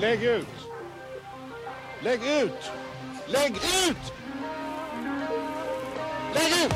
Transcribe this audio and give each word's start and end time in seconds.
Lägg 0.00 0.22
ut! 0.22 0.46
Lägg 2.00 2.20
ut! 2.20 2.70
Lägg 3.26 3.50
ut! 3.50 4.12
Lägg 6.34 6.64
ut! 6.64 6.74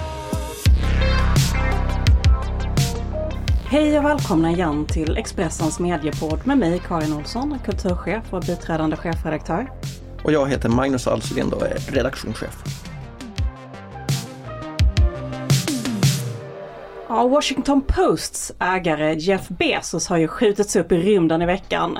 Hej 3.66 3.98
och 3.98 4.04
välkomna 4.04 4.50
igen 4.50 4.86
till 4.86 5.16
Expressens 5.16 5.78
mediepodd 5.78 6.46
med 6.46 6.58
mig 6.58 6.82
Karin 6.88 7.12
Olsson, 7.12 7.58
kulturchef 7.64 8.32
och 8.34 8.40
biträdande 8.40 8.96
chefredaktör. 8.96 9.70
Och 10.24 10.32
jag 10.32 10.48
heter 10.48 10.68
Magnus 10.68 11.06
Alslind 11.06 11.52
och 11.52 11.66
är 11.66 11.78
redaktionschef. 11.92 12.64
Ja, 17.08 17.28
Washington 17.28 17.82
Posts 17.86 18.52
ägare 18.58 19.14
Jeff 19.14 19.48
Bezos 19.48 20.08
har 20.08 20.16
ju 20.16 20.28
skjutits 20.28 20.76
upp 20.76 20.92
i 20.92 20.96
rymden 20.96 21.42
i 21.42 21.46
veckan. 21.46 21.98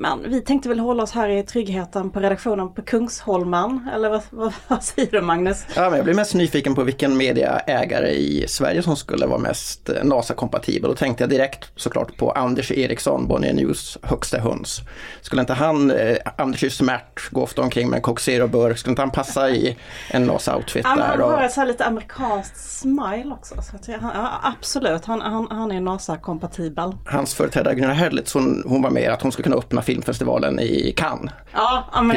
Men 0.00 0.30
vi 0.30 0.40
tänkte 0.40 0.68
väl 0.68 0.78
hålla 0.78 1.02
oss 1.02 1.12
här 1.12 1.28
i 1.28 1.42
tryggheten 1.42 2.10
på 2.10 2.20
redaktionen 2.20 2.74
på 2.74 2.82
Kungsholmen. 2.82 3.88
Eller 3.94 4.08
vad, 4.10 4.22
vad, 4.30 4.52
vad 4.68 4.84
säger 4.84 5.10
du 5.10 5.20
Magnus? 5.20 5.66
Ja, 5.76 5.82
men 5.82 5.96
jag 5.96 6.04
blir 6.04 6.14
mest 6.14 6.34
nyfiken 6.34 6.74
på 6.74 6.82
vilken 6.82 7.16
mediaägare 7.16 8.10
i 8.10 8.44
Sverige 8.48 8.82
som 8.82 8.96
skulle 8.96 9.26
vara 9.26 9.38
mest 9.38 9.90
NASA-kompatibel. 10.02 10.90
Då 10.90 10.94
tänkte 10.96 11.22
jag 11.22 11.30
direkt 11.30 11.70
såklart 11.76 12.16
på 12.16 12.30
Anders 12.30 12.70
Eriksson, 12.72 13.28
Bonnier 13.28 13.52
News 13.52 13.98
högsta 14.02 14.38
höns. 14.38 14.80
Skulle 15.20 15.40
inte 15.40 15.52
han, 15.52 15.90
eh, 15.90 16.16
Anders 16.36 16.64
är 16.64 16.68
smärt, 16.68 17.30
gå 17.30 17.42
ofta 17.42 17.62
omkring 17.62 17.90
med 17.90 17.96
en 17.96 18.02
Coke 18.02 18.22
Zero-burk, 18.22 18.76
skulle 18.76 18.92
inte 18.92 19.02
han 19.02 19.10
passa 19.10 19.50
i 19.50 19.76
en 20.10 20.30
NASA-outfit 20.30 20.82
där? 20.82 21.02
han 21.02 21.20
Och, 21.20 21.30
har 21.30 21.42
ett 21.42 21.52
så 21.52 21.60
här 21.60 21.68
lite 21.68 21.84
amerikanskt 21.84 22.56
smile 22.56 23.30
också. 23.32 23.54
Så 23.62 23.90
jag, 23.92 23.98
han, 23.98 24.12
ja, 24.14 24.54
absolut, 24.58 25.04
han, 25.04 25.20
han, 25.20 25.46
han 25.50 25.72
är 25.72 25.80
NASA-kompatibel. 25.80 26.92
hans 27.06 27.34
företrädare 27.34 27.74
Gunnar 27.74 27.94
Herlitz, 27.94 28.34
hon, 28.34 28.64
hon 28.66 28.82
var 28.82 28.90
med 28.90 29.12
att 29.12 29.22
hon 29.22 29.32
skulle 29.32 29.44
kunna 29.44 29.56
öppna 29.56 29.82
filmfestivalen 29.92 30.60
i 30.60 30.92
Cannes. 30.96 31.32
Ja, 31.52 31.84
men, 32.02 32.16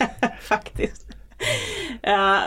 faktiskt. 0.42 1.06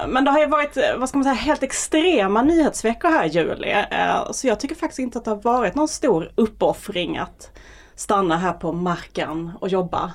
Men 0.07 0.25
det 0.25 0.31
har 0.31 0.39
ju 0.39 0.45
varit, 0.47 0.77
vad 0.97 1.09
ska 1.09 1.17
man 1.17 1.23
säga, 1.23 1.33
helt 1.33 1.63
extrema 1.63 2.41
nyhetsveckor 2.41 3.09
här 3.09 3.25
i 3.25 3.27
juli. 3.27 3.71
Eh, 3.91 4.31
Så 4.31 4.47
jag 4.47 4.59
tycker 4.59 4.75
faktiskt 4.75 4.99
inte 4.99 5.17
att 5.17 5.25
det 5.25 5.31
har 5.31 5.41
varit 5.41 5.75
någon 5.75 5.87
stor 5.87 6.31
uppoffring 6.35 7.17
att 7.17 7.51
stanna 7.95 8.37
här 8.37 8.53
på 8.53 8.71
marken 8.73 9.51
och 9.59 9.69
jobba. 9.69 10.13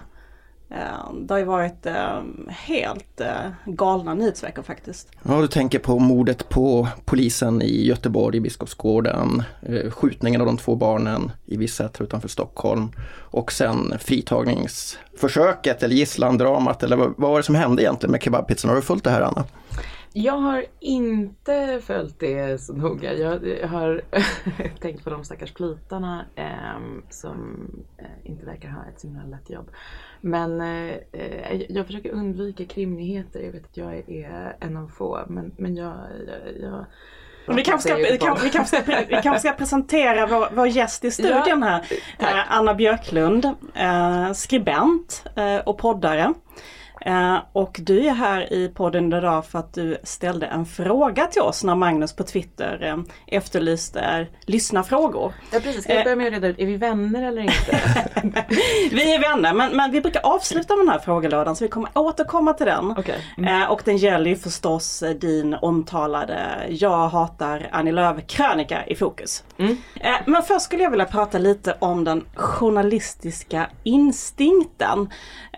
Eh, 0.70 1.12
det 1.20 1.34
har 1.34 1.38
ju 1.38 1.44
varit 1.44 1.86
eh, 1.86 2.20
helt 2.48 3.20
eh, 3.20 3.50
galna 3.66 4.14
nyhetsveckor 4.14 4.62
faktiskt. 4.62 5.08
Ja, 5.22 5.40
du 5.40 5.48
tänker 5.48 5.78
på 5.78 5.98
mordet 5.98 6.48
på 6.48 6.88
polisen 7.04 7.62
i 7.62 7.86
Göteborg, 7.86 8.36
i 8.36 8.40
Biskopsgården, 8.40 9.42
skjutningen 9.90 10.40
av 10.40 10.46
de 10.46 10.56
två 10.56 10.76
barnen 10.76 11.32
i 11.46 11.56
Vissätra 11.56 12.04
utanför 12.04 12.28
Stockholm 12.28 12.88
och 13.10 13.52
sen 13.52 13.94
fritagningsförsöket 14.00 15.82
eller 15.82 15.94
gisslandramat 15.94 16.82
eller 16.82 16.96
vad 16.96 17.14
var 17.16 17.36
det 17.36 17.42
som 17.42 17.54
hände 17.54 17.82
egentligen 17.82 18.10
med 18.10 18.22
kebabpizzan? 18.22 18.68
Har 18.68 18.76
du 18.76 18.82
följt 18.82 19.04
det 19.04 19.10
här 19.10 19.22
Anna? 19.22 19.44
Jag 20.22 20.38
har 20.38 20.64
inte 20.80 21.80
följt 21.82 22.20
det 22.20 22.60
så 22.60 22.72
noga. 22.72 23.12
Jag 23.12 23.68
har 23.68 24.02
tänkt 24.80 25.04
på 25.04 25.10
de 25.10 25.24
stackars 25.24 25.52
plitarna 25.52 26.24
ehm, 26.36 27.02
som 27.10 27.70
eh, 27.98 28.30
inte 28.30 28.46
verkar 28.46 28.68
ha 28.68 28.84
ett 28.84 29.00
så 29.00 29.06
himla 29.06 29.22
lätt 29.24 29.50
jobb. 29.50 29.70
Men 30.20 30.60
eh, 30.60 30.94
eh, 31.12 31.62
jag 31.68 31.86
försöker 31.86 32.10
undvika 32.10 32.64
krimnyheter. 32.64 33.40
Jag 33.40 33.52
vet 33.52 33.64
att 33.64 33.76
jag 33.76 33.94
är 34.08 34.56
en 34.60 34.76
av 34.76 34.88
få. 34.88 35.24
Men, 35.28 35.52
men 35.56 35.76
jag... 35.76 35.94
jag, 36.26 36.84
jag 37.46 37.54
Vi 37.54 37.64
kanske 37.64 37.88
ska, 37.88 37.96
vi 37.96 38.18
kan, 38.18 38.38
vi 38.42 38.50
kanske 38.50 38.82
ska, 38.82 38.94
vi 39.08 39.22
kanske 39.22 39.40
ska 39.40 39.52
presentera 39.52 40.26
vår, 40.26 40.48
vår 40.54 40.68
gäst 40.68 41.04
i 41.04 41.10
studion 41.10 41.62
här. 41.62 41.86
tack. 42.18 42.34
Eh, 42.34 42.52
Anna 42.52 42.74
Björklund, 42.74 43.44
eh, 43.74 44.32
skribent 44.32 45.24
eh, 45.36 45.56
och 45.56 45.78
poddare. 45.78 46.34
Eh, 47.00 47.36
och 47.52 47.80
du 47.82 48.06
är 48.06 48.14
här 48.14 48.52
i 48.52 48.68
podden 48.68 49.12
idag 49.12 49.46
för 49.46 49.58
att 49.58 49.74
du 49.74 49.98
ställde 50.02 50.46
en 50.46 50.66
fråga 50.66 51.26
till 51.26 51.42
oss 51.42 51.64
när 51.64 51.74
Magnus 51.74 52.12
på 52.12 52.22
Twitter 52.22 52.82
eh, 52.82 53.36
efterlyste 53.38 54.26
lyssnarfrågor. 54.46 55.32
Ja 55.52 55.60
precis, 55.60 55.84
ska 55.84 55.94
jag 55.94 56.04
börja 56.04 56.16
med 56.16 56.26
att 56.26 56.32
reda 56.32 56.46
ut, 56.48 56.58
är 56.58 56.66
vi 56.66 56.76
vänner 56.76 57.22
eller 57.28 57.42
inte? 57.42 57.80
Vi 58.92 59.14
är 59.14 59.20
vänner 59.20 59.52
men, 59.54 59.76
men 59.76 59.90
vi 59.90 60.00
brukar 60.00 60.20
avsluta 60.20 60.76
med 60.76 60.86
den 60.86 60.92
här 60.92 60.98
frågelådan 60.98 61.56
så 61.56 61.64
vi 61.64 61.68
kommer 61.68 61.90
återkomma 61.94 62.52
till 62.52 62.66
den. 62.66 62.90
Okej. 62.90 63.20
Eh, 63.46 63.70
och 63.70 63.82
den 63.84 63.96
gäller 63.96 64.30
ju 64.30 64.36
förstås 64.36 65.02
eh, 65.02 65.10
din 65.14 65.54
omtalade 65.54 66.66
Jag 66.68 67.08
hatar 67.08 67.68
Annie 67.72 67.92
Lööf 67.92 68.26
krönika 68.26 68.86
i 68.86 68.94
fokus. 68.94 69.44
Eh, 69.58 70.14
men 70.26 70.42
först 70.42 70.60
skulle 70.64 70.82
jag 70.82 70.90
vilja 70.90 71.04
prata 71.06 71.38
lite 71.38 71.76
om 71.78 72.04
den 72.04 72.24
journalistiska 72.34 73.66
instinkten. 73.84 75.08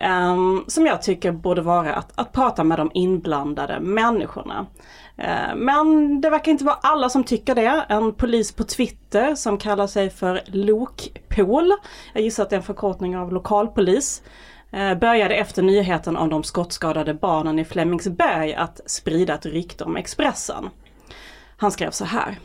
ehm, 0.00 0.64
som 0.66 0.86
jag 0.86 1.02
tycker 1.02 1.29
borde 1.32 1.62
vara 1.62 1.94
att, 1.94 2.12
att 2.14 2.32
prata 2.32 2.64
med 2.64 2.78
de 2.78 2.90
inblandade 2.94 3.80
människorna. 3.80 4.66
Eh, 5.16 5.54
men 5.56 6.20
det 6.20 6.30
verkar 6.30 6.52
inte 6.52 6.64
vara 6.64 6.78
alla 6.82 7.08
som 7.08 7.24
tycker 7.24 7.54
det. 7.54 7.84
En 7.88 8.14
polis 8.14 8.52
på 8.52 8.64
Twitter 8.64 9.34
som 9.34 9.58
kallar 9.58 9.86
sig 9.86 10.10
för 10.10 10.42
Lokpol, 10.46 11.72
jag 12.12 12.22
gissar 12.22 12.42
att 12.42 12.50
det 12.50 12.56
är 12.56 12.60
en 12.60 12.62
förkortning 12.62 13.16
av 13.16 13.32
lokalpolis, 13.32 14.22
eh, 14.70 14.94
började 14.94 15.34
efter 15.34 15.62
nyheten 15.62 16.16
om 16.16 16.28
de 16.28 16.42
skottskadade 16.42 17.14
barnen 17.14 17.58
i 17.58 17.64
Flemingsberg 17.64 18.54
att 18.54 18.80
sprida 18.86 19.34
ett 19.34 19.46
rykte 19.46 19.84
om 19.84 19.96
Expressen. 19.96 20.70
Han 21.56 21.70
skrev 21.70 21.90
så 21.90 22.04
här. 22.04 22.38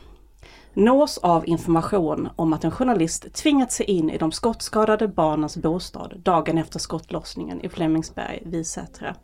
Nås 0.77 1.17
av 1.17 1.47
information 1.47 2.29
om 2.35 2.53
att 2.53 2.63
en 2.63 2.71
journalist 2.71 3.33
tvingat 3.33 3.71
sig 3.71 3.85
in 3.85 4.09
i 4.09 4.17
de 4.17 4.31
skottskadade 4.31 5.07
barnens 5.07 5.57
bostad 5.57 6.19
dagen 6.19 6.57
efter 6.57 6.79
skottlossningen 6.79 7.61
i 7.61 7.69
Flemingsberg, 7.69 8.43
Visätra. 8.45 9.15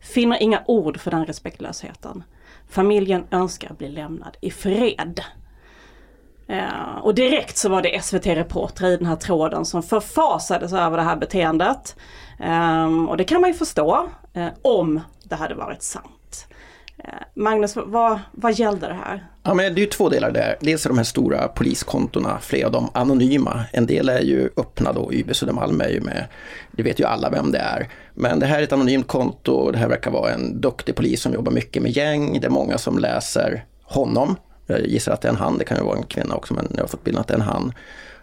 Finner 0.00 0.42
inga 0.42 0.62
ord 0.66 1.00
för 1.00 1.10
den 1.10 1.26
respektlösheten. 1.26 2.24
Familjen 2.68 3.24
önskar 3.30 3.74
bli 3.74 3.88
lämnad 3.88 4.36
i 4.40 4.50
fred. 4.50 5.20
Ja, 6.46 7.00
och 7.02 7.14
direkt 7.14 7.56
så 7.56 7.68
var 7.68 7.82
det 7.82 8.02
SVT-reportrar 8.02 8.88
i 8.88 8.96
den 8.96 9.06
här 9.06 9.16
tråden 9.16 9.64
som 9.64 9.82
förfasades 9.82 10.72
över 10.72 10.96
det 10.96 11.02
här 11.02 11.16
beteendet. 11.16 11.96
Um, 12.40 13.08
och 13.08 13.16
det 13.16 13.24
kan 13.24 13.40
man 13.40 13.50
ju 13.50 13.54
förstå 13.54 14.08
um, 14.34 14.50
om 14.62 15.00
det 15.22 15.34
hade 15.34 15.54
varit 15.54 15.82
sant. 15.82 16.46
Eh, 17.04 17.10
Magnus, 17.34 17.76
vad, 17.76 18.20
vad 18.32 18.52
gällde 18.52 18.86
det 18.86 18.94
här? 18.94 19.26
Ja, 19.42 19.54
men 19.54 19.74
det 19.74 19.80
är 19.80 19.82
ju 19.82 19.90
två 19.90 20.08
delar 20.08 20.30
där. 20.30 20.56
Dels 20.60 20.84
är 20.84 20.90
de 20.90 20.98
här 20.98 21.04
stora 21.04 21.48
poliskontona, 21.48 22.38
flera 22.40 22.66
av 22.66 22.72
dem 22.72 22.90
anonyma. 22.94 23.64
En 23.72 23.86
del 23.86 24.08
är 24.08 24.20
ju 24.20 24.50
öppna 24.56 24.92
då, 24.92 25.12
YB 25.12 25.36
Södermalm 25.36 25.80
är 25.80 25.88
ju 25.88 26.00
med, 26.00 26.26
det 26.72 26.82
vet 26.82 27.00
ju 27.00 27.04
alla 27.04 27.30
vem 27.30 27.52
det 27.52 27.58
är. 27.58 27.88
Men 28.14 28.40
det 28.40 28.46
här 28.46 28.58
är 28.58 28.62
ett 28.62 28.72
anonymt 28.72 29.06
konto 29.06 29.52
och 29.52 29.72
det 29.72 29.78
här 29.78 29.88
verkar 29.88 30.10
vara 30.10 30.32
en 30.32 30.60
duktig 30.60 30.94
polis 30.94 31.22
som 31.22 31.32
jobbar 31.32 31.52
mycket 31.52 31.82
med 31.82 31.96
gäng. 31.96 32.40
Det 32.40 32.46
är 32.46 32.50
många 32.50 32.78
som 32.78 32.98
läser 32.98 33.64
honom. 33.82 34.36
Jag 34.66 34.86
gissar 34.86 35.12
att 35.12 35.20
det 35.20 35.28
är 35.28 35.32
en 35.32 35.38
han, 35.38 35.58
det 35.58 35.64
kan 35.64 35.78
ju 35.78 35.84
vara 35.84 35.96
en 35.96 36.02
kvinna 36.02 36.34
också 36.34 36.54
men 36.54 36.68
jag 36.74 36.82
har 36.82 36.88
fått 36.88 37.04
bilden 37.04 37.20
att 37.20 37.28
det 37.28 37.34
är 37.34 37.38
en 37.38 37.42
han. 37.42 37.72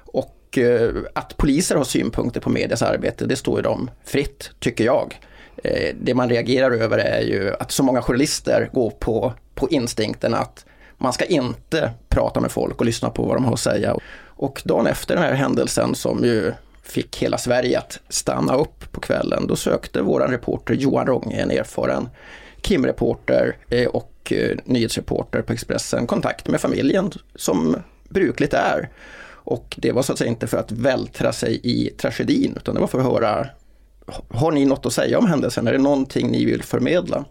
Och 0.06 0.58
eh, 0.58 0.92
att 1.16 1.38
poliser 1.38 1.76
har 1.76 1.84
synpunkter 1.84 2.42
på 2.42 2.50
medias 2.50 2.82
arbete, 2.82 3.26
det 3.26 3.36
står 3.36 3.58
ju 3.58 3.62
dem 3.62 3.90
fritt, 4.06 4.52
tycker 4.60 4.84
jag. 4.84 5.20
Eh, 5.64 5.96
det 6.02 6.14
man 6.14 6.30
reagerar 6.30 6.72
över 6.72 6.98
är 6.98 7.22
ju 7.22 7.54
att 7.60 7.72
så 7.72 7.84
många 7.84 8.02
journalister 8.02 8.70
går 8.74 8.90
på, 8.90 9.34
på 9.56 9.70
instinkten 9.70 10.34
att 10.34 10.66
man 10.98 11.14
ska 11.14 11.26
inte 11.26 11.92
prata 12.10 12.40
med 12.40 12.52
folk 12.52 12.80
och 12.80 12.86
lyssna 12.86 13.10
på 13.10 13.24
vad 13.24 13.36
de 13.36 13.46
har 13.46 13.54
att 13.54 13.60
säga. 13.60 13.96
Och 14.26 14.62
dagen 14.66 14.88
efter 14.88 15.16
den 15.16 15.24
här 15.24 15.34
händelsen 15.34 15.96
som 15.96 16.24
ju 16.24 16.54
fick 16.84 17.18
hela 17.18 17.38
Sverige 17.38 17.80
att 17.80 18.00
stanna 18.10 18.56
upp 18.56 18.92
på 18.92 19.02
kvällen, 19.02 19.48
då 19.48 19.56
sökte 19.56 20.02
våran 20.02 20.32
reporter 20.32 20.74
Johan 20.74 21.08
Ronge, 21.08 21.42
en 21.42 21.52
erfaren 21.52 22.10
krimreporter 22.62 23.58
eh, 23.70 23.88
och 23.88 24.34
eh, 24.36 24.58
nyhetsreporter 24.66 25.42
på 25.42 25.54
Expressen, 25.54 26.08
kontakt 26.08 26.48
med 26.48 26.62
familjen 26.62 27.12
som 27.36 27.76
brukligt 28.10 28.54
är. 28.54 28.90
Och 29.46 29.76
det 29.78 29.92
var 29.92 30.02
så 30.02 30.14
att 30.14 30.18
säga 30.20 30.30
inte 30.30 30.48
för 30.48 30.58
att 30.58 30.72
vältra 30.72 31.34
sig 31.34 31.60
i 31.64 31.90
tragedin, 31.90 32.54
utan 32.58 32.76
det 32.76 32.82
var 32.82 32.88
för 32.88 33.00
att 33.00 33.06
höra 33.06 33.48
har 34.30 34.52
ni 34.52 34.66
något 34.66 34.86
att 34.86 34.94
säga 34.94 35.20
om 35.20 35.28
händelsen? 35.28 35.68
Är 35.68 35.72
det 35.72 35.78
någonting 35.78 36.32
ni 36.32 36.46
vill 36.46 36.64
förmedla? 36.64 37.26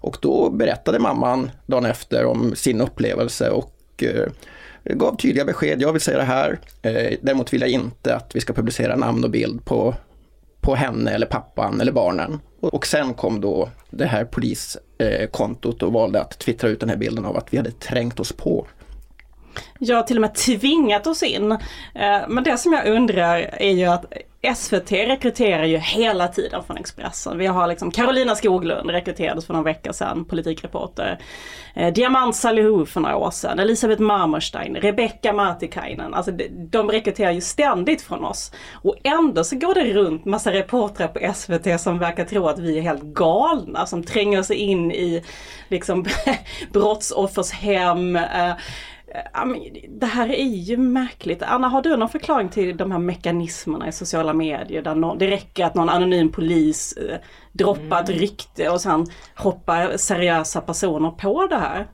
Och 0.00 0.16
då 0.20 0.50
berättade 0.50 0.98
mamman 0.98 1.50
dagen 1.66 1.84
efter 1.84 2.24
om 2.24 2.54
sin 2.56 2.80
upplevelse 2.80 3.50
och 3.50 3.74
eh, 4.02 4.28
gav 4.84 5.16
tydliga 5.16 5.44
besked. 5.44 5.82
Jag 5.82 5.92
vill 5.92 6.00
säga 6.00 6.18
det 6.18 6.24
här. 6.24 6.60
Eh, 6.82 7.18
däremot 7.22 7.52
vill 7.52 7.60
jag 7.60 7.70
inte 7.70 8.16
att 8.16 8.36
vi 8.36 8.40
ska 8.40 8.52
publicera 8.52 8.96
namn 8.96 9.24
och 9.24 9.30
bild 9.30 9.64
på, 9.64 9.94
på 10.60 10.74
henne 10.74 11.10
eller 11.10 11.26
pappan 11.26 11.80
eller 11.80 11.92
barnen. 11.92 12.40
Och, 12.60 12.74
och 12.74 12.86
sen 12.86 13.14
kom 13.14 13.40
då 13.40 13.68
det 13.90 14.06
här 14.06 14.24
poliskontot 14.24 15.82
och 15.82 15.92
valde 15.92 16.20
att 16.20 16.38
twittra 16.38 16.70
ut 16.70 16.80
den 16.80 16.88
här 16.88 16.96
bilden 16.96 17.24
av 17.24 17.36
att 17.36 17.52
vi 17.54 17.56
hade 17.56 17.70
trängt 17.70 18.20
oss 18.20 18.32
på. 18.32 18.66
Jag 19.78 19.96
har 19.96 20.02
till 20.02 20.16
och 20.16 20.20
med 20.20 20.34
tvingat 20.34 21.06
oss 21.06 21.22
in. 21.22 21.52
Eh, 21.52 21.58
men 22.28 22.44
det 22.44 22.58
som 22.58 22.72
jag 22.72 22.86
undrar 22.86 23.38
är 23.38 23.70
ju 23.70 23.84
att 23.84 24.12
SVT 24.56 24.92
rekryterar 24.92 25.64
ju 25.64 25.76
hela 25.76 26.28
tiden 26.28 26.64
från 26.64 26.76
Expressen. 26.76 27.38
Vi 27.38 27.46
har 27.46 27.66
liksom 27.66 27.90
Carolina 27.90 28.34
Skoglund 28.34 28.90
rekryterades 28.90 29.46
för 29.46 29.54
någon 29.54 29.64
vecka 29.64 29.92
sedan, 29.92 30.24
politikreporter. 30.24 31.18
Eh, 31.74 31.92
Diamant 31.92 32.36
Salihu 32.36 32.86
för 32.86 33.00
några 33.00 33.16
år 33.16 33.30
sedan, 33.30 33.58
Elisabeth 33.58 34.02
Marmorstein, 34.02 34.76
Rebecca 34.76 35.32
Martikainen. 35.32 36.14
Alltså 36.14 36.32
de 36.50 36.90
rekryterar 36.90 37.30
ju 37.30 37.40
ständigt 37.40 38.02
från 38.02 38.24
oss. 38.24 38.52
Och 38.72 38.96
ändå 39.02 39.44
så 39.44 39.56
går 39.56 39.74
det 39.74 39.94
runt 39.94 40.24
massa 40.24 40.52
reportrar 40.52 41.08
på 41.08 41.32
SVT 41.34 41.80
som 41.80 41.98
verkar 41.98 42.24
tro 42.24 42.46
att 42.46 42.58
vi 42.58 42.78
är 42.78 42.82
helt 42.82 43.02
galna, 43.02 43.86
som 43.86 44.02
tränger 44.02 44.42
sig 44.42 44.56
in 44.56 44.92
i 44.92 45.24
liksom 45.68 46.04
brottsoffers 46.72 47.50
hem. 47.50 48.16
Eh, 48.16 48.52
det 49.88 50.06
här 50.06 50.28
är 50.28 50.44
ju 50.44 50.76
märkligt. 50.76 51.42
Anna, 51.42 51.68
har 51.68 51.82
du 51.82 51.96
någon 51.96 52.08
förklaring 52.08 52.48
till 52.48 52.76
de 52.76 52.92
här 52.92 52.98
mekanismerna 52.98 53.88
i 53.88 53.92
sociala 53.92 54.32
medier 54.32 54.82
där 54.82 54.94
no 54.94 55.16
det 55.18 55.26
räcker 55.26 55.64
att 55.64 55.74
någon 55.74 55.88
anonym 55.88 56.32
polis 56.32 56.92
eh, 56.92 57.18
droppar 57.52 58.02
ett 58.02 58.08
mm. 58.08 58.20
rykte 58.20 58.70
och 58.70 58.80
sen 58.80 59.06
hoppar 59.34 59.96
seriösa 59.96 60.60
personer 60.60 61.10
på 61.10 61.46
det 61.46 61.56
här? 61.56 61.88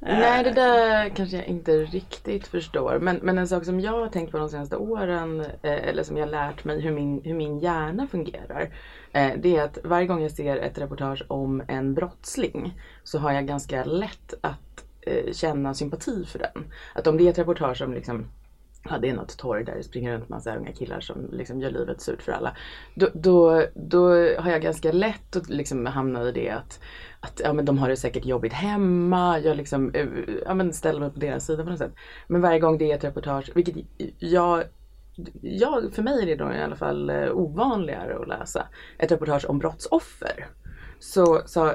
Nej, 0.00 0.44
det 0.44 0.50
där 0.50 1.08
kanske 1.08 1.36
jag 1.36 1.46
inte 1.46 1.72
riktigt 1.72 2.46
förstår. 2.46 2.98
Men, 2.98 3.16
men 3.22 3.38
en 3.38 3.48
sak 3.48 3.64
som 3.64 3.80
jag 3.80 3.92
har 3.92 4.08
tänkt 4.08 4.32
på 4.32 4.38
de 4.38 4.48
senaste 4.48 4.76
åren, 4.76 5.40
eh, 5.40 5.88
eller 5.88 6.02
som 6.02 6.16
jag 6.16 6.26
har 6.26 6.30
lärt 6.30 6.64
mig 6.64 6.80
hur 6.80 6.92
min, 6.92 7.22
hur 7.24 7.34
min 7.34 7.58
hjärna 7.58 8.06
fungerar. 8.06 8.74
Eh, 9.12 9.30
det 9.38 9.56
är 9.56 9.64
att 9.64 9.78
varje 9.84 10.06
gång 10.06 10.22
jag 10.22 10.30
ser 10.30 10.56
ett 10.56 10.78
reportage 10.78 11.24
om 11.28 11.62
en 11.68 11.94
brottsling 11.94 12.80
så 13.04 13.18
har 13.18 13.32
jag 13.32 13.46
ganska 13.46 13.84
lätt 13.84 14.34
att 14.40 14.85
eh, 15.06 15.32
känna 15.32 15.74
sympati 15.74 16.24
för 16.24 16.38
den. 16.38 16.72
Att 16.94 17.06
om 17.06 17.16
det 17.16 17.26
är 17.26 17.30
ett 17.30 17.38
reportage 17.38 17.78
som 17.78 17.94
liksom 17.94 18.26
Ja, 18.90 18.98
det 18.98 19.08
är 19.08 19.14
något 19.14 19.38
torg 19.38 19.64
där 19.64 19.74
det 19.74 19.82
springer 19.82 20.12
runt 20.12 20.28
massa 20.28 20.56
unga 20.56 20.72
killar 20.72 21.00
som 21.00 21.28
liksom 21.32 21.60
gör 21.60 21.70
livet 21.70 22.00
surt 22.00 22.22
för 22.22 22.32
alla. 22.32 22.56
Då, 22.94 23.08
då, 23.14 23.62
då 23.74 24.08
har 24.14 24.50
jag 24.50 24.62
ganska 24.62 24.92
lätt 24.92 25.36
att 25.36 25.48
liksom 25.48 25.86
hamna 25.86 26.28
i 26.28 26.32
det 26.32 26.50
att, 26.50 26.80
att 27.20 27.40
ja, 27.44 27.52
men 27.52 27.64
de 27.64 27.78
har 27.78 27.88
det 27.88 27.96
säkert 27.96 28.24
jobbigt 28.24 28.52
hemma. 28.52 29.38
Jag 29.38 29.56
liksom, 29.56 29.94
eh, 29.94 30.06
ja, 30.44 30.54
men 30.54 30.72
ställer 30.72 31.00
mig 31.00 31.10
på 31.10 31.18
deras 31.18 31.46
sida 31.46 31.64
på 31.64 31.70
något 31.70 31.78
sätt. 31.78 31.94
Men 32.26 32.40
varje 32.40 32.60
gång 32.60 32.78
det 32.78 32.92
är 32.92 32.96
ett 32.96 33.04
reportage, 33.04 33.50
vilket 33.54 33.76
jag 34.18 34.64
Ja, 35.42 35.82
för 35.92 36.02
mig 36.02 36.22
är 36.22 36.26
det 36.26 36.36
då 36.36 36.52
i 36.52 36.62
alla 36.62 36.76
fall 36.76 37.10
eh, 37.10 37.30
ovanligare 37.32 38.18
att 38.18 38.28
läsa 38.28 38.66
ett 38.98 39.12
reportage 39.12 39.50
om 39.50 39.58
brottsoffer 39.58 40.46
så, 40.98 41.42
så 41.46 41.72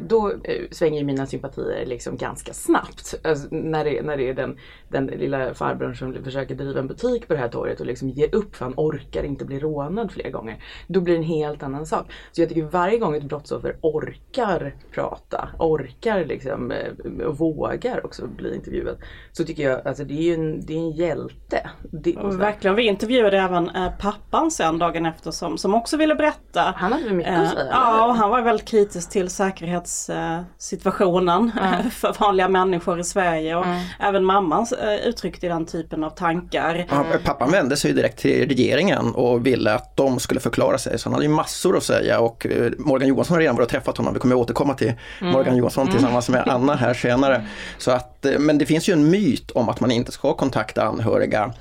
då 0.00 0.30
eh, 0.44 0.64
svänger 0.70 1.04
mina 1.04 1.26
sympatier 1.26 1.86
liksom 1.86 2.16
ganska 2.16 2.52
snabbt. 2.52 3.14
Alltså, 3.24 3.48
när, 3.50 3.84
det, 3.84 4.02
när 4.02 4.16
det 4.16 4.28
är 4.28 4.34
den, 4.34 4.58
den 4.88 5.06
lilla 5.06 5.54
farbrorn 5.54 5.96
som 5.96 6.24
försöker 6.24 6.54
driva 6.54 6.80
en 6.80 6.86
butik 6.86 7.28
på 7.28 7.34
det 7.34 7.40
här 7.40 7.48
torget 7.48 7.80
och 7.80 7.86
liksom 7.86 8.08
ger 8.08 8.34
upp 8.34 8.56
för 8.56 8.64
han 8.64 8.74
orkar 8.76 9.22
inte 9.22 9.44
bli 9.44 9.58
rånad 9.58 10.12
fler 10.12 10.30
gånger. 10.30 10.64
Då 10.86 11.00
blir 11.00 11.14
det 11.14 11.20
en 11.20 11.24
helt 11.24 11.62
annan 11.62 11.86
sak. 11.86 12.12
Så 12.32 12.40
jag 12.40 12.48
tycker 12.48 12.62
varje 12.62 12.98
gång 12.98 13.16
ett 13.16 13.22
brottsoffer 13.22 13.76
orkar 13.80 14.74
prata, 14.92 15.48
orkar 15.58 16.24
liksom 16.24 16.70
eh, 16.70 17.26
och 17.26 17.38
vågar 17.38 18.06
också 18.06 18.26
bli 18.26 18.54
intervjuad. 18.54 18.96
Så 19.32 19.44
tycker 19.44 19.70
jag, 19.70 19.86
alltså 19.86 20.04
det 20.04 20.14
är 20.14 20.22
ju 20.22 20.34
en, 20.34 20.66
det 20.66 20.72
är 20.72 20.78
en 20.78 20.90
hjälte. 20.90 21.70
Det, 21.82 22.16
verkligen, 22.22 22.76
vi 22.76 22.86
intervjuade 22.86 23.38
även 23.38 23.68
eh, 23.68 23.92
pappan 23.98 24.50
sen 24.50 24.78
dagen 24.78 25.06
efter 25.06 25.30
som, 25.30 25.58
som 25.58 25.74
också 25.74 25.96
ville 25.96 26.14
berätta. 26.14 26.74
Han 26.76 26.92
hade 26.92 27.14
mycket 27.14 27.38
att 27.38 27.50
säga. 27.50 27.68
Ja, 27.70 28.06
och 28.06 28.14
han 28.14 28.30
var 28.30 28.42
väldigt 28.42 28.63
kritisk 28.64 29.10
till 29.10 29.30
säkerhetssituationen 29.30 31.52
mm. 31.60 31.90
för 31.90 32.16
vanliga 32.20 32.48
människor 32.48 33.00
i 33.00 33.04
Sverige. 33.04 33.56
Och 33.56 33.66
mm. 33.66 33.82
Även 34.00 34.24
mamman 34.24 34.66
eh, 34.82 34.94
uttryckte 34.94 35.48
den 35.48 35.66
typen 35.66 36.04
av 36.04 36.10
tankar. 36.10 36.86
Ja, 36.90 37.04
pappan 37.24 37.50
vände 37.50 37.76
sig 37.76 37.92
direkt 37.92 38.18
till 38.18 38.48
regeringen 38.48 39.14
och 39.14 39.46
ville 39.46 39.74
att 39.74 39.96
de 39.96 40.20
skulle 40.20 40.40
förklara 40.40 40.78
sig. 40.78 40.98
Så 40.98 41.08
han 41.08 41.14
hade 41.14 41.26
ju 41.26 41.32
massor 41.32 41.76
att 41.76 41.82
säga 41.82 42.20
och 42.20 42.46
eh, 42.46 42.72
Morgan 42.78 43.08
Johansson 43.08 43.34
har 43.34 43.40
redan 43.40 43.56
varit 43.56 43.66
och 43.66 43.70
träffat 43.70 43.96
honom. 43.96 44.14
Vi 44.14 44.20
kommer 44.20 44.34
återkomma 44.34 44.74
till 44.74 44.92
mm. 45.20 45.32
Morgan 45.32 45.56
Johansson 45.56 45.82
mm. 45.82 45.94
tillsammans 45.94 46.28
med 46.28 46.48
Anna 46.48 46.74
här 46.74 46.94
senare. 46.94 47.46
Så 47.78 47.90
att, 47.90 48.13
eh, 48.26 48.38
men 48.38 48.58
det 48.58 48.66
finns 48.66 48.88
ju 48.88 48.92
en 48.92 49.10
myt 49.10 49.50
om 49.50 49.68
att 49.68 49.80
man 49.80 49.90
inte 49.90 50.12
ska 50.12 50.34
kontakta 50.34 50.82
anhöriga 50.82 51.52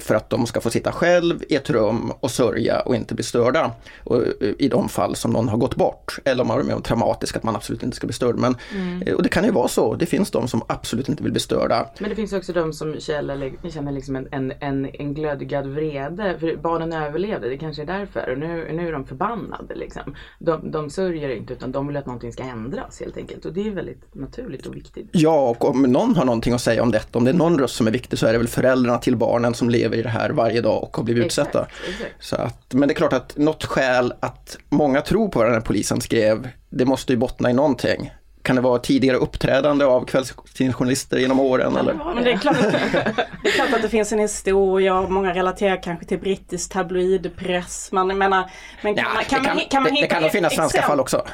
för 0.00 0.14
att 0.14 0.30
de 0.30 0.46
ska 0.46 0.60
få 0.60 0.70
sitta 0.70 0.92
själv 0.92 1.42
i 1.48 1.54
ett 1.54 1.70
rum 1.70 2.12
och 2.20 2.30
sörja 2.30 2.80
och 2.80 2.96
inte 2.96 3.14
bli 3.14 3.24
störda. 3.24 3.70
Och, 4.04 4.22
I 4.58 4.68
de 4.68 4.88
fall 4.88 5.16
som 5.16 5.30
någon 5.30 5.48
har 5.48 5.58
gått 5.58 5.76
bort 5.76 6.18
eller 6.24 6.42
om 6.42 6.48
man 6.48 6.60
är 6.60 6.64
med 6.64 6.74
om 6.74 6.82
traumatisk, 6.82 7.36
att 7.36 7.42
man 7.42 7.56
absolut 7.56 7.82
inte 7.82 7.96
ska 7.96 8.06
bli 8.06 8.14
störd. 8.14 8.36
Men, 8.36 8.56
mm. 8.74 9.16
Och 9.16 9.22
det 9.22 9.28
kan 9.28 9.44
ju 9.44 9.50
vara 9.50 9.68
så, 9.68 9.94
det 9.94 10.06
finns 10.06 10.30
de 10.30 10.48
som 10.48 10.62
absolut 10.66 11.08
inte 11.08 11.22
vill 11.22 11.32
bli 11.32 11.40
störda. 11.40 11.90
Men 11.98 12.10
det 12.10 12.16
finns 12.16 12.32
också 12.32 12.52
de 12.52 12.72
som 12.72 13.00
känner, 13.00 13.70
känner 13.70 13.92
liksom 13.92 14.16
en, 14.16 14.28
en, 14.30 14.52
en, 14.60 14.90
en 14.92 15.14
glödgad 15.14 15.66
vrede. 15.66 16.36
För 16.40 16.56
barnen 16.56 16.92
överlevde, 16.92 17.48
det 17.48 17.58
kanske 17.58 17.82
är 17.82 17.86
därför. 17.86 18.32
Och 18.32 18.38
nu, 18.38 18.72
nu 18.72 18.88
är 18.88 18.92
de 18.92 19.04
förbannade. 19.04 19.74
Liksom. 19.74 20.14
De, 20.38 20.70
de 20.70 20.90
sörjer 20.90 21.28
inte 21.28 21.52
utan 21.52 21.72
de 21.72 21.86
vill 21.86 21.96
att 21.96 22.06
någonting 22.06 22.32
ska 22.32 22.42
ändras 22.42 23.00
helt 23.00 23.16
enkelt. 23.16 23.44
Och 23.44 23.52
det 23.52 23.68
är 23.68 23.70
väldigt 23.70 24.14
naturligt 24.14 24.66
och 24.66 24.76
viktigt. 24.76 25.08
Ja, 25.12 25.48
och 25.48 25.64
om 25.64 25.82
någon 25.86 26.16
har 26.16 26.24
någonting 26.24 26.52
att 26.52 26.60
säga 26.60 26.82
om 26.82 26.90
detta, 26.90 27.18
om 27.18 27.24
det 27.24 27.30
är 27.30 27.34
någon 27.34 27.58
röst 27.58 27.74
som 27.74 27.86
är 27.86 27.90
viktig 27.90 28.18
så 28.18 28.26
är 28.26 28.32
det 28.32 28.38
väl 28.38 28.48
föräldrarna 28.48 28.98
till 28.98 29.16
barnen 29.16 29.54
som 29.54 29.70
lever 29.70 29.96
i 29.96 30.02
det 30.02 30.08
här 30.08 30.30
varje 30.30 30.60
dag 30.60 30.82
och 30.82 30.96
har 30.96 31.04
blivit 31.04 31.24
exakt, 31.24 31.48
utsatta. 31.48 31.66
Exakt. 31.88 32.24
Så 32.24 32.36
att, 32.36 32.74
men 32.74 32.88
det 32.88 32.92
är 32.92 32.96
klart 32.96 33.12
att 33.12 33.36
något 33.36 33.64
skäl 33.64 34.14
att 34.20 34.58
många 34.68 35.00
tror 35.00 35.28
på 35.28 35.38
vad 35.38 35.48
den 35.48 35.54
här 35.54 35.60
polisen 35.60 36.00
skrev 36.00 36.48
det 36.70 36.84
måste 36.84 37.12
ju 37.12 37.16
bottna 37.16 37.50
i 37.50 37.52
någonting. 37.52 38.10
Kan 38.42 38.56
det 38.56 38.62
vara 38.62 38.78
tidigare 38.78 39.16
uppträdande 39.16 39.84
av 39.84 40.04
kvällstidningsjournalister 40.04 41.18
genom 41.18 41.40
åren? 41.40 41.76
Eller? 41.76 41.94
Men 42.14 42.24
det, 42.24 42.32
är 42.32 42.38
klart, 42.38 42.56
det 43.42 43.48
är 43.48 43.52
klart 43.52 43.72
att 43.72 43.82
det 43.82 43.88
finns 43.88 44.12
en 44.12 44.18
historia 44.18 44.98
och 44.98 45.10
många 45.10 45.34
relaterar 45.34 45.82
kanske 45.82 46.06
till 46.06 46.18
brittisk 46.18 46.72
tabloidpress. 46.72 47.92
Man 47.92 48.18
menar, 48.18 48.50
men 48.82 48.94
kan, 48.94 49.04
ja, 49.04 49.14
man, 49.14 49.24
kan, 49.24 49.42
man, 49.42 49.64
kan 49.70 49.82
man 49.82 49.94
det, 49.94 50.00
det 50.00 50.06
kan 50.06 50.22
nog 50.22 50.30
finnas 50.30 50.54
svenska 50.54 50.82
fall 50.82 51.00
också. 51.00 51.26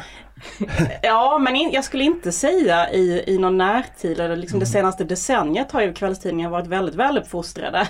ja, 1.02 1.38
men 1.38 1.56
in, 1.56 1.70
jag 1.72 1.84
skulle 1.84 2.04
inte 2.04 2.32
säga 2.32 2.90
i, 2.90 3.24
i 3.26 3.38
någon 3.38 3.58
närtid, 3.58 4.20
eller 4.20 4.36
liksom 4.36 4.60
det 4.60 4.66
senaste 4.66 5.04
decenniet 5.04 5.72
har 5.72 5.82
ju 5.82 5.94
kvällstidningar 5.94 6.50
varit 6.50 6.66
väldigt 6.66 6.94
väluppfostrade. 6.94 7.88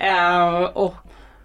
uh, 0.00 0.64
och 0.74 0.94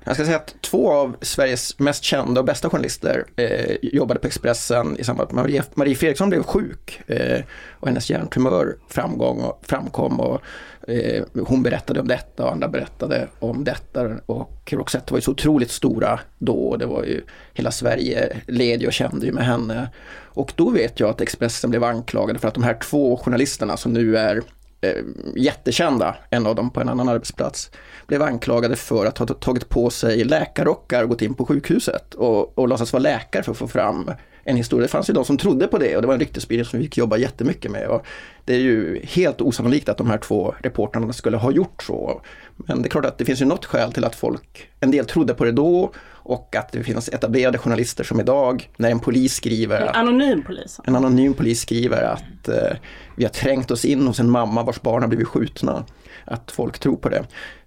jag 0.04 0.16
ska 0.16 0.26
säga 0.26 0.38
att 0.38 0.62
två 0.62 0.92
av 0.92 1.16
Sveriges 1.22 1.80
mest 1.80 2.04
kända 2.04 2.42
och 2.42 2.46
bästa 2.46 2.70
journalister 2.70 3.26
eh, 3.36 3.76
jobbade 3.82 4.20
på 4.20 4.28
Expressen 4.28 4.98
i 4.98 5.04
samband 5.04 5.34
med 5.34 5.60
att 5.60 5.76
Marie, 5.76 5.96
Fredriksson 5.96 6.30
blev 6.30 6.44
sjuk 6.44 7.02
eh, 7.08 7.42
och 7.72 7.88
hennes 7.88 8.10
hjärntumör 8.10 8.76
framgång 8.88 9.42
och, 9.42 9.64
framkom 9.68 10.20
och 10.20 10.42
Eh, 10.90 11.24
hon 11.48 11.64
berättade 11.64 12.00
om 12.00 12.08
detta 12.08 12.46
och 12.46 12.52
andra 12.52 12.68
berättade 12.68 13.28
om 13.40 13.64
detta 13.64 14.18
och 14.26 14.74
Roxette 14.74 15.14
var 15.14 15.18
ju 15.18 15.22
så 15.22 15.32
otroligt 15.32 15.72
stora 15.72 16.20
då. 16.38 16.76
Det 16.76 16.86
var 16.86 17.04
ju 17.04 17.22
hela 17.54 17.72
Sverige 17.72 18.42
led 18.48 18.86
och 18.86 18.94
kände 18.94 19.26
ju 19.26 19.32
med 19.32 19.46
henne. 19.46 19.90
Och 20.12 20.54
då 20.56 20.70
vet 20.70 21.00
jag 21.00 21.10
att 21.10 21.22
Expressen 21.22 21.70
blev 21.70 21.84
anklagade 21.84 22.40
för 22.40 22.48
att 22.48 22.54
de 22.54 22.64
här 22.64 22.74
två 22.74 23.18
journalisterna 23.18 23.78
som 23.78 23.94
nu 23.94 24.18
är 24.18 24.42
eh, 24.82 25.04
jättekända, 25.36 26.16
en 26.30 26.48
av 26.48 26.56
dem 26.56 26.70
på 26.70 26.82
en 26.82 26.90
annan 26.90 27.10
arbetsplats, 27.10 27.72
blev 28.08 28.22
anklagade 28.22 28.76
för 28.76 29.06
att 29.06 29.18
ha 29.18 29.26
tagit 29.26 29.70
på 29.70 29.90
sig 29.90 30.24
läkarrockar 30.24 31.04
och 31.04 31.10
gått 31.10 31.22
in 31.22 31.34
på 31.34 31.46
sjukhuset 31.46 32.14
och, 32.14 32.58
och 32.58 32.68
låtsas 32.68 32.94
vara 32.94 33.04
läkare 33.04 33.44
för 33.44 33.52
att 33.52 33.58
få 33.58 33.68
fram 33.68 34.12
en 34.44 34.56
historia. 34.56 34.82
Det 34.82 34.92
fanns 34.92 35.10
ju 35.10 35.14
de 35.14 35.26
som 35.26 35.38
trodde 35.38 35.68
på 35.68 35.78
det 35.78 35.96
och 35.96 36.02
det 36.02 36.08
var 36.08 36.14
en 36.14 36.20
ryktesspridning 36.20 36.66
som 36.66 36.80
vi 36.80 36.86
fick 36.86 36.98
jobba 36.98 37.18
jättemycket 37.18 37.72
med. 37.72 37.88
Och 37.88 38.06
det 38.46 38.54
är 38.54 38.60
ju 38.60 39.02
helt 39.04 39.42
osannolikt 39.42 39.90
att 39.90 39.98
de 39.98 40.10
här 40.10 40.18
två 40.18 40.56
reportrarna 40.60 41.14
skulle 41.14 41.38
ha 41.38 41.52
gjort 41.52 41.84
så. 41.84 42.22
Men 42.56 42.82
det 42.82 42.88
är 42.88 42.90
klart 42.90 43.06
att 43.06 43.18
det 43.18 43.26
finns 43.26 43.42
ju 43.42 43.46
något 43.46 43.66
skäl 43.66 43.94
till 43.94 44.06
att 44.06 44.16
folk, 44.16 44.70
en 44.80 44.92
del 44.92 45.06
trodde 45.06 45.34
på 45.34 45.46
det 45.46 45.52
då 45.52 45.92
och 46.30 46.56
att 46.56 46.72
det 46.72 46.84
finns 46.84 47.10
etablerade 47.10 47.58
journalister 47.58 48.04
som 48.04 48.20
idag, 48.20 48.70
när 48.78 48.92
en 48.92 49.00
polis 49.00 49.34
skriver... 49.34 49.82
En 49.82 49.96
anonym 49.96 50.44
polis? 50.44 50.80
En 50.84 50.96
anonym 50.96 51.34
polis 51.34 51.62
skriver 51.62 52.04
att 52.04 52.48
eh, 52.48 52.78
vi 53.16 53.24
har 53.24 53.32
trängt 53.32 53.72
oss 53.72 53.86
in 53.86 54.08
hos 54.08 54.20
en 54.20 54.30
mamma 54.30 54.64
vars 54.64 54.82
barn 54.82 55.02
har 55.02 55.08
blivit 55.08 55.28
skjutna 55.28 55.86
att 56.26 56.52
folk 56.52 56.80
tror 56.80 56.96
på 56.96 57.10
det. 57.10 57.18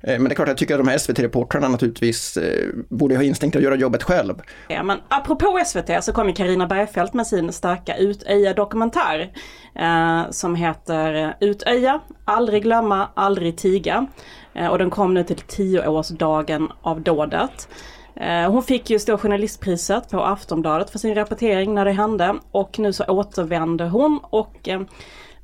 Eh, 0.01 0.19
men 0.19 0.25
det 0.25 0.31
är 0.31 0.35
klart, 0.35 0.49
jag 0.49 0.59
tycker 0.59 0.75
att 0.75 0.85
de 0.85 0.89
här 0.89 0.99
SVT-reportrarna 0.99 1.69
naturligtvis 1.69 2.37
eh, 2.37 2.69
borde 2.89 3.17
ha 3.17 3.23
instinkt 3.23 3.57
att 3.57 3.63
göra 3.63 3.77
jobbet 3.77 4.03
själv. 4.03 4.43
Ja, 4.69 4.83
men 4.83 4.99
apropå 5.09 5.61
SVT 5.67 6.05
så 6.05 6.13
kom 6.13 6.33
Carina 6.33 6.67
Bergfeldt 6.67 7.15
med 7.15 7.27
sin 7.27 7.53
starka 7.53 7.97
Utöja-dokumentär 7.97 9.33
eh, 9.75 10.31
som 10.31 10.55
heter 10.55 11.35
Utöja, 11.41 12.01
aldrig 12.25 12.63
glömma, 12.63 13.09
aldrig 13.15 13.57
tiga. 13.57 14.07
Eh, 14.55 14.67
och 14.67 14.79
den 14.79 14.91
kom 14.91 15.15
nu 15.15 15.25
till 15.25 15.41
tioårsdagen 15.41 16.69
av 16.83 17.01
dådet. 17.01 17.69
Eh, 18.17 18.51
hon 18.51 18.63
fick 18.63 18.91
just 18.91 19.07
då 19.07 19.19
journalistpriset 19.19 20.11
på 20.11 20.21
Aftonbladet 20.21 20.91
för 20.91 20.99
sin 20.99 21.15
rapportering 21.15 21.75
när 21.75 21.85
det 21.85 21.93
hände 21.93 22.35
och 22.51 22.79
nu 22.79 22.93
så 22.93 23.05
återvänder 23.05 23.89
hon 23.89 24.21
och 24.23 24.69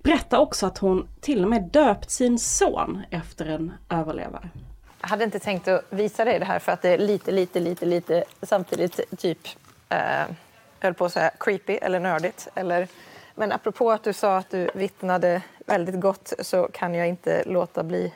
berättar 0.08 0.38
också 0.38 0.66
att 0.66 0.78
hon 0.78 1.08
till 1.20 1.44
och 1.44 1.50
med 1.50 1.62
döpt 1.62 2.10
sin 2.10 2.38
son 2.38 3.02
efter 3.10 3.46
en 3.46 3.72
överlevare. 3.88 4.48
Jag 5.00 5.08
hade 5.08 5.24
inte 5.24 5.38
tänkt 5.38 5.68
att 5.68 5.84
visa 5.90 6.24
dig 6.24 6.38
det 6.38 6.44
här 6.44 6.58
för 6.58 6.72
att 6.72 6.82
det 6.82 6.88
är 6.88 6.98
lite, 6.98 7.30
lite, 7.30 7.60
lite, 7.60 7.86
lite 7.86 8.24
samtidigt 8.42 9.00
typ, 9.18 9.38
eh, 9.88 9.98
höll 10.80 10.94
på 10.94 11.04
att 11.04 11.12
säga 11.12 11.30
creepy 11.40 11.72
eller 11.72 12.00
nördigt 12.00 12.48
eller 12.54 12.88
Men 13.34 13.52
apropå 13.52 13.90
att 13.92 14.04
du 14.04 14.12
sa 14.12 14.36
att 14.36 14.50
du 14.50 14.70
vittnade 14.74 15.42
väldigt 15.66 16.00
gott 16.00 16.32
så 16.40 16.68
kan 16.72 16.94
jag 16.94 17.08
inte 17.08 17.42
låta 17.46 17.82
bli. 17.82 18.12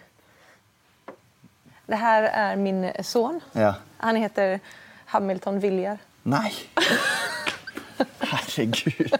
Det 1.86 1.96
här 1.96 2.22
är 2.22 2.56
min 2.56 2.90
son. 3.02 3.40
Ja. 3.52 3.74
Han 3.96 4.16
heter 4.16 4.60
Hamilton 5.04 5.60
Viljar. 5.60 5.98
Nej! 6.22 6.54
Herregud. 8.18 9.14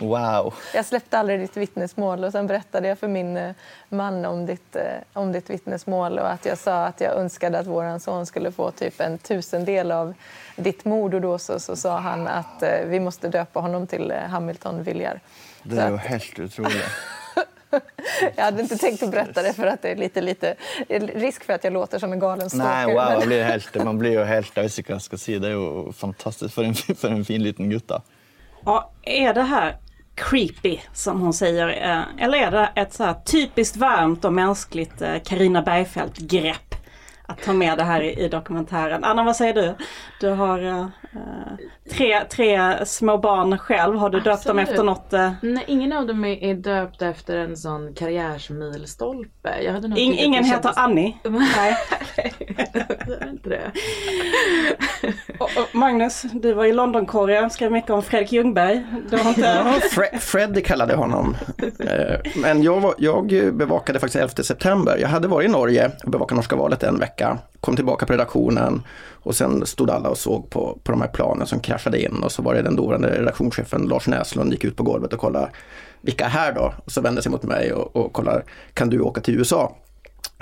Wow. 0.00 0.54
Jag 0.74 0.84
släppte 0.84 1.18
aldrig 1.18 1.40
ditt 1.40 1.56
vittnesmål 1.56 2.24
och 2.24 2.32
sen 2.32 2.46
berättade 2.46 2.88
jag 2.88 2.98
för 2.98 3.08
min 3.08 3.36
eh, 3.36 3.50
man 3.88 4.24
om 4.24 4.46
ditt, 4.46 4.76
eh, 4.76 4.82
om 5.12 5.32
ditt 5.32 5.50
vittnesmål 5.50 6.18
och 6.18 6.30
att 6.30 6.46
jag 6.46 6.58
sa 6.58 6.84
att 6.84 7.00
jag 7.00 7.16
önskade 7.16 7.58
att 7.58 7.66
vår 7.66 7.98
son 7.98 8.26
skulle 8.26 8.52
få 8.52 8.70
typ 8.70 9.00
en 9.00 9.18
tusendel 9.18 9.92
av 9.92 10.14
ditt 10.56 10.84
mord 10.84 11.14
och 11.14 11.20
då 11.20 11.38
så, 11.38 11.60
så 11.60 11.76
sa 11.76 11.98
han 11.98 12.28
att 12.28 12.62
eh, 12.62 12.84
vi 12.86 13.00
måste 13.00 13.28
döpa 13.28 13.60
honom 13.60 13.86
till 13.86 14.12
Hamilton 14.12 14.82
Viljar. 14.82 15.20
Det 15.62 15.78
är 15.78 15.88
ju 15.88 15.94
att- 15.94 16.00
helt 16.00 16.38
otroligt. 16.38 16.84
Jag 18.36 18.44
hade 18.44 18.62
inte 18.62 18.78
tänkt 18.78 19.02
att 19.02 19.10
berätta 19.10 19.42
det 19.42 19.52
för 19.52 19.66
att 19.66 19.82
det 19.82 19.90
är 19.90 19.96
lite, 19.96 20.20
lite 20.20 20.54
risk 21.14 21.44
för 21.44 21.52
att 21.52 21.64
jag 21.64 21.72
låter 21.72 21.98
som 21.98 22.12
en 22.12 22.18
galen 22.18 22.50
stalker. 22.50 22.86
Nei, 22.86 22.94
wow, 22.94 23.18
men- 23.18 23.28
blir 23.28 23.44
helt, 23.44 23.84
man 23.84 23.98
blir 23.98 24.12
jo 24.12 24.22
helt 24.24 24.56
jeg 24.56 24.70
skal 25.00 25.18
si. 25.18 25.38
Det 25.38 25.48
er 25.48 25.52
jo 25.52 25.92
fantastisk 25.92 26.54
for 26.54 26.64
en, 26.64 26.74
for 26.74 27.08
en 27.08 27.24
fin 27.24 27.42
liten 27.42 27.70
gutt, 27.70 27.88
da. 27.88 28.00
Ja, 28.64 28.90
är 29.02 29.34
det 29.34 29.42
här 29.42 29.76
creepy 30.18 30.80
som 30.92 31.20
hon 31.20 31.32
säger? 31.32 31.68
Eh, 31.68 32.24
eller 32.24 32.38
är 32.38 32.50
det 32.50 32.70
ett 32.74 32.92
så 32.92 33.04
här 33.04 33.14
typiskt 33.14 33.76
varmt 33.76 34.24
och 34.24 34.32
mänskligt 34.32 35.02
eh, 35.02 35.18
Karina 35.24 35.62
Bergfeldt-grepp? 35.62 36.74
Att 37.26 37.42
ta 37.42 37.52
med 37.52 37.78
det 37.78 37.84
här 37.84 38.00
i, 38.00 38.24
i 38.24 38.28
dokumentären. 38.28 39.04
Anna, 39.04 39.22
vad 39.24 39.36
säger 39.36 39.54
du? 39.54 39.74
Du 40.20 40.28
har 40.28 40.62
eh, 40.62 40.86
tre, 41.92 42.20
tre 42.30 42.86
små 42.86 43.18
barn 43.18 43.58
själv. 43.58 43.96
Har 43.96 44.10
du 44.10 44.20
döpt 44.20 44.26
dem 44.46 44.58
Absolut. 44.58 44.68
efter 44.68 44.82
något? 44.84 45.12
eh, 45.12 45.32
Nej, 45.42 45.64
ingen 45.66 45.92
av 45.92 46.06
dem 46.06 46.24
är, 46.24 46.54
döpt 46.54 47.02
efter 47.02 47.36
en 47.36 47.56
sån 47.56 47.94
karriärsmilstolpe. 47.94 49.62
Jag 49.62 49.72
hade 49.72 49.88
att 49.92 49.98
ingen 49.98 50.44
heter 50.44 50.62
kändes- 50.62 50.76
Annie? 50.76 51.16
Nej. 51.56 51.76
Inte 53.30 53.48
det. 53.48 53.70
Och, 55.38 55.44
och 55.44 55.74
Magnus, 55.74 56.22
du 56.32 56.52
var 56.52 56.64
i 56.64 56.72
Londonkorgen, 56.72 57.50
skrev 57.50 57.72
mycket 57.72 57.90
om 57.90 58.02
Fredrik 58.02 58.32
Ljungberg. 58.32 58.86
Du 59.10 59.16
har 59.18 59.28
inte... 59.28 59.40
Ja, 59.40 59.74
Fre- 59.92 60.18
Freddy 60.18 60.60
kallade 60.62 60.94
honom. 60.94 61.36
Eh, 61.80 62.20
Men 62.36 62.62
jag, 62.62 62.80
var, 62.80 62.94
jag 62.98 63.26
bevakade 63.54 63.98
faktiskt 64.00 64.16
11 64.22 64.42
september. 64.44 64.96
Jag 65.00 65.08
hade 65.08 65.28
varit 65.28 65.48
i 65.48 65.52
Norge 65.52 65.90
och 66.04 66.10
bevakat 66.10 66.36
norska 66.36 66.56
valet 66.56 66.82
en 66.82 66.98
vecka. 66.98 67.38
Kom 67.60 67.76
tillbaka 67.76 68.06
på 68.06 68.12
redaktionen 68.12 68.82
och 69.28 69.36
sen 69.36 69.66
stod 69.66 69.90
alla 69.90 70.08
och 70.08 70.18
såg 70.18 70.50
på, 70.50 70.78
på 70.82 70.92
de 70.92 71.00
här 71.00 71.08
planen 71.08 71.46
som 71.46 71.60
kraschade 71.60 72.02
in 72.02 72.22
och 72.22 72.32
så 72.32 72.42
var 72.42 72.54
det 72.54 72.62
den 72.62 72.76
dåvarande 72.76 73.18
redaktionschefen 73.18 73.82
Lars 73.82 74.06
Näslund 74.06 74.52
gick 74.52 74.64
ut 74.64 74.76
på 74.76 74.82
golvet 74.82 75.12
och 75.12 75.20
kollade 75.20 75.50
vilka 76.00 76.24
är 76.24 76.28
här 76.28 76.52
då? 76.52 76.74
Och 76.84 76.92
så 76.92 77.00
vände 77.00 77.22
sig 77.22 77.32
mot 77.32 77.42
mig 77.42 77.72
och, 77.72 77.96
och 77.96 78.12
kollade, 78.12 78.42
kan 78.74 78.90
du 78.90 79.00
åka 79.00 79.20
till 79.20 79.34
USA? 79.34 79.76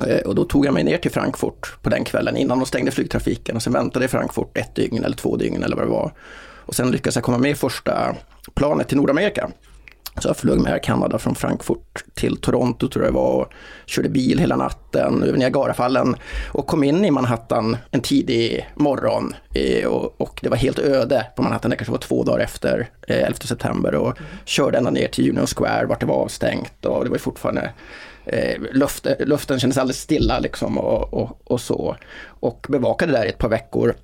Eh, 0.06 0.26
och 0.26 0.34
då 0.34 0.44
tog 0.44 0.66
jag 0.66 0.74
mig 0.74 0.84
ner 0.84 0.98
till 0.98 1.10
Frankfurt 1.10 1.82
på 1.82 1.90
den 1.90 2.04
kvällen 2.04 2.36
innan 2.36 2.58
de 2.58 2.66
stängde 2.66 2.90
flygtrafiken 2.90 3.56
och 3.56 3.62
sen 3.62 3.72
väntade 3.72 4.04
jag 4.04 4.08
i 4.08 4.10
Frankfurt 4.10 4.58
ett 4.58 4.74
dygn 4.74 5.04
eller 5.04 5.16
två 5.16 5.36
dygn 5.36 5.62
eller 5.62 5.76
vad 5.76 5.84
det 5.84 5.90
var. 5.90 6.12
Och 6.66 6.74
sen 6.74 6.90
lyckades 6.90 7.14
jag 7.14 7.24
komma 7.24 7.38
med 7.38 7.50
i 7.50 7.54
första 7.54 8.16
planet 8.54 8.88
till 8.88 8.96
Nordamerika. 8.96 9.50
Så 10.18 10.28
jag 10.28 10.36
flög 10.36 10.60
med 10.60 10.72
Air 10.72 10.78
Canada 10.78 11.18
från 11.18 11.34
Frankfurt 11.34 12.04
till 12.14 12.36
Toronto 12.36 12.88
tror 12.88 13.04
jag 13.04 13.14
det 13.14 13.16
var 13.16 13.32
och 13.32 13.52
körde 13.86 14.08
bil 14.08 14.38
hela 14.38 14.56
natten 14.56 15.22
över 15.22 15.38
Niagarafallen 15.38 16.16
och 16.52 16.66
kom 16.66 16.84
in 16.84 17.04
i 17.04 17.10
Manhattan 17.10 17.76
en 17.90 18.00
tidig 18.00 18.68
morgon 18.74 19.34
eh, 19.54 19.86
och, 19.86 20.40
det 20.42 20.48
var 20.48 20.56
helt 20.56 20.78
öde 20.78 21.26
på 21.36 21.42
Manhattan, 21.42 21.70
det 21.70 21.76
kanske 21.76 21.92
var 21.92 21.98
två 21.98 22.24
dagar 22.24 22.44
efter 22.44 22.88
eh, 23.08 23.22
11 23.22 23.38
september 23.38 23.94
och 23.94 24.18
körde 24.44 24.78
ända 24.78 24.90
ner 24.90 25.08
till 25.08 25.30
Union 25.30 25.46
Square 25.46 25.86
vart 25.86 26.00
det 26.00 26.06
var 26.06 26.14
avstängt 26.14 26.84
och 26.84 27.04
det 27.04 27.10
var 27.10 27.16
ju 27.16 27.22
fortfarande 27.22 27.70
eh, 28.26 28.60
luft, 28.72 29.06
luften 29.18 29.60
kändes 29.60 29.78
alldeles 29.78 30.00
stilla 30.00 30.38
liksom 30.38 30.78
och, 30.78 31.14
och, 31.14 31.40
och 31.44 31.60
så. 31.60 31.96
Och 32.26 32.66
bevakade 32.68 33.12
där 33.12 33.24
i 33.24 33.28
ett 33.28 33.38
par 33.38 33.48
veckor. 33.48 33.94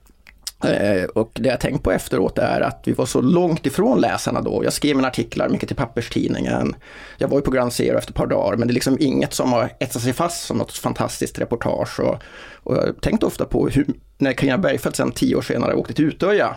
Eh, 0.64 1.04
och 1.04 1.31
det 1.35 1.49
jag 1.49 1.61
tänkt 1.61 1.83
på 1.83 1.92
efteråt 1.92 2.38
är 2.38 2.61
att 2.61 2.83
vi 2.85 2.92
var 2.92 3.07
så 3.07 3.21
långt 3.21 3.66
ifrån 3.66 4.00
läsarna 4.00 4.40
då. 4.40 4.64
Jag 4.64 4.73
skrev 4.73 4.97
mina 4.97 5.09
artiklar 5.09 5.49
mycket 5.49 5.69
till 5.69 5.76
papperstidningen. 5.76 6.75
Jag 7.19 7.28
var 7.28 7.38
ju 7.38 7.42
på 7.42 7.50
Grand 7.50 7.73
Zero 7.73 7.99
efter 7.99 8.12
ett 8.12 8.16
par 8.16 8.26
dagar 8.26 8.57
men 8.57 8.69
det 8.69 8.73
är 8.73 8.75
liksom 8.75 8.97
inget 9.00 9.35
som 9.35 9.52
har 9.52 9.71
etsat 9.78 10.02
sig 10.02 10.12
fast 10.12 10.47
som 10.47 10.59
något 10.59 10.73
fantastiskt 10.73 11.38
reportage. 11.38 12.00
Och, 12.00 12.23
och 12.54 12.76
jag 12.76 13.00
tänkte 13.00 13.26
ofta 13.26 13.45
på 13.45 13.69
hur, 13.69 13.87
när 14.19 14.33
Carina 14.33 14.59
Bergfeldt 14.59 14.97
sen 14.97 15.12
tio 15.12 15.37
år 15.37 15.42
senare 15.42 15.75
åkte 15.75 15.95
till 15.95 16.04
Utöja 16.04 16.57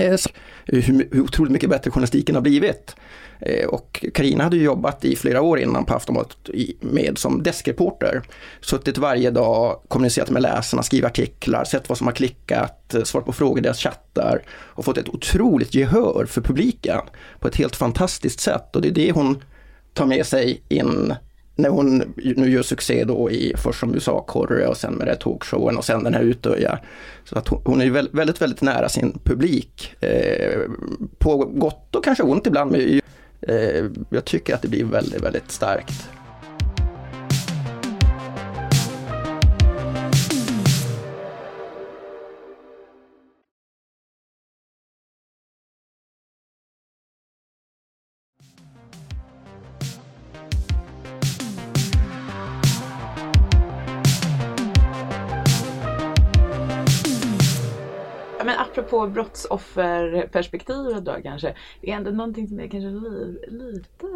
eh, 0.00 0.10
eh, 0.12 0.18
hur, 0.64 1.08
hur 1.12 1.20
otroligt 1.20 1.52
mycket 1.52 1.70
bättre 1.70 1.90
journalistiken 1.90 2.34
har 2.34 2.42
blivit. 2.42 2.96
Eh, 3.40 3.66
och 3.66 4.04
Karina 4.14 4.44
hade 4.44 4.56
ju 4.56 4.62
jobbat 4.62 5.04
i 5.04 5.16
flera 5.16 5.42
år 5.42 5.58
innan 5.58 5.84
på 5.84 5.94
Aftonbladet 5.94 6.36
med 6.80 7.18
som 7.18 7.42
deskreporter. 7.42 8.22
Suttit 8.60 8.98
varje 8.98 9.30
dag, 9.30 9.80
kommunicerat 9.88 10.30
med 10.30 10.42
läsarna, 10.42 10.82
skrivit 10.82 11.06
artiklar, 11.06 11.64
sett 11.64 11.88
vad 11.88 11.98
som 11.98 12.06
har 12.06 12.14
klickat, 12.14 12.94
eh, 12.94 13.02
svarat 13.02 13.26
på 13.26 13.32
frågor 13.32 13.58
i 13.58 13.62
deras 13.62 13.78
chattar 13.78 14.42
och 14.50 14.84
fått 14.84 14.98
ett 14.98 15.08
otroligt 15.08 15.74
gehör 15.74 16.26
för 16.28 16.40
publiken 16.40 17.00
på 17.40 17.48
ett 17.48 17.56
helt 17.56 17.76
fantastiskt 17.76 18.40
sätt. 18.40 18.76
Och 18.76 18.82
det 18.82 18.88
är 18.88 18.92
det 18.92 19.12
hon 19.12 19.42
tar 19.94 20.06
med 20.06 20.26
sig 20.26 20.62
in 20.68 21.14
när 21.56 21.68
hon 21.68 22.14
nu 22.16 22.50
gör 22.50 22.62
succé 22.62 23.04
då 23.04 23.30
i 23.30 23.54
först 23.56 23.80
som 23.80 23.94
USA-korre 23.94 24.66
och 24.66 24.76
sen 24.76 24.94
med 24.94 25.06
det 25.06 25.10
här 25.10 25.18
talkshowen 25.18 25.76
och 25.76 25.84
sen 25.84 26.04
den 26.04 26.14
här 26.14 26.22
Utöja. 26.22 26.78
Så 27.24 27.38
att 27.38 27.48
hon, 27.48 27.80
är 27.80 27.84
ju 27.84 27.90
väldigt, 27.90 28.42
väldigt 28.42 28.62
nära 28.62 28.88
sin 28.88 29.18
publik. 29.24 29.94
Eh, 30.00 30.60
på 31.18 31.36
gott 31.36 31.96
och 31.96 32.04
kanske 32.04 32.22
ont 32.22 32.46
ibland. 32.46 32.76
Eh, 33.46 33.84
jag 34.10 34.24
tycker 34.24 34.54
att 34.54 34.62
det 34.62 34.68
blir 34.68 34.84
väldigt, 34.84 35.22
väldigt 35.22 35.50
starkt. 35.50 36.08
Apropå 58.78 59.06
brottsofferperspektivet 59.06 61.04
då 61.04 61.16
kanske. 61.22 61.54
Det 61.80 61.90
är 61.90 61.96
ändå 61.96 62.10
någonting 62.10 62.48
som 62.48 62.60
är 62.60 62.66
kanske 62.68 62.88
li, 62.90 63.38
lite... 63.48 64.06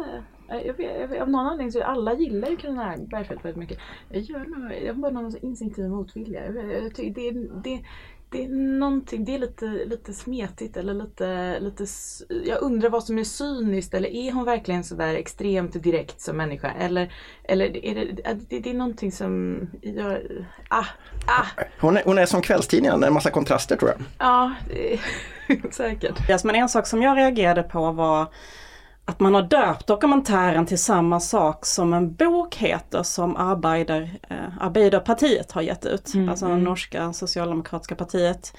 Eh, 0.49 0.67
jag 0.67 0.73
vet, 0.77 0.99
jag 1.01 1.07
vet, 1.07 1.21
av 1.21 1.29
någon 1.29 1.45
anledning 1.47 1.71
så 1.71 1.83
alla 1.83 2.13
gillar 2.13 2.49
ju 2.49 2.57
Carina 2.57 2.97
Bergfeldt 2.97 3.45
väldigt 3.45 3.59
mycket. 3.59 3.79
Jag 4.09 4.21
gör 4.21 4.39
nog, 4.39 4.73
jag 4.85 4.93
har 4.93 5.01
bara 5.01 5.11
någon 5.11 5.37
instinktiv 5.41 5.89
motvilja. 5.89 6.45
Jag, 6.45 6.53
vet- 6.53 6.83
jag 6.83 6.95
tycker 6.95 7.31
det, 7.31 7.31
det, 7.63 7.85
det 8.31 8.43
är 8.43 8.49
någonting, 8.49 9.25
det 9.25 9.35
är 9.35 9.39
lite, 9.39 9.65
lite 9.65 10.13
smetigt 10.13 10.77
eller 10.77 10.93
lite, 10.93 11.59
lite... 11.59 11.85
Jag 12.45 12.61
undrar 12.61 12.89
vad 12.89 13.03
som 13.03 13.19
är 13.19 13.23
cyniskt 13.23 13.93
eller 13.93 14.09
är 14.09 14.31
hon 14.31 14.45
verkligen 14.45 14.83
sådär 14.83 15.15
extremt 15.15 15.83
direkt 15.83 16.21
som 16.21 16.37
människa? 16.37 16.71
Eller, 16.71 17.13
eller 17.43 17.85
är 17.85 17.95
det, 17.95 18.33
det, 18.49 18.59
det 18.59 18.69
är 18.69 18.73
någonting 18.73 19.11
som 19.11 19.59
gör... 19.81 20.45
Ah, 20.67 20.85
ah, 21.27 21.45
Hon 21.79 21.97
är, 21.97 22.03
hon 22.05 22.17
är 22.17 22.25
som 22.25 22.41
kvällstidningen, 22.41 23.03
en 23.03 23.13
massa 23.13 23.31
kontraster 23.31 23.75
tror 23.75 23.91
jag. 23.91 24.01
ja, 24.17 24.53
det 24.69 24.93
är, 24.93 25.01
säkert. 25.71 26.29
Yes, 26.29 26.43
men 26.43 26.55
en 26.55 26.69
sak 26.69 26.87
som 26.87 27.01
jag 27.01 27.17
reagerade 27.17 27.63
på 27.63 27.91
var 27.91 28.27
att 29.05 29.19
man 29.19 29.33
har 29.33 29.41
döpt 29.41 29.87
dokumentären 29.87 30.65
till 30.65 30.79
samma 30.79 31.19
sak 31.19 31.65
som 31.65 31.93
en 31.93 32.13
bok 32.13 32.55
heter 32.55 33.03
som 33.03 33.35
Arbeider, 33.35 34.19
eh, 34.29 34.57
Arbeiderpartiet 34.59 35.51
har 35.51 35.61
gett 35.61 35.85
ut. 35.85 36.13
Alltså 36.29 36.47
det 36.47 36.57
norska 36.57 37.13
socialdemokratiska 37.13 37.95
partiet. 37.95 38.53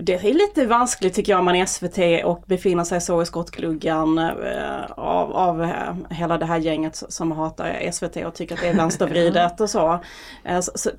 Det 0.00 0.14
är 0.14 0.34
lite 0.34 0.66
vanskligt 0.66 1.14
tycker 1.14 1.32
jag 1.32 1.38
om 1.38 1.44
man 1.44 1.56
är 1.56 1.66
SVT 1.66 2.24
och 2.24 2.44
befinner 2.46 2.84
sig 2.84 3.00
så 3.00 3.22
i 3.22 3.26
skottgluggan 3.26 4.18
eh, 4.18 4.90
av, 4.90 5.32
av 5.32 5.62
eh, 5.62 5.94
hela 6.10 6.38
det 6.38 6.46
här 6.46 6.58
gänget 6.58 7.02
som 7.08 7.32
hatar 7.32 7.90
SVT 7.92 8.16
och 8.16 8.34
tycker 8.34 8.54
att 8.54 8.60
det 8.60 8.68
är 8.68 8.74
vänstervridet 8.74 9.60
och 9.60 9.70
så. 9.70 10.00
Eh, 10.44 10.60
så, 10.60 10.72
så 10.74 10.90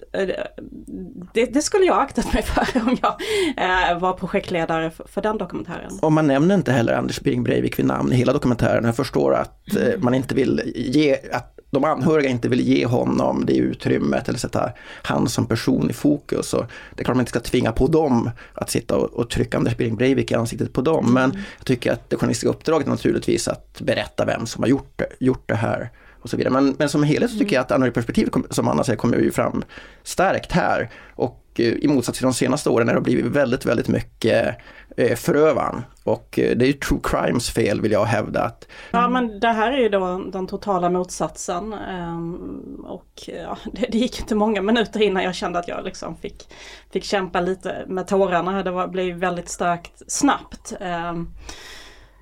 det, 1.33 1.45
det 1.45 1.61
skulle 1.61 1.85
jag 1.85 1.99
aktat 2.01 2.33
mig 2.33 2.43
för 2.43 2.81
om 2.87 2.97
jag 3.01 3.99
var 3.99 4.13
projektledare 4.13 4.91
för, 4.91 5.07
för 5.07 5.21
den 5.21 5.37
dokumentären. 5.37 5.91
Och 6.01 6.11
man 6.11 6.27
nämner 6.27 6.55
inte 6.55 6.71
heller 6.71 6.93
Anders 6.93 7.21
Bering 7.21 7.43
Breivik 7.43 7.79
vid 7.79 7.85
namn 7.85 8.13
i 8.13 8.15
hela 8.15 8.33
dokumentären. 8.33 8.85
Jag 8.85 8.95
förstår 8.95 9.33
att 9.33 9.75
eh, 9.75 9.99
man 9.99 10.13
inte 10.13 10.35
vill 10.35 10.61
ge, 10.75 11.17
att 11.31 11.59
de 11.71 11.83
anhöriga 11.83 12.29
inte 12.29 12.49
vill 12.49 12.59
ge 12.59 12.85
honom 12.85 13.45
det 13.45 13.57
utrymmet 13.57 14.29
eller 14.29 14.39
sätta 14.39 14.71
han 15.01 15.29
som 15.29 15.45
person 15.45 15.89
i 15.89 15.93
fokus. 15.93 16.53
Och 16.53 16.65
det 16.95 17.01
är 17.01 17.03
klart 17.03 17.15
man 17.15 17.21
inte 17.21 17.29
ska 17.29 17.39
tvinga 17.39 17.71
på 17.71 17.87
dem 17.87 18.31
att 18.53 18.69
sitta 18.69 18.88
och, 18.95 19.13
och 19.13 19.29
trycka 19.29 19.57
Anders 19.57 19.77
Bering 19.77 19.95
Breivik 19.95 20.31
i 20.31 20.35
ansiktet 20.35 20.73
på 20.73 20.81
dem. 20.81 21.13
Men 21.13 21.31
jag 21.57 21.65
tycker 21.65 21.91
att 21.91 22.09
det 22.09 22.15
journalistiska 22.15 22.49
uppdraget 22.49 22.87
är 22.87 22.91
naturligtvis 22.91 23.47
att 23.47 23.81
berätta 23.81 24.25
vem 24.25 24.45
som 24.45 24.63
har 24.63 24.69
gjort 24.69 24.93
det, 24.95 25.07
gjort 25.19 25.43
det 25.45 25.55
här. 25.55 25.89
Och 26.21 26.29
så 26.29 26.37
vidare. 26.37 26.53
Men, 26.53 26.75
men 26.79 26.89
som 26.89 27.03
helhet 27.03 27.31
så 27.31 27.37
tycker 27.37 27.55
jag 27.55 27.61
att 27.61 27.71
anhörigperspektivet, 27.71 28.33
som 28.49 28.67
Anna 28.67 28.83
säger, 28.83 28.97
kommer 28.97 29.17
ju 29.17 29.31
fram 29.31 29.63
starkt 30.03 30.51
här. 30.51 30.89
Och 31.15 31.45
eh, 31.55 31.65
i 31.65 31.87
motsats 31.87 32.17
till 32.17 32.25
de 32.25 32.33
senaste 32.33 32.69
åren 32.69 32.87
när 32.87 32.93
det 32.93 32.99
har 32.99 33.03
blivit 33.03 33.25
väldigt, 33.25 33.65
väldigt 33.65 33.87
mycket 33.87 34.57
eh, 34.97 35.15
förövaren. 35.15 35.81
Och 36.03 36.39
eh, 36.39 36.57
det 36.57 36.65
är 36.65 36.67
ju 36.67 36.73
true 36.73 36.99
crimes 37.03 37.49
fel 37.49 37.81
vill 37.81 37.91
jag 37.91 38.05
hävda. 38.05 38.43
Att, 38.43 38.67
Ja 38.91 39.09
men 39.09 39.39
det 39.39 39.47
här 39.47 39.71
är 39.71 39.77
ju 39.77 39.89
då 39.89 40.23
den 40.31 40.47
totala 40.47 40.89
motsatsen. 40.89 41.73
Ehm, 41.73 42.85
och 42.87 43.29
ja, 43.43 43.57
det, 43.73 43.87
det 43.91 43.97
gick 43.97 44.19
inte 44.19 44.35
många 44.35 44.61
minuter 44.61 45.01
innan 45.01 45.23
jag 45.23 45.35
kände 45.35 45.59
att 45.59 45.67
jag 45.67 45.85
liksom 45.85 46.17
fick, 46.17 46.47
fick 46.93 47.03
kämpa 47.03 47.41
lite 47.41 47.85
med 47.87 48.07
tårarna. 48.07 48.63
Det 48.63 48.71
var, 48.71 48.87
blev 48.87 49.15
väldigt 49.15 49.49
starkt 49.49 50.01
snabbt. 50.07 50.73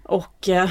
Och 0.07 0.49
eh, 0.49 0.69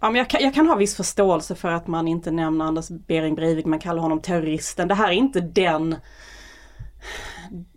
ja, 0.00 0.10
men 0.10 0.14
jag, 0.14 0.30
kan, 0.30 0.42
jag 0.42 0.54
kan 0.54 0.66
ha 0.66 0.76
viss 0.76 0.96
förståelse 0.96 1.54
för 1.54 1.68
att 1.68 1.86
man 1.86 2.08
inte 2.08 2.30
nämner 2.30 2.64
Anders 2.64 2.88
Behring 2.88 3.34
Breivik, 3.34 3.66
man 3.66 3.78
kallar 3.78 4.02
honom 4.02 4.20
terroristen. 4.20 4.88
Det 4.88 4.94
här 4.94 5.08
är 5.08 5.12
inte 5.12 5.40
den 5.40 5.96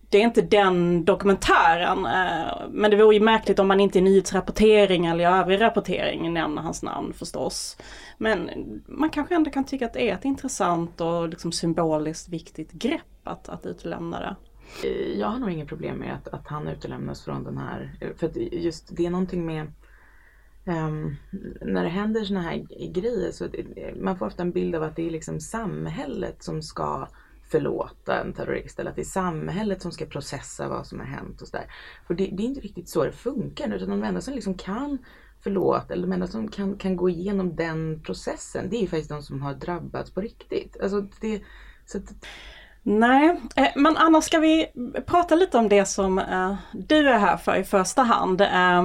det 0.10 0.18
är 0.18 0.24
inte 0.24 0.42
den 0.42 1.06
dokumentären. 1.06 2.06
Eh, 2.06 2.68
men 2.70 2.92
det 2.92 2.98
vore 2.98 3.16
ju 3.16 3.22
märkligt 3.22 3.60
om 3.60 3.68
man 3.68 3.80
inte 3.80 4.00
i 4.00 4.02
nyhetsrapportering 4.02 5.06
eller 5.06 5.24
i 5.24 5.28
övrig 5.28 5.62
rapportering 5.62 6.34
nämner 6.34 6.62
hans 6.62 6.84
namn 6.84 7.14
förstås. 7.14 7.78
Men 8.18 8.50
man 8.88 9.10
kanske 9.10 9.36
ändå 9.36 9.52
kan 9.52 9.64
tycka 9.64 9.86
att 9.86 9.94
det 9.94 10.10
är 10.10 10.14
ett 10.14 10.26
intressant 10.26 11.02
och 11.02 11.30
liksom 11.30 11.52
symboliskt 11.52 12.30
viktigt 12.30 12.72
grepp 12.72 13.02
att, 13.24 13.50
att 13.50 13.66
utlämna 13.66 14.20
det. 14.20 14.36
Jag 15.16 15.28
har 15.28 15.40
nog 15.40 15.52
inget 15.52 15.68
problem 15.68 15.98
med 15.98 16.14
att, 16.14 16.28
att 16.28 16.48
han 16.48 16.68
utelämnas 16.68 17.24
från 17.24 17.44
den 17.44 17.58
här. 17.58 18.14
För 18.18 18.28
att 18.28 18.36
just 18.36 18.98
det 18.98 19.06
är 19.06 19.10
någonting 19.10 19.46
med 19.46 19.72
Um, 20.68 21.16
när 21.62 21.84
det 21.84 21.90
händer 21.90 22.24
såna 22.24 22.42
här 22.42 22.58
grejer 22.94 23.32
så 23.32 23.46
eh, 23.46 23.96
man 23.96 24.18
får 24.18 24.26
ofta 24.26 24.44
en 24.44 24.52
bild 24.52 24.76
av 24.76 24.84
att 24.84 24.96
det 24.96 25.08
är 25.08 25.12
liksom 25.12 25.40
samhället 25.40 26.44
som 26.44 26.62
ska 26.62 27.08
förlåta 27.44 28.22
en 28.22 28.34
terrorist 28.34 28.80
eller 28.80 28.90
att 28.90 28.96
det 28.96 29.02
är 29.02 29.04
samhället 29.04 29.82
som 29.82 29.92
ska 29.92 30.06
processa 30.06 30.70
vad 30.70 30.88
som 30.88 31.00
har 31.00 31.06
hänt 31.06 31.42
och 31.42 31.48
sådär. 31.48 31.72
För 32.08 32.14
det, 32.14 32.30
det 32.32 32.44
är 32.44 32.48
inte 32.48 32.62
riktigt 32.62 32.90
så 32.90 33.04
det 33.04 33.12
funkar 33.12 33.74
utan 33.74 33.90
de 33.90 34.04
enda 34.04 34.22
som 34.22 34.34
liksom 34.34 34.54
kan 34.54 34.98
förlåta 35.40 35.94
eller 35.94 36.08
de 36.08 36.14
enda 36.14 36.28
som 36.28 36.48
kan, 36.48 36.78
kan 36.78 36.96
gå 36.96 37.10
igenom 37.10 37.56
den 37.56 38.02
processen 38.04 38.70
det 38.70 38.78
är 38.78 38.82
ju 38.82 38.88
faktiskt 38.88 39.10
de 39.10 39.24
som 39.24 39.42
har 39.42 39.54
drabbats 39.54 40.12
på 40.12 40.22
riktigt. 40.22 40.78
Alltså 40.82 41.08
det, 41.22 41.42
så 41.86 41.98
att, 41.98 42.26
Nej, 42.88 43.42
eh, 43.56 43.68
men 43.76 43.98
annars 43.98 44.24
ska 44.24 44.40
vi 44.40 44.68
prata 45.06 45.36
lite 45.36 45.58
om 45.58 45.70
det 45.70 45.86
som 45.86 46.20
eh, 46.20 46.56
du 46.74 47.10
är 47.10 47.18
här 47.18 47.38
för 47.38 47.56
i 47.56 47.64
första 47.64 48.02
hand. 48.02 48.42
Eh, 48.42 48.84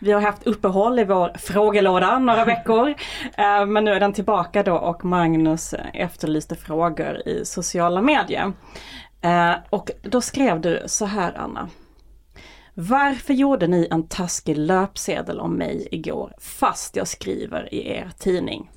vi 0.00 0.12
har 0.12 0.20
haft 0.20 0.46
uppehåll 0.46 0.98
i 0.98 1.04
vår 1.04 1.32
frågelåda 1.38 2.18
några 2.18 2.44
veckor. 2.54 2.94
Eh, 3.36 3.66
men 3.66 3.84
nu 3.84 3.90
är 3.90 4.00
den 4.00 4.12
tillbaka 4.12 4.62
då 4.62 4.74
och 4.74 5.04
Magnus 5.04 5.74
efterlyste 5.94 6.56
frågor 6.56 7.28
i 7.28 7.44
sociala 7.44 8.02
medier. 8.02 8.52
Eh, 9.20 9.52
och 9.70 9.90
då 10.02 10.20
skrev 10.20 10.60
du 10.60 10.82
så 10.86 11.04
här 11.04 11.38
Anna. 11.38 11.68
Varför 12.74 13.34
gjorde 13.34 13.66
ni 13.66 13.88
en 13.90 14.08
taskig 14.08 14.56
löpsedel 14.56 15.40
om 15.40 15.52
mig 15.52 15.88
igår 15.90 16.32
fast 16.40 16.96
jag 16.96 17.08
skriver 17.08 17.74
i 17.74 17.88
er 17.88 18.10
tidning? 18.18 18.70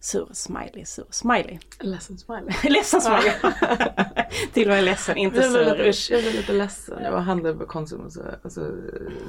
Sur 0.00 0.28
smiley, 0.32 0.84
sur 0.84 1.06
smiley. 1.10 1.58
ledsen 1.80 2.18
smiley. 2.18 2.54
Ledsen 2.70 3.00
smiley. 3.00 3.32
Till 4.52 4.68
och 4.68 4.74
med 4.74 4.84
ledsen, 4.84 5.16
inte 5.16 5.36
Jag 5.36 5.52
sur. 5.52 5.84
lite, 5.86 6.12
jag 6.14 6.22
blev 6.22 6.34
lite 6.34 6.52
ledsen. 6.52 7.02
Jag 7.02 7.10
var 7.10 7.18
och 7.18 7.24
handlade 7.24 7.58
på 7.58 7.66
Konsum 7.66 8.00
och 8.00 8.12
så, 8.12 8.22
och 8.42 8.52
så 8.52 8.60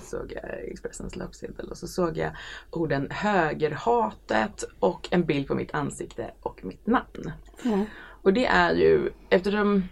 såg 0.04 0.34
jag 0.36 0.70
Expressens 0.72 1.16
löpsedel 1.16 1.70
och 1.70 1.78
så 1.78 1.88
såg 1.88 2.18
jag 2.18 2.32
orden 2.70 3.08
högerhatet 3.12 4.64
och 4.80 5.08
en 5.12 5.26
bild 5.26 5.48
på 5.48 5.56
mitt 5.56 5.74
ansikte 5.74 6.32
och 6.42 6.66
mitt 6.66 6.88
namn. 6.88 7.32
Mm. 7.66 7.86
Och 8.22 8.34
det 8.34 8.46
är 8.46 8.74
ju, 8.76 9.12
eftersom 9.30 9.84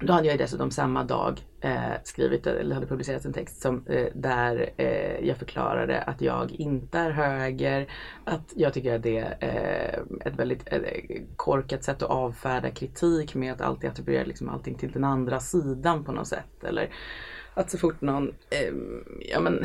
då 0.00 0.12
hade 0.12 0.28
jag 0.28 0.38
dessutom 0.38 0.70
samma 0.70 1.04
dag 1.04 1.46
Eh, 1.62 1.92
skrivit, 2.04 2.46
eller 2.46 2.74
hade 2.74 2.86
publicerat 2.86 3.24
en 3.24 3.32
text 3.32 3.60
som, 3.60 3.86
eh, 3.86 4.06
där 4.14 4.70
eh, 4.76 5.26
jag 5.28 5.36
förklarade 5.36 6.02
att 6.02 6.20
jag 6.20 6.52
inte 6.52 6.98
är 6.98 7.10
höger, 7.10 7.92
att 8.24 8.52
jag 8.56 8.72
tycker 8.74 8.94
att 8.94 9.02
det 9.02 9.18
är 9.18 9.36
eh, 9.40 10.26
ett 10.26 10.38
väldigt 10.38 10.72
eh, 10.72 10.80
korkat 11.36 11.84
sätt 11.84 12.02
att 12.02 12.10
avfärda 12.10 12.70
kritik 12.70 13.34
med 13.34 13.52
att 13.52 13.60
alltid 13.60 13.90
attribuera 13.90 14.24
liksom 14.24 14.48
allting 14.48 14.74
till 14.74 14.92
den 14.92 15.04
andra 15.04 15.40
sidan 15.40 16.04
på 16.04 16.12
något 16.12 16.28
sätt. 16.28 16.64
Eller 16.64 16.90
att 17.54 17.70
så 17.70 17.78
fort 17.78 18.00
någon, 18.00 18.28
eh, 18.28 18.74
ja 19.20 19.40
men 19.40 19.64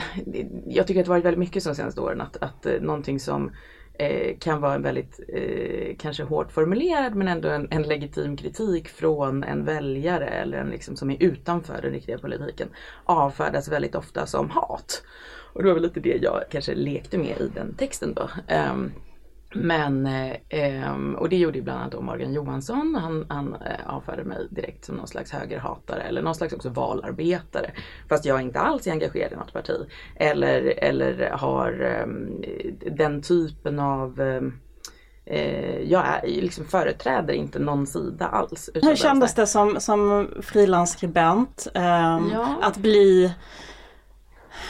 jag 0.68 0.88
tycker 0.88 1.02
att 1.02 1.06
det 1.06 1.10
varit 1.10 1.26
väldigt 1.26 1.40
mycket 1.40 1.64
de 1.64 1.76
senaste 1.76 2.02
åren 2.02 2.22
att, 2.22 2.38
att 2.38 2.66
eh, 2.66 2.82
någonting 2.82 3.20
som 3.20 3.52
eh, 4.00 4.38
kan 4.40 4.62
vara 4.62 4.76
en 4.76 4.82
väldigt 4.82 5.20
eh, 5.28 5.96
kanske 6.00 6.24
hårt 6.24 6.52
formulerad 6.52 7.16
men 7.16 7.28
ändå 7.28 7.50
en, 7.50 7.68
en 7.72 7.82
legitim 7.82 8.38
kritik 8.38 8.90
från 8.90 9.44
en 9.44 9.66
väljare 9.66 10.28
eller 10.28 10.58
en 10.58 10.70
liksom 10.70 10.96
som 10.96 11.12
är 11.12 11.24
utanför 11.24 11.82
den 11.82 11.92
riktiga 11.92 12.18
politiken 12.18 12.68
avfärdas 13.04 13.68
väldigt 13.68 13.96
ofta 13.96 14.26
som 14.26 14.50
hat. 14.50 15.04
Och 15.54 15.64
det 15.64 15.68
var 15.68 15.74
väl 15.74 15.84
lite 15.84 16.00
det 16.00 16.18
jag 16.22 16.44
kanske 16.50 16.76
lekte 16.76 17.18
med 17.18 17.42
i 17.42 17.48
den 17.56 17.74
texten 17.74 18.14
då. 18.14 18.30
Ehm, 18.48 18.92
men, 19.56 20.06
eh, 20.06 20.36
ehm, 20.50 21.16
och 21.16 21.30
det 21.30 21.38
gjorde 21.38 21.58
ju 21.58 21.64
bland 21.64 21.80
annat 21.80 21.92
då 21.92 22.02
Morgan 22.02 22.34
Johansson. 22.34 22.96
Han, 23.02 23.26
han 23.30 23.54
eh, 23.54 23.96
avfärdade 23.96 24.24
mig 24.24 24.48
direkt 24.52 24.86
som 24.86 24.96
någon 24.96 25.08
slags 25.08 25.32
högerhatare 25.32 26.02
eller 26.02 26.22
någon 26.22 26.36
slags 26.36 26.54
också 26.54 26.70
valarbetare. 26.70 27.72
Fast 28.10 28.26
jag 28.26 28.42
inte 28.42 28.60
alls 28.60 28.88
är 28.88 28.92
engagerad 28.92 29.32
i 29.34 29.36
något 29.36 29.54
parti. 29.54 29.88
Eller, 30.16 30.74
eller 30.84 31.30
har 31.30 31.82
ehm, 31.82 32.42
den 32.98 33.22
typen 33.22 33.80
av 33.80 34.22
ehm, 34.22 34.54
eh, 35.26 35.80
jag 35.80 36.06
är, 36.08 36.28
liksom 36.28 36.66
företräder 36.66 37.34
inte 37.34 37.60
någon 37.60 37.88
sida 37.88 38.26
alls. 38.26 38.70
Hur 38.74 38.96
kändes 38.96 39.36
det 39.36 39.48
som, 39.48 39.80
som 39.80 40.30
frilansskribent 40.42 41.68
ehm, 41.74 42.30
Ja. 42.34 42.56
att 42.62 42.78
bli 42.78 43.34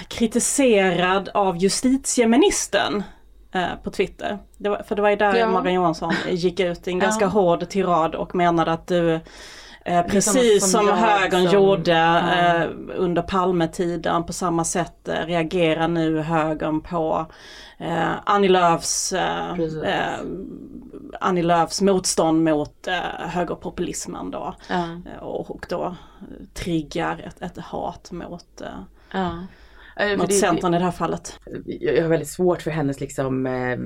kritiserad 0.08 1.30
av 1.34 1.58
justitieministern 1.58 2.96
eh, 2.98 3.04
på 3.84 3.92
Twitter? 3.92 4.38
Det 4.58 4.70
var, 4.70 4.84
för 4.88 4.96
det 4.96 5.02
var 5.02 5.10
ju 5.10 5.16
där 5.16 5.36
Ja. 5.36 5.48
Morgan 5.50 5.74
Johansson 5.74 6.14
gick 6.30 6.60
ut 6.60 6.88
i 6.88 6.92
en 6.92 6.98
Ja. 6.98 7.04
ganska 7.06 7.28
hård 7.28 7.70
tirad 7.70 8.16
och 8.16 8.36
menade 8.36 8.72
att 8.72 8.88
du 8.88 9.20
Eh, 9.88 10.02
precis 10.06 10.72
som 10.72 10.88
som, 10.88 10.98
högern 10.98 11.44
som- 11.44 11.54
gjorde 11.54 11.92
ja. 11.92 12.34
eh, 12.64 12.68
under 12.96 13.22
Palmetiden 13.22 14.24
på 14.24 14.34
samma 14.34 14.64
sätt 14.64 15.08
eh, 15.08 15.26
reagerar 15.26 15.88
nu 15.88 16.20
högern 16.22 16.82
på 16.82 17.26
eh, 17.78 18.10
Annie 18.26 18.48
Lööfs, 18.50 19.14
eh, 19.14 19.60
eh, 19.84 20.20
Annie 21.22 21.44
Lööfs 21.44 21.82
motstånd 21.82 22.44
mot 22.44 22.88
eh, 22.88 22.94
högerpopulismen 23.28 24.32
då. 24.32 24.54
Ja. 24.70 24.76
Eh, 25.16 25.24
Och, 25.24 25.52
och 25.52 25.66
då 25.70 25.84
eh, 25.84 25.94
triggar 26.54 27.24
ett, 27.28 27.42
ett 27.42 27.64
hat 27.66 28.12
mot, 28.12 28.62
mot 30.18 30.34
Centern 30.34 30.74
i 30.74 30.78
det 30.78 30.84
här 30.84 30.92
fallet. 30.92 31.40
jag 31.66 32.02
har 32.02 32.10
väldigt 32.10 32.30
svårt 32.30 32.62
för 32.62 32.72
hennes 32.72 33.00
liksom 33.00 33.46
eh, 33.46 33.78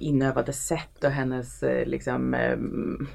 inövade 0.00 0.52
sätt 0.52 1.04
och 1.04 1.10
hennes 1.10 1.62
eh, 1.62 1.86
liksom 1.86 2.34
eh, 2.34 2.56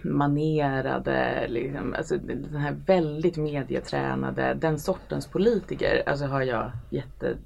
manerade, 0.01 1.45
liksom, 1.47 1.93
alltså 1.93 2.17
den 2.17 2.55
här 2.55 2.75
väldigt 2.85 3.37
medietränade, 3.37 4.57
den 4.61 4.79
sortens 4.79 5.27
politiker, 5.27 6.03
alltså 6.05 6.25
har 6.25 6.41
jag 6.41 6.71
jätte 6.89 7.37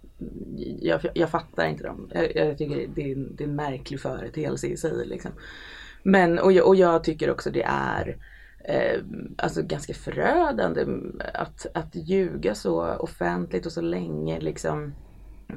jag, 0.79 1.01
jag 1.13 1.29
fattar 1.29 1.67
inte 1.67 1.83
dem. 1.83 2.09
Jag, 2.13 2.35
jag 2.35 2.57
tycker 2.57 2.87
det 2.95 3.11
är, 3.11 3.15
det 3.15 3.43
är 3.43 3.47
en 3.47 3.55
märklig 3.55 3.99
företeelse 3.99 4.67
i 4.67 4.77
sig. 4.77 5.05
Liksom. 5.05 5.31
Men, 6.03 6.39
och, 6.39 6.51
jag, 6.51 6.67
och 6.67 6.75
jag 6.75 7.03
tycker 7.03 7.31
också 7.31 7.51
det 7.51 7.63
är 7.63 8.17
eh, 8.63 9.02
alltså 9.38 9.62
ganska 9.63 9.93
förödande 9.93 10.86
att, 11.34 11.65
att 11.73 11.95
ljuga 11.95 12.56
så 12.56 12.95
offentligt 12.95 13.65
och 13.65 13.71
så 13.71 13.82
länge 13.82 14.39
liksom 14.39 14.93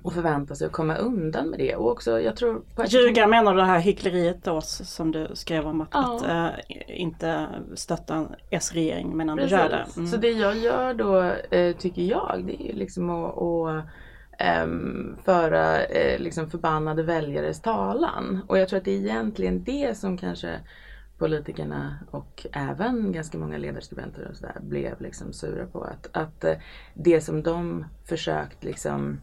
och 0.03 0.13
förvänta 0.13 0.55
sig 0.55 0.67
att 0.67 0.73
komma 0.73 0.97
undan 0.97 1.51
med 1.51 1.59
det. 1.59 1.77
Och 1.77 1.91
också, 1.91 2.21
jag 2.21 2.37
tror... 2.37 2.63
På 2.75 2.83
ett- 2.83 2.93
Ljuga 2.93 3.27
menar 3.27 3.55
du 3.55 3.61
det 3.61 3.67
här 3.67 3.81
hyckleriet 3.81 4.45
då 4.45 4.61
som 4.61 5.13
du 5.13 5.29
skrev 5.35 5.67
om 5.67 5.81
att, 5.81 5.89
Ja. 5.93 6.17
att 6.17 6.29
eh, 6.29 7.01
inte 7.01 7.47
stötta 7.75 8.27
S-regering 8.51 9.17
men 9.17 9.29
ändå 9.29 9.43
gör 9.43 9.69
det. 9.69 9.77
Precis. 9.85 9.97
Mm. 9.97 10.09
Så 10.09 10.17
det 10.17 10.31
jag 10.31 10.57
gör 10.57 10.95
då, 10.95 11.23
eh, 11.57 11.77
tycker 11.77 12.03
jag, 12.03 12.43
det 12.47 12.71
är 12.71 12.75
liksom 12.75 13.11
att, 13.11 13.39
att 13.39 13.85
ehm, 14.39 15.17
föra 15.25 15.85
eh, 15.85 16.19
liksom 16.21 16.51
förbannade 16.51 17.03
väljares 17.03 17.61
talan. 17.61 18.41
Och 18.49 18.59
jag 18.59 18.69
tror 18.69 18.79
att 18.79 18.85
det 18.85 18.95
är 18.97 19.01
egentligen 19.01 19.65
det 19.65 19.99
som 19.99 20.19
kanske 20.19 20.61
politikerna 21.19 21.99
och 22.11 22.47
även 22.53 23.13
ganska 23.13 23.39
många 23.39 23.59
ledarskribenter 23.59 24.29
och 24.31 24.37
sådär 24.37 24.57
blev 24.61 25.01
liksom 25.01 25.33
sura 25.33 25.67
på. 25.67 25.85
Att, 25.85 26.17
att 26.17 26.45
eh, 26.45 26.55
det 26.95 27.21
som 27.21 27.43
de 27.43 27.85
försökt 28.05 28.65
liksom 28.65 29.21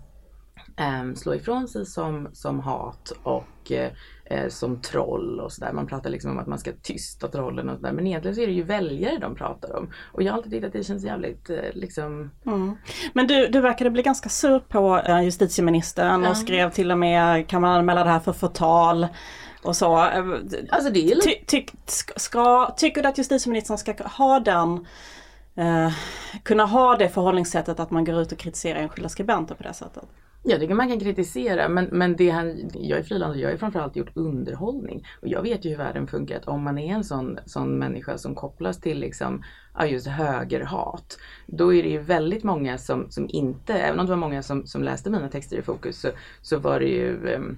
ehm, 0.78 1.16
slå 1.16 1.36
ifrån 1.36 1.68
sig 1.68 1.86
som, 1.86 2.30
som 2.34 2.60
hat 2.60 3.14
och 3.24 3.72
eh, 3.72 4.48
som 4.50 4.82
troll 4.82 5.40
och 5.40 5.52
sådär. 5.52 5.74
Man 5.74 5.88
pratar 5.88 6.10
liksom 6.10 6.32
om 6.32 6.40
att 6.40 6.48
man 6.48 6.60
ska 6.60 6.72
tysta 6.82 7.28
trollen 7.28 7.70
och 7.70 7.76
sådär. 7.78 7.92
Men 7.92 8.08
egentligen 8.08 8.36
så 8.36 8.42
är 8.42 8.48
det 8.48 8.54
ju 8.54 8.64
väljare 8.64 9.18
de 9.18 9.36
pratar 9.36 9.78
om. 9.78 9.90
Och 10.12 10.24
jag 10.24 10.32
har 10.32 10.38
alltid 10.38 10.52
tyckt 10.52 10.66
att 10.66 10.74
det 10.74 10.84
känns 10.84 11.04
jävligt 11.04 11.50
liksom 11.74 12.32
Mm. 12.46 12.76
Men 13.14 13.28
du, 13.28 13.48
du 13.48 13.62
verkade 13.62 13.90
bli 13.90 14.04
ganska 14.04 14.30
sur 14.30 14.60
på 14.60 15.02
justitieministern 15.24 16.24
Ja. 16.24 16.30
och 16.30 16.38
skrev 16.38 16.72
till 16.72 16.92
och 16.92 16.98
med 16.98 17.48
kan 17.48 17.62
man 17.62 17.80
anmäla 17.80 18.04
det 18.04 18.10
här 18.10 18.20
för 18.20 18.34
förtal 18.34 19.08
och 19.64 19.76
så. 19.76 19.98
Eh, 19.98 20.26
Alltså 20.70 20.90
det 20.90 21.12
är 21.12 21.16
Ty, 21.22 21.36
ty, 21.48 21.66
ska- 22.16 22.74
tycker 22.78 23.02
du 23.04 23.08
att 23.10 23.18
justitieministern 23.18 23.78
ska 23.78 23.94
ha 24.04 24.40
den 24.40 24.86
eh, 25.56 25.92
kunna 26.44 26.66
ha 26.66 26.96
det 26.98 27.10
förhållningssättet 27.10 27.80
att 27.80 27.92
man 27.92 28.06
går 28.06 28.22
ut 28.22 28.32
och 28.32 28.38
kritiserar 28.38 28.80
enskilda 28.80 29.10
skribenter 29.10 29.56
på 29.56 29.64
det 29.64 29.74
sättet? 29.74 30.04
Jag 30.46 30.60
tycker 30.60 30.74
man 30.74 30.90
kan 30.90 31.00
kritisera 31.00 31.70
men, 31.70 31.86
men 31.92 32.16
det 32.16 32.30
han, 32.30 32.70
jag 32.74 33.00
är 33.00 33.04
frilansare, 33.04 33.42
jag 33.42 33.50
har 33.52 33.58
framförallt 33.58 33.96
gjort 33.96 34.12
underhållning. 34.18 35.08
Och 35.22 35.28
jag 35.28 35.42
vet 35.42 35.66
ju 35.66 35.70
hur 35.70 35.78
världen 35.78 36.08
funkar, 36.08 36.38
att 36.38 36.48
om 36.48 36.64
man 36.64 36.78
är 36.78 36.94
en 36.94 37.04
sån, 37.04 37.40
sån 37.46 37.80
människa 37.80 38.18
som 38.18 38.36
kopplas 38.36 38.80
till 38.80 39.00
liksom, 39.00 39.44
ja, 39.78 39.86
just 39.86 40.08
högerhat. 40.08 41.18
Då 41.48 41.74
är 41.74 41.84
det 41.84 41.90
ju 41.90 42.00
väldigt 42.00 42.44
många 42.44 42.78
som, 42.78 43.12
som 43.12 43.30
inte, 43.30 43.74
även 43.74 44.00
om 44.00 44.06
det 44.06 44.10
var 44.10 44.18
många 44.18 44.44
som, 44.44 44.68
som 44.68 44.84
läste 44.84 45.10
mina 45.10 45.30
texter 45.30 45.58
i 45.58 45.62
fokus 45.62 46.02
så, 46.02 46.10
så 46.42 46.58
var 46.58 46.80
det 46.80 46.88
ju 46.88 47.34
ehm, 47.34 47.58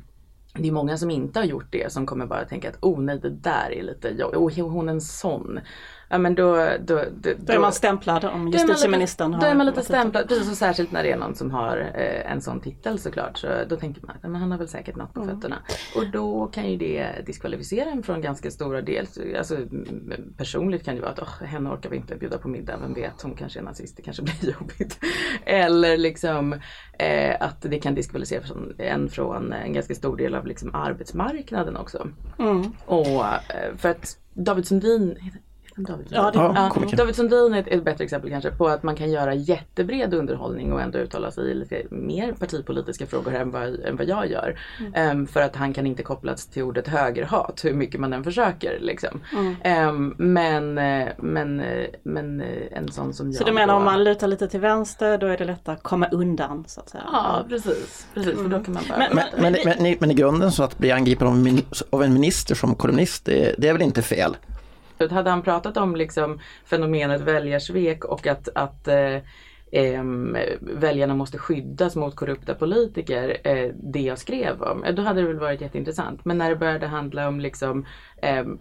det 0.56 0.68
är 0.68 0.72
många 0.72 0.98
som 0.98 1.12
inte 1.12 1.40
har 1.40 1.46
gjort 1.46 1.68
det 1.72 1.92
som 1.92 2.06
kommer 2.06 2.26
bara 2.26 2.46
tänka 2.46 2.70
att 2.70 2.78
oh 2.82 3.02
nej 3.02 3.20
det 3.20 3.30
där 3.30 3.72
är 3.74 3.84
lite 3.84 4.10
jobbigt, 4.10 4.60
oh 4.60 4.70
hon 4.70 4.90
är 4.90 4.94
en 4.94 5.02
sån. 5.02 5.60
Ja 6.10 6.18
men 6.18 6.36
då, 6.36 6.56
då, 6.86 7.02
då, 7.22 7.30
Då 7.38 7.54
är 7.54 7.60
man 7.60 7.74
stämplad 7.74 8.26
om 8.26 8.48
justitieministern 8.48 9.34
har 9.34 9.42
Då 9.42 9.48
är 9.48 9.56
man 9.56 9.66
lite 9.66 9.82
stämplad, 9.82 10.28
precis 10.28 10.52
och 10.52 10.58
särskilt 10.58 10.92
när 10.92 11.04
det 11.04 11.12
är 11.12 11.18
någon 11.18 11.36
som 11.36 11.52
har 11.52 11.78
eh, 11.78 12.32
en 12.32 12.42
sån 12.42 12.62
titel 12.62 13.00
såklart. 13.00 13.38
Så 13.38 13.48
då 13.70 13.76
tänker 13.76 14.02
man 14.02 14.10
att 14.16 14.20
"Ja, 14.24 14.30
men 14.30 14.42
han 14.42 14.52
har 14.52 14.58
väl 14.58 14.68
säkert 14.68 14.96
något 14.96 15.14
på 15.14 15.22
Mm. 15.22 15.36
fötterna. 15.36 15.56
Och 15.96 16.08
då 16.12 16.48
kan 16.48 16.72
ju 16.72 16.78
det 16.78 17.08
diskvalificera 17.26 17.90
en 17.92 18.04
från 18.04 18.22
ganska 18.22 18.52
stora 18.52 18.82
del. 18.82 19.08
Alltså 19.38 19.58
personligt 20.38 20.86
kan 20.86 20.96
det 20.96 21.02
vara 21.02 21.12
att 21.12 21.20
oh, 21.20 21.44
henne 21.44 21.70
orkar 21.70 21.90
vi 21.90 21.98
inte 21.98 22.16
bjuda 22.16 22.38
på 22.38 22.48
middag, 22.48 22.78
vem 22.82 22.94
vet, 22.94 23.22
hon 23.22 23.36
kanske 23.36 23.60
är 23.60 23.64
nazist, 23.64 23.98
det 23.98 24.04
kanske 24.04 24.24
blir 24.24 24.36
jobbigt. 24.60 25.00
Eller 25.46 25.98
liksom 25.98 26.54
eh, 27.00 27.36
att 27.40 27.62
det 27.62 27.80
kan 27.80 27.96
diskvalificera 27.96 28.42
en 28.78 29.10
från 29.10 29.54
en 29.54 29.74
ganska 29.74 29.96
stor 29.96 30.18
del 30.18 30.36
av 30.36 30.48
liksom 30.48 30.76
arbetsmarknaden 30.76 31.78
också. 31.78 32.08
Mm. 32.40 32.64
Och 32.86 33.26
eh, 33.26 33.76
för 33.78 33.90
att 33.90 34.18
David 34.34 34.68
Sundin, 34.68 35.18
David 35.78 35.88
Sundin? 36.08 36.08
Ja, 36.24 36.32
det- 36.32 36.38
Ja, 36.38 36.72
Ja. 36.92 36.98
David 36.98 37.16
Sundin 37.16 37.54
är 37.54 37.60
ett, 37.60 37.68
ett 37.68 37.84
bättre 37.84 38.04
exempel 38.04 38.30
kanske 38.30 38.52
på 38.52 38.68
att 38.68 38.84
man 38.84 38.96
kan 38.96 39.12
göra 39.12 39.34
jättebred 39.34 40.14
underhållning 40.14 40.74
och 40.74 40.82
ändå 40.82 40.98
uttala 41.00 41.32
sig 41.32 41.52
i 41.52 41.54
lite 41.54 41.84
mer 41.90 42.32
partipolitiska 42.32 43.06
frågor 43.06 43.36
än 43.36 43.52
vad, 43.52 43.80
än 43.80 43.96
vad 43.98 44.08
jag 44.08 44.30
gör. 44.32 44.60
Mm. 44.80 44.94
Ehm, 44.96 45.28
för 45.28 45.42
att 45.42 45.56
han 45.56 45.74
kan 45.74 45.88
inte 45.88 46.04
kopplas 46.04 46.46
till 46.48 46.64
ordet 46.64 46.88
högerhat 46.88 47.62
hur 47.64 47.74
mycket 47.74 48.00
man 48.00 48.14
än 48.14 48.24
försöker. 48.24 48.80
Liksom. 48.80 49.22
Mm. 49.34 49.56
Ehm, 49.64 50.16
men, 50.18 50.78
eh, 50.78 51.08
men, 51.18 51.60
eh, 51.60 51.86
men 52.04 52.42
eh, 52.42 52.48
en 52.78 52.92
sån 52.92 53.14
som 53.14 53.28
jag 53.32 53.36
Så 53.36 53.44
du 53.44 53.52
menar 53.52 53.74
då- 53.74 53.78
om 53.78 53.84
man 53.86 54.04
lutar 54.04 54.28
lite 54.28 54.48
till 54.48 54.60
vänster 54.60 55.18
då 55.18 55.28
är 55.28 55.38
det 55.38 55.46
lättare 55.46 55.76
att 55.76 55.84
komma 55.84 56.08
undan 56.12 56.64
så 56.68 56.80
att 56.80 56.90
säga? 56.90 57.04
Ja 57.12 57.46
precis, 57.50 58.08
precis 58.14 58.34
för 58.38 58.48
då 58.50 58.60
kan 58.60 58.74
man 58.74 58.84
bara 58.90 58.98
Men- 58.98 59.16
Men, 59.16 59.26
men, 59.42 59.56
men, 59.66 59.84
men, 59.84 59.96
men 60.00 60.12
i 60.12 60.14
grunden 60.14 60.52
så 60.52 60.64
att 60.64 60.78
bli 60.78 60.92
angripen 60.92 61.28
av 61.28 61.34
en, 61.34 61.44
min, 61.44 61.62
av 61.90 62.04
en 62.04 62.14
minister 62.14 62.56
som 62.56 62.76
kolumnist, 62.76 63.26
det, 63.26 63.56
det 63.58 63.68
är 63.68 63.74
väl 63.74 63.82
inte 63.82 64.02
fel? 64.02 64.38
Hade 65.00 65.30
han 65.30 65.42
pratat 65.42 65.78
om 65.78 65.96
liksom 65.96 66.40
fenomenet 66.66 67.22
väljarsvek 67.22 68.06
och 68.06 68.28
att, 68.28 68.50
att 68.56 68.88
eh, 68.88 69.16
eh, 69.72 70.04
väljarna 70.62 71.16
måste 71.16 71.38
skyddas 71.38 71.96
mot 71.96 72.16
korrupta 72.16 72.54
politiker, 72.54 73.38
eh, 73.44 73.72
det 73.74 74.02
jag 74.02 74.18
skrev 74.20 74.62
om, 74.62 74.84
eh, 74.84 74.96
då 74.96 75.02
hade 75.02 75.22
det 75.22 75.28
väl 75.28 75.40
varit 75.40 75.62
jätteintressant. 75.62 76.26
Men 76.26 76.38
när 76.38 76.50
det 76.50 76.56
började 76.56 76.88
handla 76.88 77.28
om 77.28 77.40
liksom, 77.40 77.86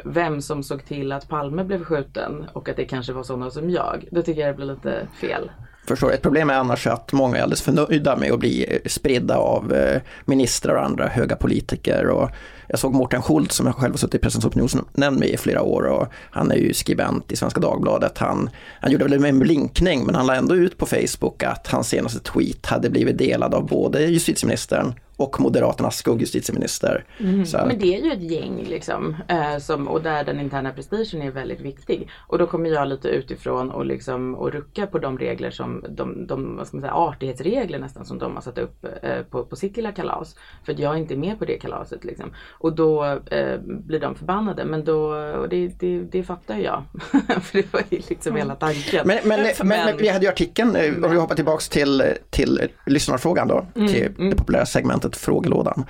vem 0.05 0.41
som 0.41 0.63
såg 0.63 0.85
till 0.85 1.13
att 1.13 1.29
Palme 1.29 1.65
blev 1.65 1.85
skjuten 1.85 2.47
och 2.53 2.69
att 2.69 2.77
det 2.77 2.85
kanske 2.85 3.13
var 3.13 3.23
sådana 3.23 3.51
som 3.51 3.71
jag, 3.71 4.09
då 4.11 4.23
tycker 4.23 4.41
jag 4.41 4.51
det 4.51 4.57
blir 4.57 4.67
lite 4.67 5.09
fel. 5.21 5.51
Förstår, 5.87 6.13
ett 6.13 6.23
problem 6.23 6.51
är 6.51 6.55
annars 6.55 6.87
att 6.87 7.13
många 7.13 7.37
är 7.37 7.43
alldeles 7.43 7.63
för 7.63 7.73
nöjda 7.73 8.17
med 8.17 8.33
att 8.33 8.39
bli 8.39 8.79
spridda 8.87 9.37
av 9.37 9.73
eh, 9.73 10.01
ministrar 10.25 10.75
och 10.75 10.85
andra 10.85 11.07
höga 11.09 11.37
politiker. 11.37 12.09
Och 12.09 12.31
jag 12.69 12.79
såg 12.79 12.95
Mårten 12.95 13.23
Schultz 13.23 13.57
som 13.57 13.67
jag 13.67 13.75
själv 13.75 13.93
har 13.93 13.99
suttit 13.99 14.15
i 14.15 14.19
Pressens 14.19 14.45
opinionsnämnd 14.45 15.19
med 15.19 15.29
i 15.29 15.37
flera 15.37 15.63
år 15.63 15.83
och 15.83 16.07
han 16.31 16.51
är 16.51 16.57
ju 16.57 16.75
skribent 16.75 17.33
i 17.33 17.37
Svenska 17.37 17.61
Dagbladet. 17.61 18.19
Han, 18.19 18.51
han 18.81 18.93
gjorde 18.93 19.05
väl 19.05 19.25
en 19.25 19.39
blinkning 19.39 20.07
men 20.07 20.15
han 20.15 20.27
la 20.27 20.35
ändå 20.35 20.57
ut 20.57 20.79
på 20.79 20.87
Facebook 20.87 21.43
att 21.43 21.67
hans 21.67 21.89
senaste 21.89 22.21
tweet 22.21 22.67
hade 22.67 22.91
blivit 22.91 23.19
delad 23.19 23.55
av 23.55 23.67
både 23.67 24.01
justitieministern 24.01 24.95
och 25.17 25.41
Moderaternas 25.41 25.97
skuggjustitieminister. 25.97 27.05
Så, 27.47 27.57
Men 27.67 27.79
det 27.79 27.95
är 27.95 28.05
ju 28.05 28.13
ett 28.13 28.31
gäng 28.31 28.65
liksom, 28.69 29.17
eh, 29.29 29.59
som, 29.59 29.89
och 29.89 30.03
där 30.03 30.25
den 30.25 30.41
interna 30.41 30.73
prestigen 30.73 31.23
är 31.23 31.31
väldigt 31.31 31.61
viktig. 31.61 32.09
Och 32.27 32.39
då 32.39 32.47
kommer 32.47 32.71
jag 32.71 32.89
lite 32.89 33.09
utifrån 33.09 33.71
och, 33.71 33.87
liksom, 33.87 34.35
och 34.35 34.53
rucka 34.53 34.87
på 34.87 34.99
de 34.99 35.19
regler 35.19 35.51
som, 35.51 35.85
de, 35.89 36.27
de 36.27 36.57
vad 36.57 36.67
ska 36.67 36.77
man 36.77 36.83
säga, 36.83 36.95
artighetsregler 36.95 37.79
nästan 37.79 38.05
som 38.05 38.19
de 38.19 38.35
har 38.35 38.43
satt 38.43 38.59
upp 38.59 38.87
eh, 39.03 39.23
på, 39.31 39.45
på 39.45 39.57
sitt 39.57 39.77
lilla 39.77 39.93
kalas. 39.93 40.37
För 40.65 40.73
att 40.73 40.79
jag 40.79 40.95
är 40.95 40.99
inte 40.99 41.17
med 41.17 41.39
på 41.39 41.45
det 41.45 41.59
kalaset 41.59 42.05
liksom. 42.05 42.33
Och 42.51 42.75
då 42.75 43.05
eh, 43.05 43.61
blir 43.61 44.01
de 44.01 44.15
förbannade. 44.15 44.65
Men 44.65 44.85
då, 44.85 45.15
och 45.15 45.49
det, 45.49 45.69
det, 45.81 45.99
det 45.99 46.23
fattar 46.23 46.57
ju 46.57 46.63
jag. 46.63 46.83
För 47.43 47.59
det 47.59 47.73
var 47.73 47.83
ju 47.91 48.01
liksom 48.09 48.37
hela 48.37 48.55
tanken. 48.55 49.07
Men, 49.07 49.19
men, 49.25 49.41
men, 49.63 49.69
men 49.69 49.97
vi 49.97 50.09
hade 50.09 50.25
ju 50.25 50.31
artikeln, 50.31 50.77
eh, 50.77 51.05
om 51.05 51.11
vi 51.11 51.17
hoppar 51.17 51.35
tillbaks 51.35 51.69
till, 51.69 52.03
till 52.31 52.69
lyssnarfrågan 52.87 53.49
då, 53.49 53.67
till 53.75 54.09
det 54.31 54.37
populära 54.37 54.67
segmentet 54.67 55.04
Frågelådan. 55.13 55.85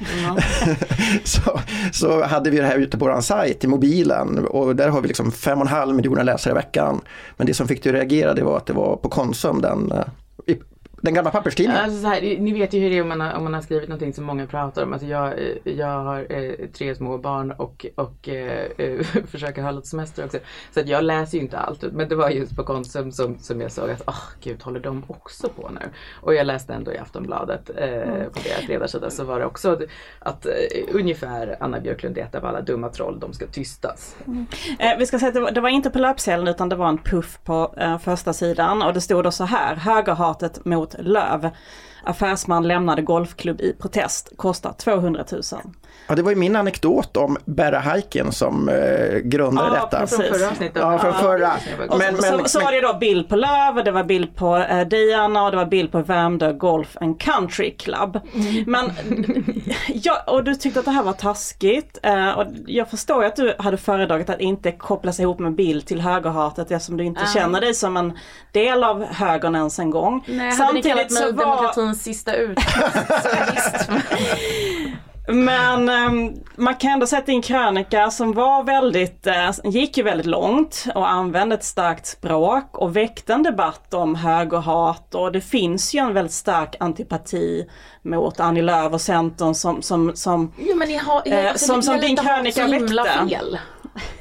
så, 1.24 1.60
så 1.92 2.24
hade 2.24 2.50
vi 2.50 2.56
det 2.56 2.66
här 2.66 2.78
ute 2.78 2.98
på 2.98 3.04
vår 3.04 3.20
sajt 3.20 3.64
i 3.64 3.66
mobilen 3.66 4.46
och 4.46 4.76
där 4.76 4.88
har 4.88 5.00
vi 5.00 5.08
liksom 5.08 5.30
5,5 5.30 5.92
miljoner 5.92 6.24
läsare 6.24 6.52
i 6.52 6.54
veckan. 6.54 7.00
Men 7.36 7.46
det 7.46 7.54
som 7.54 7.68
fick 7.68 7.82
dig 7.82 7.90
att 7.90 7.96
reagera 7.96 8.34
det 8.34 8.44
var 8.44 8.56
att 8.56 8.66
det 8.66 8.72
var 8.72 8.96
på 8.96 9.08
Konsum, 9.08 9.60
den, 9.60 9.92
eh, 9.92 10.04
den 11.04 11.14
gamla 11.14 11.30
papperstidningen. 11.30 11.84
Alltså 11.84 12.00
så 12.00 12.06
här, 12.06 12.20
ni 12.20 12.52
vet 12.52 12.72
ju 12.72 12.80
hur 12.80 12.90
det 12.90 12.98
är 12.98 13.02
om 13.02 13.08
man 13.08 13.20
har, 13.20 13.32
om 13.32 13.44
man 13.44 13.54
har 13.54 13.60
skrivit 13.60 13.88
någonting 13.88 14.12
som 14.12 14.24
många 14.24 14.46
pratar 14.46 14.82
om. 14.82 14.92
Alltså 14.92 15.08
jag, 15.08 15.26
eh, 15.26 15.72
jag 15.76 16.02
har 16.04 16.26
eh, 16.32 16.52
tre 16.72 16.94
små 16.94 17.18
barn 17.18 17.52
och, 17.52 17.86
och 17.94 18.28
eh, 18.28 18.66
eh, 18.78 19.00
försöker 19.26 19.62
ha 19.62 19.70
lite 19.70 19.86
semester 19.86 20.24
också. 20.24 20.38
Så 20.74 20.80
att 20.80 20.88
jag 20.88 21.04
läser 21.04 21.38
ju 21.38 21.44
inte 21.44 21.58
allt. 21.58 21.82
Men 21.92 22.08
det 22.08 22.14
var 22.14 22.30
just 22.30 22.56
på 22.56 22.64
Konsum 22.64 23.12
som, 23.12 23.38
som 23.38 23.60
jag 23.60 23.72
såg 23.72 23.90
att, 23.90 24.02
åh 24.06 24.22
gud, 24.42 24.62
håller 24.62 24.80
de 24.80 25.04
också 25.06 25.48
på 25.48 25.70
nu? 25.70 25.80
Och 26.20 26.34
jag 26.34 26.46
läste 26.46 26.74
ändå 26.74 26.92
i 26.92 26.98
Aftonbladet 26.98 27.70
eh, 27.70 28.24
på 28.24 28.40
deras 28.44 28.68
ledarsida 28.68 29.10
så 29.10 29.24
var 29.24 29.38
det 29.38 29.46
också 29.46 29.72
att, 29.72 29.82
att 30.18 30.46
eh, 30.46 30.52
ungefär 30.92 31.56
Anna 31.60 31.80
Björklund 31.80 32.18
är 32.18 32.22
ett 32.22 32.34
av 32.34 32.44
alla 32.44 32.60
dumma 32.60 32.88
troll, 32.88 33.20
de 33.20 33.32
ska 33.32 33.46
tystas. 33.46 34.16
Eh, 34.78 34.98
vi 34.98 35.06
ska 35.06 35.18
säga 35.18 35.28
att 35.28 35.34
det 35.34 35.40
var, 35.40 35.50
det 35.50 35.60
var 35.60 35.68
inte 35.68 35.90
på 35.90 35.98
löpsedeln 35.98 36.48
utan 36.48 36.68
det 36.68 36.76
var 36.76 36.88
en 36.88 36.98
puff 36.98 37.38
på 37.44 37.74
eh, 37.76 37.98
första 37.98 38.32
sidan 38.32 38.82
och 38.82 38.94
det 38.94 39.00
stod 39.00 39.24
då 39.24 39.30
så 39.30 39.44
här. 39.44 39.76
Högerhatet 39.76 40.64
mot 40.64 40.93
Löv. 40.98 41.50
Affärsman 42.04 42.68
lämnade 42.68 43.02
golfklubb 43.02 43.60
i 43.60 43.72
protest. 43.72 44.32
Kostar 44.36 44.72
200 44.72 45.24
000. 45.32 45.42
Ja, 46.06 46.14
det 46.14 46.22
var 46.22 46.30
ju 46.30 46.36
min 46.36 46.56
anekdot 46.56 47.16
om 47.16 47.36
Berra 47.44 47.78
Haiken 47.78 48.32
som 48.32 48.68
eh, 48.68 49.18
grundade 49.18 49.76
Ja, 49.76 49.84
detta. 49.84 50.00
precis. 50.00 50.16
Från 50.18 50.28
förra 50.38 50.48
avsnittet. 50.50 50.76
Ja, 50.82 50.98
från 50.98 51.14
förra. 51.14 51.52
Och 51.90 51.98
Men, 51.98 52.16
så, 52.16 52.36
men, 52.36 52.48
så, 52.48 52.60
var 52.60 52.72
det 52.72 52.80
då 52.80 52.94
bild 52.98 53.28
på 53.28 53.36
Löv, 53.36 53.78
och 53.78 53.84
det 53.84 53.90
var 53.90 54.04
bild 54.04 54.36
på 54.36 54.56
eh, 54.56 54.80
Diana 54.86 55.44
och 55.44 55.50
det 55.50 55.56
var 55.56 55.64
bild 55.66 55.92
på 55.92 55.98
Värmdö 56.02 56.52
Golf 56.52 56.96
and 57.00 57.20
Country 57.20 57.70
Club. 57.76 58.20
Men, 58.66 58.92
ja, 59.88 60.22
och 60.26 60.44
du 60.44 60.54
tyckte 60.54 60.78
att 60.80 60.84
det 60.84 60.90
här 60.92 61.02
var 61.02 61.12
taskigt. 61.12 61.98
Eh, 62.02 62.30
och 62.30 62.46
jag 62.66 62.90
förstår 62.90 63.22
ju 63.22 63.28
att 63.28 63.36
du 63.36 63.54
hade 63.58 63.76
föredragit 63.76 64.30
att 64.30 64.40
inte 64.40 64.72
kopplas 64.72 65.20
ihop 65.20 65.38
med 65.38 65.54
bild 65.54 65.86
till 65.86 66.00
högerhatet 66.00 66.70
eftersom 66.70 66.96
du 66.96 67.04
inte 67.04 67.20
Ah. 67.24 67.34
känner 67.34 67.60
dig 67.60 67.74
som 67.74 67.96
en 67.96 68.12
del 68.52 68.84
av 68.84 69.04
högern 69.04 69.54
ens 69.54 69.78
en 69.78 69.90
gång. 69.90 70.24
Nej, 70.28 70.50
hade 70.56 70.72
ni 70.72 70.82
kallat 70.82 71.10
mig 71.10 71.32
var... 71.32 71.44
demokratins 71.44 72.02
sista 72.02 72.32
visst. 72.36 73.88
Men 75.28 75.88
ehm, 75.88 76.32
man 76.56 76.74
kan 76.74 76.90
ändå 76.90 77.06
säga 77.06 77.20
att 77.20 77.26
din 77.26 77.42
krönika 77.42 78.10
som 78.10 78.32
var 78.32 78.62
väldigt, 78.64 79.26
eh, 79.26 79.50
gick 79.64 79.96
ju 79.96 80.02
väldigt 80.02 80.26
långt 80.26 80.84
och 80.94 81.10
använde 81.10 81.54
ett 81.54 81.64
starkt 81.64 82.06
språk 82.06 82.78
och 82.78 82.96
väckte 82.96 83.32
en 83.34 83.42
debatt 83.42 83.94
om 83.94 84.14
högerhat 84.14 85.14
och 85.14 85.32
det 85.32 85.40
finns 85.40 85.94
ju 85.94 85.98
en 85.98 86.14
väldigt 86.14 86.32
stark 86.32 86.76
antipati 86.80 87.66
mot 88.02 88.40
Annie 88.40 88.62
Lööf 88.62 88.92
och 88.92 89.00
Centern 89.00 89.54
som, 89.54 89.82
som, 89.82 90.12
som 90.14 90.52
Jo, 90.58 90.76
men 90.76 90.88
ni 90.88 90.96
har, 90.96 91.22
Eh, 91.26 91.50
alltså, 91.50 91.66
som- 91.66 91.76
ni 91.76 91.82
som 91.82 91.94
har 91.94 92.00
din 92.02 92.16
krönika 92.16 92.66
väckte. 92.66 93.28
fel. 93.28 93.58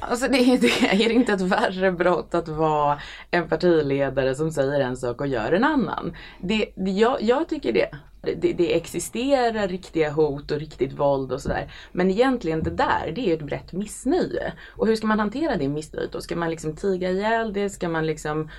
Alltså 0.00 0.28
det, 0.28 0.38
är- 0.38 0.58
det 0.58 1.04
är 1.04 1.10
inte 1.12 1.32
ett 1.32 1.40
värre 1.40 1.92
brott 1.92 2.34
att 2.34 2.48
vara 2.48 2.98
en 3.30 3.48
partiledare 3.48 4.34
som 4.34 4.50
säger 4.50 4.80
en 4.80 4.96
sak 4.96 5.20
och 5.20 5.26
gör 5.26 5.52
en 5.52 5.64
annan. 5.64 6.16
Det, 6.42 6.66
det, 6.76 6.90
jag, 6.90 7.22
jag 7.22 7.48
tycker 7.48 7.72
det 7.72 7.88
det, 8.24 8.52
det 8.52 8.76
existerar 8.76 9.68
riktiga 9.68 10.10
hot 10.10 10.50
och 10.50 10.58
riktigt 10.58 10.92
våld 10.92 11.32
och 11.32 11.40
sådär. 11.40 11.72
Men 11.92 12.10
egentligen 12.10 12.62
det 12.62 12.70
där, 12.70 13.12
det 13.14 13.30
är 13.30 13.34
ett 13.34 13.42
brett 13.42 13.72
missnöje. 13.72 14.52
Och 14.76 14.86
hur 14.86 14.96
ska 14.96 15.06
man 15.06 15.18
hantera 15.18 15.56
det 15.56 15.68
missnöjet 15.68 16.12
då? 16.12 16.20
Ska 16.20 16.36
man 16.36 16.50
liksom 16.50 16.76
tiga 16.76 17.10
ihjäl 17.10 17.52
det? 17.52 17.70
Ska 17.70 17.88
man 17.88 18.06
liksom 18.06 18.50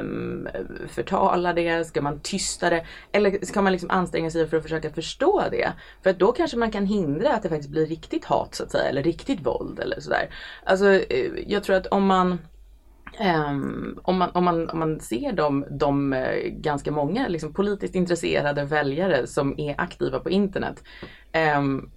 um, 0.00 0.48
förtala 0.88 1.52
det? 1.52 1.84
Ska 1.84 2.02
man 2.02 2.20
tysta 2.20 2.70
det? 2.70 2.86
Eller 3.12 3.46
ska 3.46 3.62
man 3.62 3.72
liksom 3.72 3.90
anstränga 3.90 4.30
sig 4.30 4.48
för 4.48 4.56
att 4.56 4.62
försöka 4.62 4.90
förstå 4.90 5.44
det? 5.50 5.72
För 6.02 6.10
att 6.10 6.18
då 6.18 6.32
kanske 6.32 6.56
man 6.56 6.70
kan 6.70 6.86
hindra 6.86 7.32
att 7.32 7.42
det 7.42 7.48
faktiskt 7.48 7.70
blir 7.70 7.86
riktigt 7.86 8.24
hat 8.24 8.54
så 8.54 8.62
att 8.62 8.70
säga, 8.70 8.88
eller 8.88 9.02
riktigt 9.02 9.46
våld 9.46 9.80
eller 9.80 10.00
sådär. 10.00 10.34
Alltså 10.64 10.92
eh, 10.92 11.30
jag 11.46 11.64
tror 11.64 11.76
att 11.76 11.86
om 11.86 12.06
man 12.06 12.38
Um, 13.20 13.98
om, 14.02 14.18
man, 14.18 14.30
om, 14.34 14.44
man, 14.44 14.70
om 14.70 14.78
man 14.78 15.00
ser 15.00 15.32
de, 15.32 15.66
de 15.70 16.12
uh, 16.12 16.48
ganska 16.48 16.90
många 16.90 17.28
liksom, 17.28 17.54
politiskt 17.54 17.94
intresserade 17.94 18.64
väljare 18.64 19.26
som 19.26 19.58
är 19.58 19.80
aktiva 19.80 20.20
på 20.20 20.30
internet. 20.30 20.84
Um, 21.58 21.90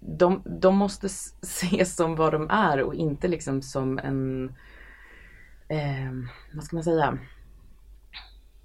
de, 0.00 0.42
de 0.60 0.76
måste 0.76 1.06
ses 1.42 1.96
som 1.96 2.16
vad 2.16 2.32
de 2.32 2.50
är 2.50 2.82
och 2.82 2.94
inte 2.94 3.28
liksom 3.28 3.62
som 3.62 3.98
en, 3.98 4.42
um, 6.08 6.28
vad 6.54 6.64
ska 6.64 6.76
man 6.76 6.84
säga, 6.84 7.18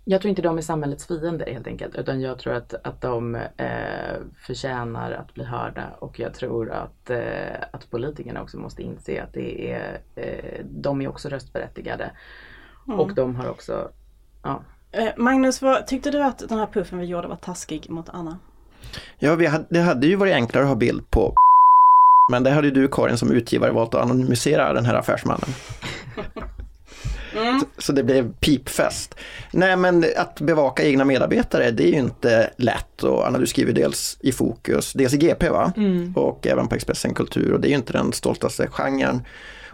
jag 0.05 0.21
tror 0.21 0.29
inte 0.29 0.41
de 0.41 0.57
är 0.57 0.61
samhällets 0.61 1.07
fiender 1.07 1.53
helt 1.53 1.67
enkelt 1.67 1.95
utan 1.95 2.21
jag 2.21 2.39
tror 2.39 2.53
att, 2.53 2.73
att 2.83 3.01
de 3.01 3.35
eh, 3.35 4.15
förtjänar 4.37 5.11
att 5.11 5.33
bli 5.33 5.43
hörda 5.43 5.89
och 5.99 6.19
jag 6.19 6.33
tror 6.33 6.71
att, 6.71 7.09
eh, 7.09 7.61
att 7.71 7.91
politikerna 7.91 8.41
också 8.41 8.57
måste 8.57 8.83
inse 8.83 9.23
att 9.23 9.33
det 9.33 9.71
är, 9.71 9.99
eh, 10.15 10.65
de 10.65 11.01
är 11.01 11.07
också 11.07 11.29
röstberättigade. 11.29 12.11
Mm. 12.87 12.99
Och 12.99 13.15
de 13.15 13.35
har 13.35 13.49
också, 13.49 13.91
ja. 14.43 14.63
Eh, 14.91 15.09
Magnus, 15.17 15.61
vad, 15.61 15.87
tyckte 15.87 16.11
du 16.11 16.23
att 16.23 16.49
den 16.49 16.57
här 16.57 16.67
puffen 16.67 16.99
vi 16.99 17.05
gjorde 17.05 17.27
var 17.27 17.35
taskig 17.35 17.89
mot 17.89 18.09
Anna? 18.09 18.37
Ja, 19.19 19.35
vi 19.35 19.45
hade, 19.45 19.65
det 19.69 19.79
hade 19.79 20.07
ju 20.07 20.15
varit 20.15 20.33
enklare 20.33 20.63
att 20.63 20.69
ha 20.69 20.75
bild 20.75 21.09
på 21.09 21.33
men 22.31 22.43
det 22.43 22.49
hade 22.49 22.71
du 22.71 22.87
Karin 22.87 23.17
som 23.17 23.31
utgivare 23.31 23.71
valt 23.71 23.95
att 23.95 24.01
anonymisera 24.01 24.73
den 24.73 24.85
här 24.85 24.95
affärsmannen. 24.95 25.49
Mm. 27.37 27.59
Så, 27.59 27.65
så, 27.77 27.91
det 27.91 28.03
blev 28.03 28.33
pipfest. 28.33 29.15
Nej 29.51 29.75
men 29.75 30.05
att 30.17 30.41
bevaka 30.41 30.83
egna 30.83 31.05
medarbetare 31.05 31.71
det 31.71 31.83
är 31.83 31.91
ju 31.91 31.99
inte 31.99 32.49
lätt 32.57 33.03
och 33.03 33.27
Anna 33.27 33.39
du 33.39 33.47
skriver 33.47 33.73
dels 33.73 34.17
i 34.19 34.31
Fokus, 34.31 34.93
dels 34.93 35.13
i 35.13 35.17
GP 35.17 35.49
va? 35.49 35.73
Mm. 35.77 36.13
Och 36.15 36.47
även 36.47 36.67
på 36.67 36.75
Expressen 36.75 37.13
Kultur 37.13 37.53
och 37.53 37.59
det 37.61 37.67
är 37.67 37.69
ju 37.69 37.75
inte 37.75 37.93
den 37.93 38.13
stoltaste 38.13 38.67
genren. 38.67 39.21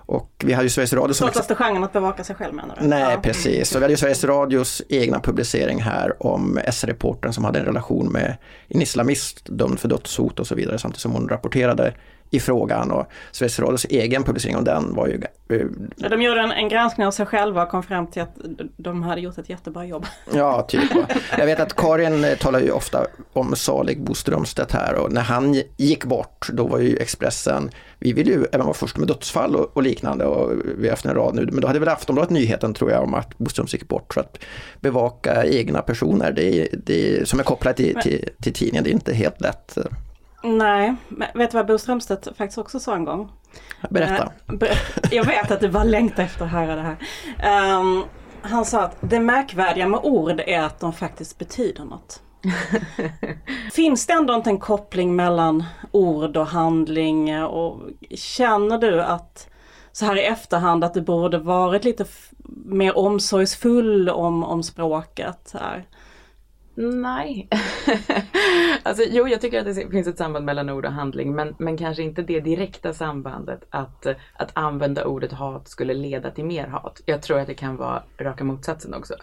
Och 0.08 0.32
vi 0.46 0.54
hade 0.54 0.66
ju 0.66 0.70
Sveriges 0.70 0.94
Radio 0.94 1.14
som... 1.14 1.28
Stoltaste 1.28 1.56
genren 1.56 1.84
att 1.84 1.94
bevaka 1.94 2.24
sig 2.24 2.36
själv 2.36 2.54
menar 2.54 2.78
du? 2.82 2.88
Nej 2.88 3.14
ja. 3.14 3.20
precis, 3.22 3.76
och 3.76 3.82
vi 3.82 3.84
hade 3.84 3.94
ju 3.94 3.98
Sveriges 3.98 4.24
Radios 4.24 4.82
egna 4.90 5.20
publicering 5.20 5.82
här 5.82 6.24
om 6.24 6.60
S-reportern 6.64 7.34
som 7.34 7.46
hade 7.46 7.60
en 7.60 7.66
relation 7.66 8.12
med 8.12 8.38
en 8.68 8.82
islamist 8.82 9.46
dömd 9.46 9.80
för 9.80 9.88
dödshot 9.88 10.40
och 10.40 10.48
så 10.48 10.56
vidare 10.56 10.80
samtidigt 10.80 11.02
som 11.02 11.12
hon 11.12 11.30
rapporterade 11.30 11.94
i 12.30 12.40
frågan 12.40 12.92
och 12.92 13.08
Sveriges 13.32 13.60
Radios 13.60 13.86
egen 13.90 14.24
publicering 14.24 14.56
av 14.56 14.64
den 14.64 14.96
var 14.96 15.08
ju... 15.08 15.22
Ja, 15.96 16.10
de 16.10 16.22
gjorde 16.22 16.42
en, 16.42 16.52
en 16.52 16.70
granskning 16.70 17.08
av 17.08 17.12
sig 17.12 17.26
själva 17.26 17.64
och 17.64 17.70
kom 17.70 17.84
fram 17.84 18.08
till 18.08 18.22
att 18.22 18.38
de 18.78 19.04
hade 19.04 19.22
gjort 19.22 19.38
ett 19.38 19.50
jättebra 19.50 19.86
jobb. 19.86 20.06
Ja, 20.34 20.62
typ. 20.70 20.92
Jag 21.38 21.46
vet 21.46 21.60
att 21.60 21.76
Karin 21.76 22.24
eh, 22.24 22.38
talar 22.38 22.60
ju 22.60 22.72
ofta 22.72 23.06
om 23.34 23.56
salig 23.56 24.02
Bo 24.02 24.14
Strömstedt 24.14 24.72
här 24.72 24.96
och 24.96 25.12
när 25.12 25.22
han 25.22 25.62
gick 25.78 26.06
bort 26.06 26.50
då 26.54 26.68
var 26.68 26.80
ju 26.80 26.98
Expressen, 26.98 27.70
vi 28.00 28.14
ville 28.14 28.32
ju 28.32 28.46
även 28.52 28.66
vara 28.66 28.74
först 28.74 28.98
med 28.98 29.08
dödsfall 29.08 29.56
och, 29.56 29.78
och 29.78 29.84
liknande 29.84 30.26
och 30.26 30.52
vi 30.78 30.88
har 30.88 30.90
haft 30.90 31.06
en 31.06 31.16
rad 31.16 31.36
nu, 31.36 31.46
men 31.52 31.62
då 31.62 31.68
hade 31.68 31.80
väl 31.80 31.90
Aftonbladet 31.90 32.30
nyheten 32.32 32.74
tror 32.74 32.92
jag 32.92 33.04
om 33.04 33.14
att 33.14 33.38
Bo 33.38 33.50
Strömstedt 33.50 33.82
gick 33.82 33.90
bort. 33.90 34.14
för 34.14 34.22
att 34.22 34.40
bevaka 34.80 35.46
egna 35.46 35.82
personer 35.82 36.32
det, 36.32 36.70
det, 36.86 37.28
som 37.28 37.40
är 37.40 37.44
kopplat 37.44 37.78
till, 37.78 37.96
till, 38.04 38.30
till 38.42 38.54
tidningen, 38.54 38.84
det 38.84 38.90
är 38.90 38.94
inte 38.94 39.14
helt 39.14 39.42
lätt. 39.42 39.78
Nej, 40.44 40.96
men 41.08 41.28
vet 41.34 41.52
du 41.52 41.58
vad 41.58 41.68
Bo 41.68 41.78
Strömstedt 41.78 42.38
faktiskt 42.38 42.58
också 42.58 42.80
sa 42.80 42.96
en 42.96 43.06
gång? 43.06 43.32
Berätta. 43.90 44.32
Eh, 44.62 44.78
jag 45.12 45.24
vet 45.24 45.52
att 45.52 45.60
du 45.60 45.70
bara 45.70 45.84
längtar 45.84 46.24
efter 46.24 46.46
att 46.46 46.52
höra 46.52 46.76
det 46.76 46.82
här. 46.82 47.80
Um, 47.80 48.04
han 48.42 48.66
sa 48.66 48.82
att 48.82 48.98
det 49.02 49.20
märkvärdiga 49.20 49.88
med 49.88 50.00
ord 50.04 50.40
är 50.40 50.62
att 50.62 50.80
de 50.80 50.94
faktiskt 50.94 51.38
betyder 51.38 51.86
något. 51.86 52.22
Finns 53.72 54.08
det 54.08 54.14
ändå 54.14 54.36
inte 54.36 54.50
en 54.50 54.60
koppling 54.60 55.16
mellan 55.16 55.64
ord 55.92 56.38
och 56.38 56.48
handling 56.48 57.44
och 57.44 57.82
känner 58.16 58.78
du 58.78 59.02
att 59.02 59.50
så 59.92 60.06
här 60.06 60.16
i 60.16 60.26
efterhand 60.26 60.84
att 60.84 60.94
du 60.94 61.02
borde 61.02 61.38
varit 61.38 61.84
lite 61.84 62.06
mer 62.66 62.98
omsorgsfull 62.98 64.10
om, 64.10 64.44
om 64.44 64.64
språket? 64.64 65.54
Här? 65.54 65.86
Nej. 66.80 67.50
alltså, 68.84 69.04
jo, 69.10 69.28
jag 69.28 69.42
tycker 69.42 69.60
att 69.60 69.76
det 69.76 69.92
finns 69.92 70.08
ett 70.08 70.18
samband 70.18 70.46
mellan 70.46 70.70
ord 70.70 70.86
och 70.86 70.92
handling, 70.92 71.36
men, 71.36 71.56
men 71.60 71.78
kanske 71.78 72.04
inte 72.04 72.22
det 72.22 72.40
direkta 72.40 72.94
sambandet 72.94 73.66
att, 73.70 74.06
att 74.34 74.52
använda 74.54 75.06
ordet 75.06 75.32
hat 75.32 75.68
skulle 75.68 75.94
leda 75.94 76.32
till 76.32 76.46
mer 76.46 76.68
hat. 76.68 77.02
Jag 77.06 77.22
tror 77.22 77.40
att 77.40 77.48
det 77.48 77.54
kan 77.54 77.76
vara 77.76 78.04
raka 78.18 78.44
motsatsen 78.44 78.94
också. 78.94 79.14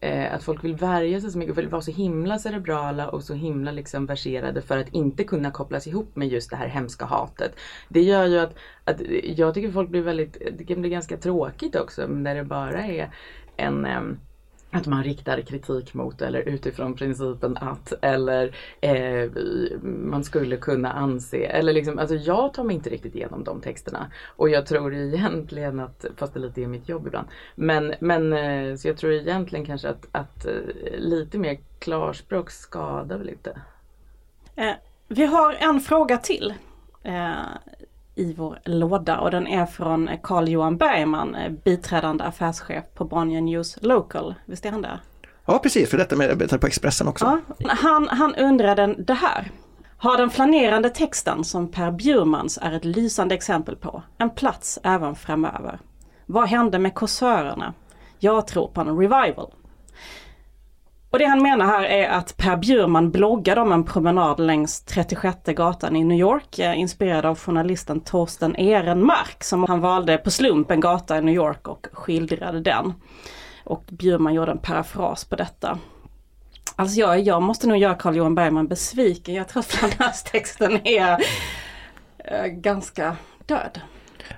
Eh, 0.00 0.34
att 0.34 0.42
folk 0.42 0.64
vill 0.64 0.74
värja 0.74 1.20
sig 1.20 1.30
så 1.30 1.38
mycket, 1.38 1.58
vill 1.58 1.68
vara 1.68 1.82
så 1.82 1.90
himla 1.90 2.38
cerebrala 2.38 3.08
och 3.08 3.22
så 3.22 3.34
himla 3.34 3.70
liksom 3.70 4.06
verserade 4.06 4.62
för 4.62 4.78
att 4.78 4.88
inte 4.88 5.24
kunna 5.24 5.50
kopplas 5.50 5.86
ihop 5.86 6.16
med 6.16 6.28
just 6.28 6.50
det 6.50 6.56
här 6.56 6.68
hemska 6.68 7.04
hatet. 7.04 7.52
Det 7.88 8.02
gör 8.02 8.26
ju 8.26 8.38
att, 8.38 8.54
att 8.84 9.00
jag 9.24 9.54
tycker 9.54 9.72
folk 9.72 9.90
blir 9.90 10.02
väldigt, 10.02 10.42
det 10.58 10.64
kan 10.64 10.80
bli 10.80 10.90
ganska 10.90 11.16
tråkigt 11.16 11.76
också 11.76 12.06
när 12.06 12.34
det 12.34 12.44
bara 12.44 12.86
är 12.86 13.10
en 13.56 13.86
att 14.72 14.86
man 14.86 15.04
riktar 15.04 15.40
kritik 15.40 15.94
mot 15.94 16.22
eller 16.22 16.40
utifrån 16.40 16.94
principen 16.94 17.56
att 17.56 17.92
eller 18.02 18.56
eh, 18.80 19.30
man 19.82 20.24
skulle 20.24 20.56
kunna 20.56 20.92
anse 20.92 21.44
eller 21.44 21.72
liksom, 21.72 21.98
alltså 21.98 22.16
jag 22.16 22.54
tar 22.54 22.64
mig 22.64 22.76
inte 22.76 22.90
riktigt 22.90 23.14
igenom 23.14 23.44
de 23.44 23.60
texterna 23.60 24.10
och 24.36 24.48
jag 24.48 24.66
tror 24.66 24.94
egentligen 24.94 25.80
att, 25.80 26.04
fast 26.16 26.34
det 26.34 26.40
lite 26.40 26.62
är 26.62 26.66
mitt 26.66 26.88
jobb 26.88 27.06
ibland, 27.06 27.28
men, 27.54 27.94
men 28.00 28.32
eh, 28.32 28.76
så 28.76 28.88
jag 28.88 28.96
tror 28.96 29.12
egentligen 29.12 29.66
kanske 29.66 29.88
att, 29.88 30.06
att 30.12 30.46
eh, 30.46 30.52
lite 30.98 31.38
mer 31.38 31.58
klarspråk 31.78 32.50
skadar 32.50 33.18
väl 33.18 33.28
inte. 33.28 33.60
Eh, 34.56 34.72
vi 35.08 35.24
har 35.24 35.52
en 35.52 35.80
fråga 35.80 36.18
till. 36.18 36.54
Eh, 37.02 37.32
i 38.14 38.34
vår 38.34 38.58
låda 38.64 39.18
och 39.18 39.30
den 39.30 39.46
är 39.46 39.66
från 39.66 40.10
Carl-Johan 40.22 40.76
Bergman, 40.76 41.34
eh, 41.34 41.52
biträdande 41.64 42.24
affärschef 42.24 42.84
på 42.94 43.04
Bonnier 43.04 43.40
News 43.40 43.78
Local. 43.80 44.34
Visst 44.46 44.66
är 44.66 44.70
han 44.70 44.82
det? 44.82 45.00
Ja 45.46 45.58
precis, 45.58 45.90
för 45.90 45.98
detta 45.98 46.16
med 46.16 46.60
på 46.60 46.66
Expressen 46.66 47.08
också. 47.08 47.40
Ja, 47.58 47.68
han, 47.68 48.08
han 48.08 48.34
undrade 48.34 48.94
det 48.98 49.14
här. 49.14 49.50
Har 49.96 50.16
den 50.16 50.30
flanerande 50.30 50.90
texten 50.90 51.44
som 51.44 51.70
Per 51.70 51.90
Bjurmans 51.90 52.58
är 52.62 52.72
ett 52.72 52.84
lysande 52.84 53.34
exempel 53.34 53.76
på 53.76 54.02
en 54.18 54.30
plats 54.30 54.78
även 54.82 55.14
framöver? 55.14 55.78
Vad 56.26 56.48
hände 56.48 56.78
med 56.78 56.94
korsörerna? 56.94 57.74
Jag 58.18 58.46
tror 58.46 58.68
på 58.68 58.80
en 58.80 58.98
revival. 58.98 59.52
Och 61.12 61.18
det 61.18 61.24
han 61.24 61.42
menar 61.42 61.66
här 61.66 61.84
är 61.84 62.08
att 62.08 62.36
Per 62.36 62.56
Bjurman 62.56 63.10
bloggade 63.10 63.60
om 63.60 63.72
en 63.72 63.84
promenad 63.84 64.40
längs 64.40 64.80
36 64.80 65.38
gatan 65.46 65.96
i 65.96 66.04
New 66.04 66.18
York, 66.18 66.58
eh, 66.58 66.78
inspirerad 66.78 67.26
av 67.26 67.38
journalisten 67.38 68.00
Torsten 68.00 68.56
Ehrenmark 68.56 69.44
som 69.44 69.64
han 69.64 69.80
valde 69.80 70.18
på 70.18 70.30
slump 70.30 70.70
en 70.70 70.80
gata 70.80 71.18
i 71.18 71.20
New 71.20 71.34
York 71.34 71.68
och 71.68 71.86
skildrade 71.92 72.60
den. 72.60 72.94
Och 73.64 73.84
Bjurman 73.90 74.34
gjorde 74.34 74.50
en 74.50 74.58
parafras 74.58 75.24
på 75.24 75.36
detta. 75.36 75.78
Alltså 76.76 77.00
jag, 77.00 77.20
jag 77.20 77.42
måste 77.42 77.66
nog 77.66 77.78
göra 77.78 77.94
Carl 77.94 78.16
Johan 78.16 78.34
Bergman 78.34 78.68
besviken. 78.68 79.34
Jag 79.34 79.48
tror 79.48 79.60
att 79.60 79.66
Flanders-texten 79.66 80.86
är 80.86 81.18
äh, 82.18 82.46
ganska 82.46 83.16
död. 83.46 83.80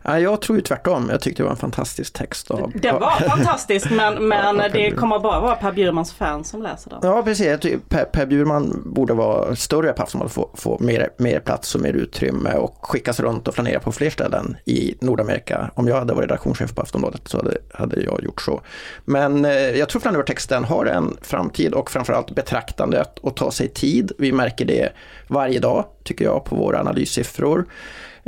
Ja, 0.03 0.19
jag 0.19 0.41
tror 0.41 0.59
ju 0.59 0.63
tvärtom. 0.63 1.09
Jag 1.11 1.21
tyckte 1.21 1.43
det 1.43 1.45
var 1.45 1.51
en 1.51 1.57
fantastisk 1.57 2.13
text. 2.13 2.51
Av, 2.51 2.73
det 2.75 2.93
var 2.93 3.11
fantastiskt 3.11 3.91
men, 3.91 4.29
men 4.29 4.57
det 4.73 4.91
kommer 4.91 5.19
bara 5.19 5.41
vara 5.41 5.55
Per 5.55 5.73
Bjurmans 5.73 6.13
fans 6.13 6.49
som 6.49 6.63
läser 6.63 6.91
den. 6.91 6.99
Ja 7.03 7.23
precis, 7.23 7.47
jag 7.47 7.61
tycker 7.61 7.79
per, 7.79 8.05
per 8.05 8.27
Bjurman 8.27 8.83
borde 8.87 9.15
vara 9.15 9.57
större 9.57 9.93
på 9.93 10.03
Aftonbladet, 10.03 10.33
få, 10.33 10.51
få 10.55 10.79
mer, 10.81 11.09
mer 11.17 11.41
plats 11.41 11.75
och 11.75 11.81
mer 11.81 11.93
utrymme 11.93 12.55
och 12.55 12.79
skickas 12.83 13.21
runt 13.21 13.49
och 13.49 13.55
flanera 13.55 13.81
på 13.81 13.93
fler 13.93 14.11
ställen 14.11 14.57
i 14.65 14.95
Nordamerika. 15.01 15.71
Om 15.75 15.89
jag 15.89 15.97
hade 15.97 16.15
varit 16.15 16.31
redaktionschef 16.31 16.75
på 16.75 16.83
Aftonbladet 16.83 17.29
så 17.29 17.37
hade, 17.37 17.57
hade 17.75 18.01
jag 18.01 18.25
gjort 18.25 18.43
så. 18.43 18.61
Men 19.05 19.45
eh, 19.45 19.53
jag 19.53 19.89
tror 19.89 20.01
Flanöver-texten 20.01 20.65
har 20.65 20.87
en 20.87 21.17
framtid 21.23 21.75
och 21.75 21.91
framförallt 21.91 22.35
betraktandet 22.35 23.19
och 23.19 23.37
ta 23.37 23.51
sig 23.51 23.69
tid. 23.69 24.13
Vi 24.19 24.33
märker 24.33 24.65
det 24.65 24.93
varje 25.29 25.59
dag 25.59 25.85
tycker 26.05 26.25
jag 26.25 26.45
på 26.45 26.57
våra 26.57 26.81
analyssiffror. 26.81 27.65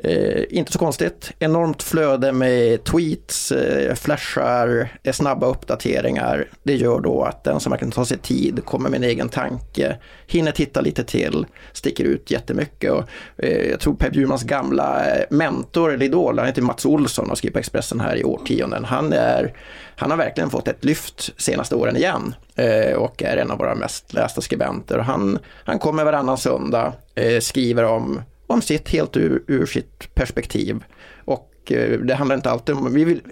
Eh, 0.02 0.42
inte 0.50 0.72
så 0.72 0.78
konstigt. 0.78 1.32
Enormt 1.38 1.82
flöde 1.82 2.32
med 2.32 2.84
tweets, 2.84 3.52
eh, 3.52 3.94
flashar, 3.94 4.88
eh, 5.02 5.12
snabba 5.12 5.46
uppdateringar. 5.46 6.48
Det 6.62 6.74
gör 6.74 7.00
då 7.00 7.22
att 7.22 7.44
den 7.44 7.60
som 7.60 7.70
verkligen 7.70 7.92
tar 7.92 8.04
sig 8.04 8.18
tid, 8.18 8.64
kommer 8.64 8.90
med 8.90 8.96
en 8.96 9.10
egen 9.10 9.28
tanke, 9.28 9.96
hinner 10.26 10.52
titta 10.52 10.80
lite 10.80 11.04
till, 11.04 11.46
sticker 11.72 12.04
ut 12.04 12.30
jättemycket. 12.30 12.92
Och, 12.92 13.04
eh, 13.36 13.70
jag 13.70 13.80
tror 13.80 13.94
Per 13.94 14.10
Bjurmans 14.10 14.42
gamla 14.42 15.16
eh, 15.16 15.24
mentor 15.30 15.92
eller 15.92 16.06
idol, 16.06 16.38
han 16.38 16.46
heter 16.46 16.62
Mats 16.62 16.86
Olsson 16.86 17.30
och 17.30 17.38
skriver 17.38 17.52
på 17.52 17.58
Expressen 17.58 18.00
här 18.00 18.16
i 18.16 18.24
årtionden. 18.24 18.84
Han, 18.84 19.12
är, 19.12 19.52
han 19.96 20.10
har 20.10 20.18
verkligen 20.18 20.50
fått 20.50 20.68
ett 20.68 20.84
lyft 20.84 21.30
senaste 21.36 21.74
åren 21.74 21.96
igen 21.96 22.34
eh, 22.54 22.96
och 22.96 23.22
är 23.22 23.36
en 23.36 23.50
av 23.50 23.58
våra 23.58 23.74
mest 23.74 24.12
lästa 24.12 24.40
skribenter. 24.40 24.98
Han, 24.98 25.38
han 25.64 25.78
kommer 25.78 26.04
varannan 26.04 26.38
söndag, 26.38 26.92
eh, 27.14 27.40
skriver 27.40 27.84
om 27.84 28.20
om 28.46 28.62
sitt 28.62 28.88
helt 28.88 29.16
ur, 29.16 29.44
ur 29.46 29.66
sitt 29.66 30.14
perspektiv. 30.14 30.84
Och 31.24 31.72
eh, 31.72 32.00
det 32.00 32.14
handlar 32.14 32.36
inte 32.36 32.50
alltid 32.50 32.74
om, 32.74 32.94
vi 32.94 33.04
vill, 33.04 33.22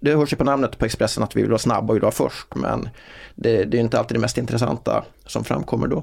det 0.00 0.14
hörs 0.14 0.32
ju 0.32 0.36
på 0.36 0.44
namnet 0.44 0.78
på 0.78 0.84
Expressen 0.84 1.22
att 1.22 1.36
vi 1.36 1.40
vill 1.40 1.50
vara 1.50 1.58
snabba 1.58 1.88
och 1.88 1.94
vill 1.94 2.02
vara 2.02 2.12
först, 2.12 2.54
men 2.54 2.88
det, 3.34 3.64
det 3.64 3.76
är 3.76 3.80
inte 3.80 3.98
alltid 3.98 4.16
det 4.16 4.20
mest 4.20 4.38
intressanta 4.38 5.04
som 5.26 5.44
framkommer 5.44 5.86
då. 5.86 6.02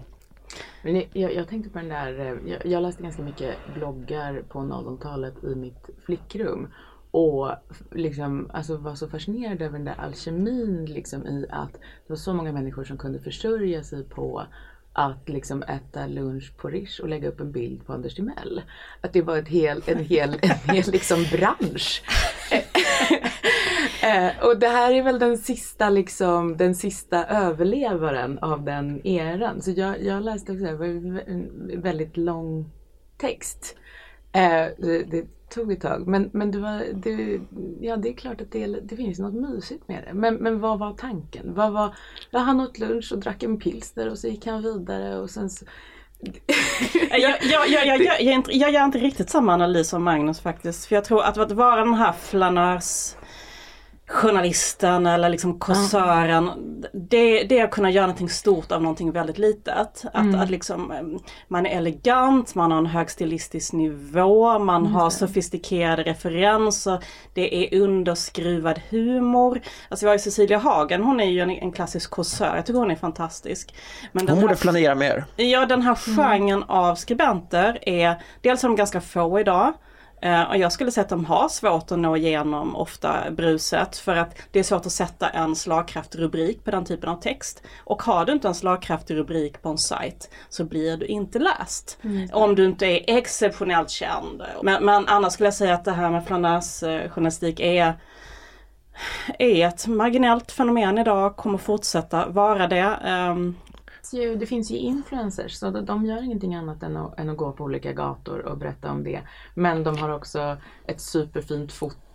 Men 0.83 1.03
jag, 1.13 1.33
jag 1.33 1.47
tänkte 1.47 1.69
på 1.69 1.79
den 1.79 1.89
där, 1.89 2.19
eh, 2.19 2.51
jag, 2.51 2.65
jag 2.65 2.83
läste 2.83 3.03
ganska 3.03 3.21
mycket 3.21 3.55
bloggar 3.75 4.43
på 4.49 4.59
00-talet 4.59 5.43
i 5.43 5.55
mitt 5.55 5.89
flickrum. 6.05 6.67
Och 7.11 7.51
liksom, 7.91 8.49
alltså 8.53 8.77
var 8.77 8.95
så 8.95 9.07
fascinerad 9.07 9.61
över 9.61 9.77
den 9.77 9.85
där 9.85 9.95
alkemin 9.99 10.85
liksom, 10.85 11.27
i 11.27 11.45
att 11.49 11.73
det 11.73 12.09
var 12.09 12.15
så 12.15 12.33
många 12.33 12.51
människor 12.51 12.83
som 12.83 12.97
kunde 12.97 13.19
försörja 13.19 13.83
sig 13.83 14.03
på 14.03 14.43
att 14.97 15.29
liksom 15.29 15.63
äta 15.63 16.07
lunch 16.07 16.57
på 16.57 16.69
Rish 16.69 16.99
och 17.01 17.09
lägga 17.09 17.29
upp 17.29 17.39
en 17.39 17.51
bild 17.51 17.85
på 17.85 17.93
Anders 17.93 18.15
Timell. 18.15 18.61
Att 19.01 19.13
det 19.13 19.21
var 19.21 19.37
ett 19.37 19.47
hel, 19.47 19.83
en 19.85 20.05
hel, 20.05 20.39
en 20.41 20.75
hel 20.75 20.91
liksom 20.91 21.25
bransch. 21.31 22.03
Eh, 24.03 24.45
och 24.45 24.59
det 24.59 24.67
här 24.67 24.93
är 24.93 25.03
väl 25.03 25.19
den 25.19 25.37
sista, 25.37 25.89
liksom, 25.89 26.57
den 26.57 26.75
sista 26.75 27.25
överlevaren 27.25 28.39
av 28.39 28.63
den 28.63 29.07
eran. 29.07 29.61
Så 29.61 29.71
jag, 29.71 30.03
jag 30.03 30.23
läste 30.23 30.51
också 30.51 30.65
en 30.65 31.81
väldigt 31.81 32.17
lång 32.17 32.71
text. 33.17 33.75
Eh, 34.31 34.65
det, 34.77 35.27
tog 35.49 35.71
ett 35.71 35.81
tag. 35.81 36.07
Men, 36.07 36.29
men 36.33 36.51
det, 36.51 36.59
var, 36.59 36.83
det, 36.93 37.39
ja, 37.81 37.97
det 37.97 38.09
är 38.09 38.13
klart 38.13 38.41
att 38.41 38.51
det, 38.51 38.67
det 38.67 38.95
finns 38.95 39.19
något 39.19 39.33
mysigt 39.33 39.87
med 39.87 40.03
det. 40.07 40.13
Men, 40.13 40.35
men 40.35 40.59
vad 40.59 40.79
var 40.79 40.93
tanken? 40.93 41.53
Vad 41.53 41.71
var, 41.71 41.95
ja, 42.31 42.39
han 42.39 42.59
åt 42.59 42.79
lunch 42.79 43.11
och 43.13 43.19
drack 43.19 43.43
en 43.43 43.59
pilsner 43.59 44.09
och 44.09 44.17
så 44.17 44.27
gick 44.27 44.45
han 44.45 44.63
vidare 44.63 45.19
och 45.19 45.29
sen 45.29 45.49
så, 45.49 45.65
jag, 47.09 47.21
jag, 47.21 47.69
jag, 47.69 47.69
jag, 47.69 48.01
jag, 48.01 48.21
jag, 48.21 48.43
jag 48.49 48.71
gör 48.71 48.85
inte 48.85 48.97
riktigt 48.97 49.29
samma 49.29 49.53
analys 49.53 49.89
som 49.89 50.03
Magnus 50.03 50.39
faktiskt. 50.39 50.85
För 50.85 50.95
jag 50.95 51.05
tror 51.05 51.23
att, 51.23 51.37
att 51.37 51.51
vara 51.51 51.85
den 51.85 51.93
här 51.93 52.11
flanörs 52.13 53.15
journalisten 54.07 55.05
eller 55.05 55.29
liksom 55.29 55.59
kåsören. 55.59 56.51
Det, 56.93 57.43
det 57.43 57.59
är 57.59 57.63
att 57.63 57.71
kunna 57.71 57.91
göra 57.91 58.05
någonting 58.05 58.29
stort 58.29 58.71
av 58.71 58.81
någonting 58.81 59.11
väldigt 59.11 59.37
litet. 59.37 59.67
Att, 59.75 60.05
mm. 60.15 60.41
att 60.41 60.49
liksom, 60.49 61.19
man 61.47 61.65
är 61.65 61.77
elegant, 61.77 62.55
man 62.55 62.71
har 62.71 62.77
en 62.77 62.85
hög 62.85 63.09
stilistisk 63.09 63.73
nivå, 63.73 64.59
man 64.59 64.81
mm. 64.81 64.95
har 64.95 65.09
sofistikerade 65.09 66.03
referenser, 66.03 67.03
det 67.33 67.55
är 67.55 67.81
underskruvad 67.81 68.81
humor. 68.89 69.61
Alltså 69.89 70.05
vi 70.05 70.07
har 70.07 70.15
ju 70.15 70.19
Cecilia 70.19 70.57
Hagen, 70.57 71.03
hon 71.03 71.19
är 71.19 71.29
ju 71.29 71.39
en, 71.39 71.49
en 71.49 71.71
klassisk 71.71 72.11
kåsör, 72.11 72.55
jag 72.55 72.65
tycker 72.65 72.79
hon 72.79 72.91
är 72.91 72.95
fantastisk. 72.95 73.75
Men 74.11 74.29
hon 74.29 74.41
borde 74.41 74.55
planera 74.55 74.95
mer. 74.95 75.25
Ja 75.35 75.65
den 75.65 75.81
här 75.81 75.97
mm. 76.07 76.17
genren 76.17 76.63
mm. 76.63 76.69
av 76.69 76.95
skribenter 76.95 77.79
är, 77.81 78.21
dels 78.41 78.63
är 78.63 78.67
de 78.67 78.75
ganska 78.75 79.01
få 79.01 79.39
idag, 79.39 79.73
och 80.49 80.57
jag 80.57 80.71
skulle 80.71 80.91
säga 80.91 81.03
att 81.03 81.09
de 81.09 81.25
har 81.25 81.49
svårt 81.49 81.91
att 81.91 81.99
nå 81.99 82.17
igenom 82.17 82.75
ofta 82.75 83.31
bruset 83.31 83.97
för 83.97 84.15
att 84.15 84.35
det 84.51 84.59
är 84.59 84.63
svårt 84.63 84.85
att 84.85 84.91
sätta 84.91 85.29
en 85.29 85.55
slagkraftig 85.55 86.19
rubrik 86.19 86.63
på 86.63 86.71
den 86.71 86.85
typen 86.85 87.09
av 87.09 87.15
text. 87.15 87.63
Och 87.83 88.03
har 88.03 88.25
du 88.25 88.31
inte 88.31 88.47
en 88.47 88.55
slagkraftig 88.55 89.15
rubrik 89.15 89.61
på 89.61 89.69
en 89.69 89.77
sajt 89.77 90.29
så 90.49 90.63
blir 90.63 90.97
du 90.97 91.05
inte 91.05 91.39
läst. 91.39 91.97
Mm. 92.03 92.29
Om 92.33 92.55
du 92.55 92.65
inte 92.65 92.85
är 92.85 93.17
exceptionellt 93.17 93.89
känd. 93.89 94.43
Men, 94.63 94.85
men 94.85 95.07
annars 95.07 95.33
skulle 95.33 95.47
jag 95.47 95.53
säga 95.53 95.73
att 95.73 95.85
det 95.85 95.91
här 95.91 96.09
med 96.09 96.25
flanörsjournalistik 96.25 97.59
är 97.59 97.93
är 99.39 99.67
ett 99.67 99.87
marginellt 99.87 100.51
fenomen 100.51 100.97
idag, 100.97 101.35
kommer 101.35 101.57
fortsätta 101.57 102.29
vara 102.29 102.67
det. 102.67 102.99
Um, 103.31 103.55
ju, 104.13 104.35
det 104.35 104.45
finns 104.45 104.71
ju 104.71 104.77
influencers 104.77 105.53
så 105.53 105.69
de 105.69 106.05
gör 106.05 106.23
ingenting 106.23 106.55
annat 106.55 106.83
än 106.83 106.97
att, 106.97 107.19
än 107.19 107.29
att 107.29 107.37
gå 107.37 107.51
på 107.51 107.63
olika 107.63 107.93
gator 107.93 108.39
och 108.39 108.57
berätta 108.57 108.91
om 108.91 109.03
det. 109.03 109.21
Men 109.53 109.83
de 109.83 109.97
har 109.97 110.09
också 110.09 110.57
ett 110.85 111.01
superfint 111.01 111.71
foto 111.71 112.06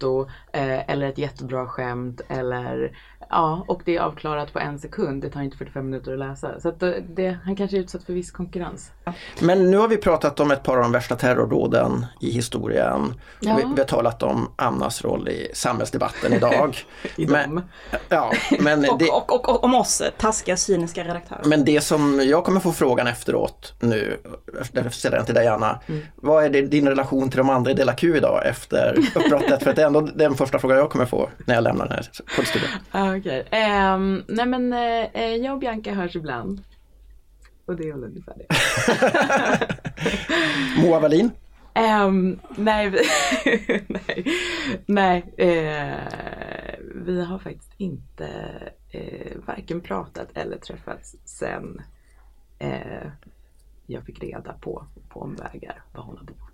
eh, 0.53 0.91
eller 0.91 1.09
ett 1.09 1.19
jättebra 1.19 1.67
skämt 1.67 2.21
eller 2.29 2.93
Ja, 3.33 3.65
och 3.69 3.83
det 3.85 3.97
är 3.97 4.01
avklarat 4.01 4.53
på 4.53 4.59
en 4.59 4.79
sekund. 4.79 5.23
Det 5.23 5.31
tar 5.31 5.41
inte 5.41 5.57
45 5.57 5.91
minuter 5.91 6.13
att 6.13 6.19
läsa. 6.19 6.61
Så 6.61 6.69
att 6.69 6.81
det, 7.17 7.39
han 7.45 7.57
kanske 7.57 7.77
är 7.77 7.81
utsatt 7.81 8.05
för 8.05 8.13
viss 8.13 8.31
konkurrens. 8.31 8.91
Men 9.41 9.71
nu 9.71 9.77
har 9.77 9.89
vi 9.89 9.97
pratat 9.97 10.41
om 10.41 10.51
ett 10.51 10.63
par 10.63 10.77
av 10.77 10.83
de 10.83 10.93
värsta 10.93 11.17
terrordåden 11.17 12.07
i 12.21 12.31
historien. 12.31 13.15
Ja. 13.41 13.57
Vi, 13.57 13.63
vi, 13.63 13.81
har 13.81 13.89
talat 13.89 14.23
om 14.23 14.51
Annas 14.57 15.05
roll 15.05 15.29
i 15.29 15.51
samhällsdebatten 15.55 16.33
idag. 16.33 16.79
I 17.17 17.27
men, 17.27 17.63
ja, 18.09 18.33
men 18.61 18.85
och, 18.91 18.99
det, 18.99 19.09
och, 19.09 19.33
och, 19.33 19.49
och, 19.49 19.65
om 19.65 19.75
oss, 19.75 20.03
taskiga, 20.19 20.57
cyniska 20.57 21.05
redaktörer. 21.05 21.43
Men 21.45 21.65
det 21.65 21.81
som 21.81 22.21
jag 22.25 22.45
kommer 22.45 22.61
få 22.61 22.73
frågan 22.73 23.07
efteråt 23.07 23.75
nu, 23.81 24.17
därför 24.73 24.91
ställer 24.91 25.17
jag 25.17 25.21
den 25.21 25.27
till 25.27 25.35
dig 25.35 25.49
Anna. 25.49 25.81
Mm. 25.87 26.03
Vad 26.17 26.45
är 26.45 26.51
det, 26.51 26.63
din 26.63 26.89
relation 26.89 27.31
till 27.31 27.39
de 27.39 27.51
andra 27.51 27.71
i 27.71 27.75
Dela 27.75 27.93
Q 27.93 28.17
idag 28.17 28.47
efter 28.47 28.99
uppbrottet? 29.15 29.63
För 29.63 29.75
det 29.75 29.83
är 29.83 29.87
ändå 29.97 30.13
den 30.15 30.35
första 30.35 30.59
frågan 30.59 30.79
jag 30.79 30.91
kommer 30.91 31.07
få 31.07 31.31
när 31.47 31.55
jag 31.55 31.65
lämnar 31.65 31.89
den 31.89 31.95
här 31.97 32.09
poddstudion. 32.37 32.69
Okej. 32.93 33.19
Okay. 33.19 33.41
Um, 33.41 33.49
ehm, 33.51 34.25
nej 34.29 34.47
men 34.47 34.73
uh, 34.73 35.37
jag 35.37 35.55
och 35.55 35.61
Bianca 35.61 35.93
hörs 35.93 36.17
ibland. 36.17 36.63
Och 37.67 37.77
det 37.77 37.89
är 37.89 37.93
väl 37.93 38.05
ungefär 38.05 38.35
det. 38.39 38.47
Moa 40.83 41.01
Wallin? 41.01 41.31
Um, 41.75 42.41
nej, 42.57 42.93
nej, 43.89 44.27
nej 44.87 45.23
uh, 45.39 46.75
vi 46.95 47.25
har 47.25 47.39
faktiskt 47.39 47.73
inte 47.77 48.29
uh, 48.95 49.47
varken 49.47 49.81
pratat 49.81 50.29
eller 50.35 50.57
träffats 50.57 51.17
sen 51.25 51.83
jag 53.87 54.05
fick 54.05 54.23
reda 54.23 54.53
på, 54.53 54.87
på 55.09 55.21
omvägar 55.21 55.83
vad 55.93 56.05
hon 56.05 56.17
hade 56.17 56.33
gjort. 56.33 56.52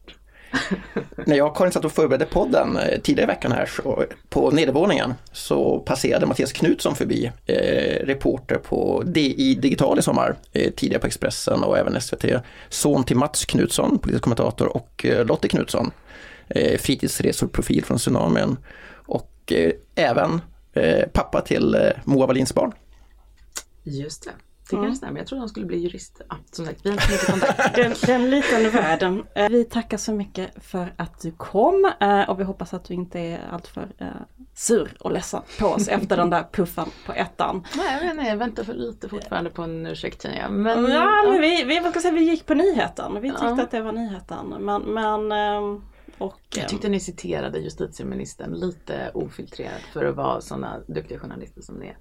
När 1.26 1.36
jag 1.36 1.46
och 1.46 1.56
Karin 1.56 1.72
satt 1.72 1.84
och 1.84 1.92
förberedde 1.92 2.24
podden 2.24 2.76
eh, 2.76 3.00
tidigare 3.00 3.32
i 3.32 3.34
veckan 3.34 3.52
här 3.52 3.66
så, 3.66 4.04
på 4.28 4.50
nedervåningen 4.50 5.14
så 5.32 5.78
passerade 5.78 6.26
Mattias 6.26 6.52
Knutsson 6.52 6.94
förbi, 6.94 7.32
eh, 7.46 8.06
reporter 8.06 8.56
på 8.56 9.02
DI 9.06 9.54
Digital 9.54 9.98
i 9.98 10.02
sommar, 10.02 10.36
eh, 10.52 10.70
tidigare 10.70 11.00
på 11.00 11.06
Expressen 11.06 11.62
och 11.64 11.78
även 11.78 12.00
SVT. 12.00 12.24
Son 12.68 13.04
till 13.04 13.16
Mats 13.16 13.44
Knutsson, 13.44 13.98
politisk 13.98 14.24
kommentator 14.24 14.76
och 14.76 15.06
eh, 15.06 15.26
Lottie 15.26 15.48
Knutsson, 15.48 15.90
eh, 16.48 16.78
fritidsresorprofil 16.78 17.84
från 17.84 17.98
Tsunamin 17.98 18.56
och 19.06 19.52
eh, 19.52 19.72
även 19.94 20.40
eh, 20.72 21.08
pappa 21.12 21.40
till 21.40 21.74
eh, 21.74 21.80
Moa 22.04 22.26
Wallins 22.26 22.54
barn. 22.54 22.72
Just 23.82 24.24
det. 24.24 24.30
Det 24.70 24.76
kanske 24.76 24.96
stämmer. 24.96 25.18
Jag 25.18 25.26
trodde 25.26 25.42
de 25.42 25.48
skulle 25.48 25.66
bli 25.66 25.78
jurister. 25.78 26.26
Ja, 26.28 26.36
som 26.50 26.66
sagt, 26.66 26.80
vi 26.84 26.90
har 26.90 26.96
inte 26.96 27.12
mycket 27.12 27.26
kontakt. 27.26 27.74
den, 27.74 27.94
den 28.06 28.30
liten 28.30 28.70
världen. 28.70 29.24
Eh, 29.34 29.48
vi 29.48 29.64
tackar 29.64 29.96
så 29.96 30.12
mycket 30.12 30.64
för 30.64 30.94
att 30.96 31.20
du 31.20 31.32
kom 31.32 31.92
eh, 32.00 32.30
och 32.30 32.40
vi 32.40 32.44
hoppas 32.44 32.74
att 32.74 32.84
du 32.84 32.94
inte 32.94 33.20
är 33.20 33.48
alltför 33.52 33.82
uh, 34.00 34.08
sur 34.54 34.96
och 35.00 35.12
ledsen 35.12 35.42
på 35.58 35.66
oss 35.66 35.88
efter 35.88 36.16
den 36.16 36.30
där 36.30 36.44
puffen 36.52 36.88
på 37.06 37.12
ettan. 37.12 37.66
Nej, 37.76 38.14
nej 38.14 38.28
jag 38.28 38.36
väntar 38.36 38.64
för 38.64 38.74
lite 38.74 39.08
fortfarande 39.08 39.50
på 39.50 39.62
en 39.62 39.86
ursäkt 39.86 40.22
känner 40.22 40.38
jag. 40.38 40.52
Men, 40.52 40.84
ja, 40.84 41.24
men 41.28 41.40
vi, 41.40 41.64
vi, 41.64 41.80
vad 41.80 41.90
ska 41.90 42.00
säga, 42.00 42.14
vi 42.14 42.30
gick 42.30 42.46
på 42.46 42.54
nyheten. 42.54 43.20
Vi 43.20 43.30
tyckte 43.30 43.44
ja. 43.44 43.62
att 43.62 43.70
det 43.70 43.82
var 43.82 43.92
nyheten. 43.92 44.54
Men, 44.58 44.82
men 44.82 45.32
ehm, 45.32 45.82
och, 46.18 46.40
jag 46.54 46.68
tyckte 46.68 46.88
ni 46.88 47.00
citerade 47.00 47.58
justitieministern 47.58 48.52
lite 48.54 49.10
ofiltrerat 49.14 49.82
för 49.92 50.04
att 50.04 50.16
vara 50.16 50.40
sådana 50.40 50.80
duktiga 50.86 51.18
journalister 51.18 51.62
som 51.62 51.74
ni 51.74 51.86
är. 51.86 51.96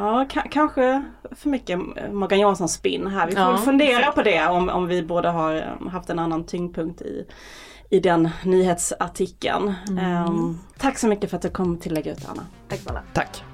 Ja, 0.00 0.26
kanske 0.50 1.04
för 1.30 1.48
mycket 1.48 1.78
Morgan 2.12 2.40
Johansson 2.40 2.68
spinn 2.68 3.06
här. 3.06 3.26
Vi 3.26 3.32
får 3.32 3.42
ja, 3.42 3.56
fundera 3.56 3.98
exakt. 3.98 4.14
på 4.14 4.22
det 4.22 4.46
om, 4.46 4.68
om 4.68 4.86
vi 4.86 5.02
båda 5.02 5.30
har 5.30 5.54
eh, 5.56 5.88
haft 5.88 6.10
en 6.10 6.18
annan 6.18 6.44
tyngdpunkt 6.44 7.02
i, 7.02 7.26
i 7.90 8.00
den 8.00 8.30
nyhetsartikeln. 8.44 9.74
Mm. 9.88 10.26
Um, 10.26 10.60
tack 10.78 10.98
så 10.98 11.08
mycket 11.08 11.30
för 11.30 11.36
att 11.36 11.42
du 11.42 11.50
kom 11.50 11.78
till 11.78 11.94
Lägga 11.94 12.12
ut 12.12 12.28
Anna. 12.28 12.46
Tack 12.68 12.80
snälla. 12.80 13.02
Tack. 13.12 13.44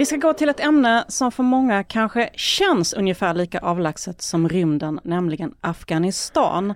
Vi 0.00 0.06
ska 0.06 0.16
gå 0.16 0.32
till 0.32 0.48
ett 0.48 0.60
ämne 0.60 1.04
som 1.08 1.32
för 1.32 1.42
många 1.42 1.84
kanske 1.84 2.30
känns 2.34 2.92
ungefär 2.92 3.34
lika 3.34 3.58
avlägset 3.58 4.22
som 4.22 4.48
rymden, 4.48 5.00
nämligen 5.04 5.54
Afghanistan. 5.60 6.74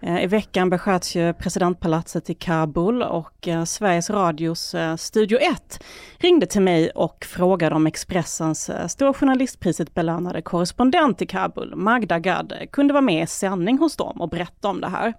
Eh, 0.00 0.24
I 0.24 0.26
veckan 0.26 0.70
besköts 0.70 1.16
ju 1.16 1.32
presidentpalatset 1.32 2.30
i 2.30 2.34
Kabul 2.34 3.02
och 3.02 3.48
eh, 3.48 3.64
Sveriges 3.64 4.10
Radios 4.10 4.74
eh, 4.74 4.96
Studio 4.96 5.38
1 5.38 5.84
ringde 6.18 6.46
till 6.46 6.62
mig 6.62 6.90
och 6.90 7.24
frågade 7.24 7.74
om 7.74 7.86
Expressens 7.86 8.70
Stora 8.88 9.14
Journalistpriset 9.14 9.94
belönade 9.94 10.42
korrespondent 10.42 11.22
i 11.22 11.26
Kabul, 11.26 11.76
Magda 11.76 12.18
Gad, 12.18 12.54
kunde 12.70 12.94
vara 12.94 13.02
med 13.02 13.24
i 13.24 13.26
sändning 13.26 13.78
hos 13.78 13.96
dem 13.96 14.20
och 14.20 14.28
berätta 14.28 14.68
om 14.68 14.80
det 14.80 14.88
här. 14.88 15.14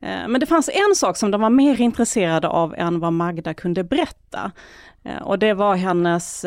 Men 0.00 0.40
det 0.40 0.46
fanns 0.46 0.68
en 0.68 0.94
sak 0.94 1.16
som 1.16 1.30
de 1.30 1.40
var 1.40 1.50
mer 1.50 1.80
intresserade 1.80 2.48
av 2.48 2.74
än 2.74 3.00
vad 3.00 3.12
Magda 3.12 3.54
kunde 3.54 3.84
berätta. 3.84 4.52
Och 5.22 5.38
det 5.38 5.54
var 5.54 5.76
hennes 5.76 6.44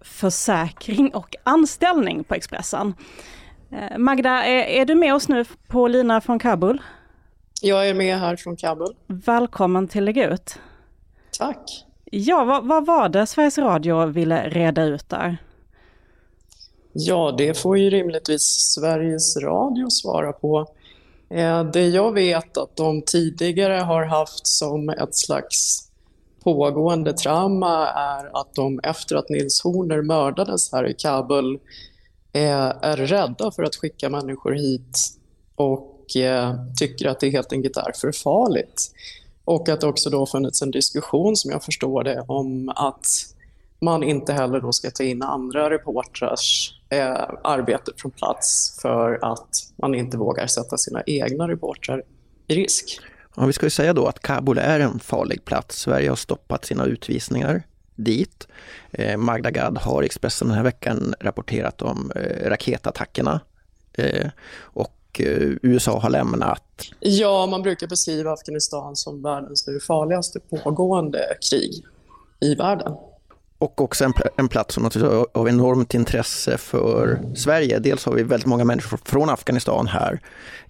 försäkring 0.00 1.14
och 1.14 1.36
anställning 1.44 2.24
på 2.24 2.34
Expressen. 2.34 2.94
Eh, 3.72 3.98
Magda, 3.98 4.30
är, 4.30 4.80
är, 4.80 4.84
du 4.84 4.94
med 4.94 5.14
oss 5.14 5.28
nu 5.28 5.44
på 5.68 5.88
lina 5.88 6.20
från 6.20 6.38
Kabul? 6.38 6.82
Jag 7.62 7.88
är 7.88 7.94
med 7.94 8.18
här 8.18 8.36
från 8.36 8.56
Kabul. 8.56 8.94
Välkommen 9.06 9.88
till 9.88 10.04
Lägg 10.04 10.18
ut. 10.18 10.58
Tack. 11.38 11.84
Ja, 12.04 12.44
vad, 12.44 12.66
vad, 12.66 12.86
var 12.86 13.08
det 13.08 13.26
Sveriges 13.26 13.58
Radio 13.58 14.06
ville 14.06 14.48
reda 14.48 14.82
ut 14.82 15.08
där? 15.08 15.36
Ja, 16.92 17.34
det 17.38 17.58
får 17.58 17.78
ju 17.78 17.90
rimligtvis 17.90 18.42
Sveriges 18.42 19.36
Radio 19.36 19.90
svara 19.90 20.32
på. 20.32 20.66
Eh, 21.30 21.64
det 21.64 21.88
jag 21.88 22.12
vet 22.12 22.56
att 22.56 22.76
de 22.76 23.02
tidigare 23.02 23.80
har 23.80 24.04
haft 24.04 24.46
som 24.46 24.88
ett 24.88 25.16
slags 25.16 25.89
pågående 26.44 27.12
trauma 27.12 27.88
är 27.88 28.40
att 28.40 28.54
de 28.54 28.80
efter 28.82 29.16
att 29.16 29.28
Nils 29.28 29.62
Horner 29.62 30.02
mördades 30.02 30.72
här 30.72 30.88
i 30.88 30.94
Kabul 30.94 31.58
är, 32.32 32.76
är 32.82 32.96
rädda 32.96 33.50
för 33.50 33.62
att 33.62 33.76
skicka 33.76 34.10
människor 34.10 34.52
hit 34.52 34.98
och 35.54 36.16
eh, 36.16 36.54
tycker 36.78 37.08
att 37.08 37.20
det 37.20 37.30
helt 37.30 37.52
enkelt 37.52 37.76
är 37.76 37.92
för 38.00 38.12
farligt. 38.12 38.92
Och 39.44 39.68
att 39.68 39.80
det 39.80 39.86
också 39.86 40.10
då 40.10 40.26
funnits 40.26 40.62
en 40.62 40.70
diskussion, 40.70 41.36
som 41.36 41.50
jag 41.50 41.64
förstår 41.64 42.04
det, 42.04 42.24
om 42.28 42.68
att 42.68 43.06
man 43.80 44.02
inte 44.02 44.32
heller 44.32 44.60
då 44.60 44.72
ska 44.72 44.90
ta 44.90 45.02
in 45.02 45.22
andra 45.22 45.70
reportrars 45.70 46.74
eh, 46.88 47.28
arbete 47.42 47.92
från 47.96 48.10
plats 48.10 48.78
för 48.82 49.18
att 49.32 49.48
man 49.76 49.94
inte 49.94 50.16
vågar 50.16 50.46
sätta 50.46 50.76
sina 50.78 51.02
egna 51.06 51.48
reportrar 51.48 52.02
i 52.46 52.54
risk. 52.54 53.00
Ja, 53.36 53.46
vi 53.46 53.52
ska 53.52 53.66
ju 53.66 53.70
säga 53.70 53.92
då 53.92 54.06
att 54.06 54.20
Kabul 54.20 54.58
är 54.58 54.80
en 54.80 54.98
farlig 54.98 55.44
plats. 55.44 55.78
Sverige 55.78 56.08
har 56.08 56.16
stoppat 56.16 56.64
sina 56.64 56.84
utvisningar 56.84 57.62
dit. 57.96 58.48
Eh, 58.90 59.16
Magda 59.16 59.50
Gad 59.50 59.78
har 59.78 60.02
Expressen 60.02 60.48
den 60.48 60.56
här 60.56 60.64
veckan 60.64 61.14
rapporterat 61.20 61.82
om 61.82 62.12
eh, 62.16 62.48
raketattackerna. 62.48 63.40
Eh, 63.92 64.28
och 64.60 65.20
eh, 65.20 65.50
USA 65.62 65.98
har 65.98 66.10
lämnat. 66.10 66.82
Ja, 67.00 67.46
man 67.46 67.62
brukar 67.62 67.86
beskriva 67.86 68.32
Afghanistan 68.32 68.96
som 68.96 69.22
världens 69.22 69.66
nu 69.66 69.80
farligaste 69.80 70.40
pågående 70.40 71.20
krig 71.50 71.84
i 72.40 72.54
världen. 72.54 72.92
Och 73.60 73.80
också 73.80 74.04
en, 74.04 74.12
en 74.36 74.48
plats 74.48 74.74
som 74.74 74.84
är 74.84 75.26
av 75.32 75.48
enormt 75.48 75.94
intresse 75.94 76.58
för 76.58 77.20
Sverige. 77.34 77.78
Dels 77.78 78.04
har 78.04 78.12
vi 78.12 78.22
väldigt 78.22 78.46
många 78.46 78.64
människor 78.64 78.98
från 79.04 79.30
Afghanistan 79.30 79.86
här. 79.86 80.20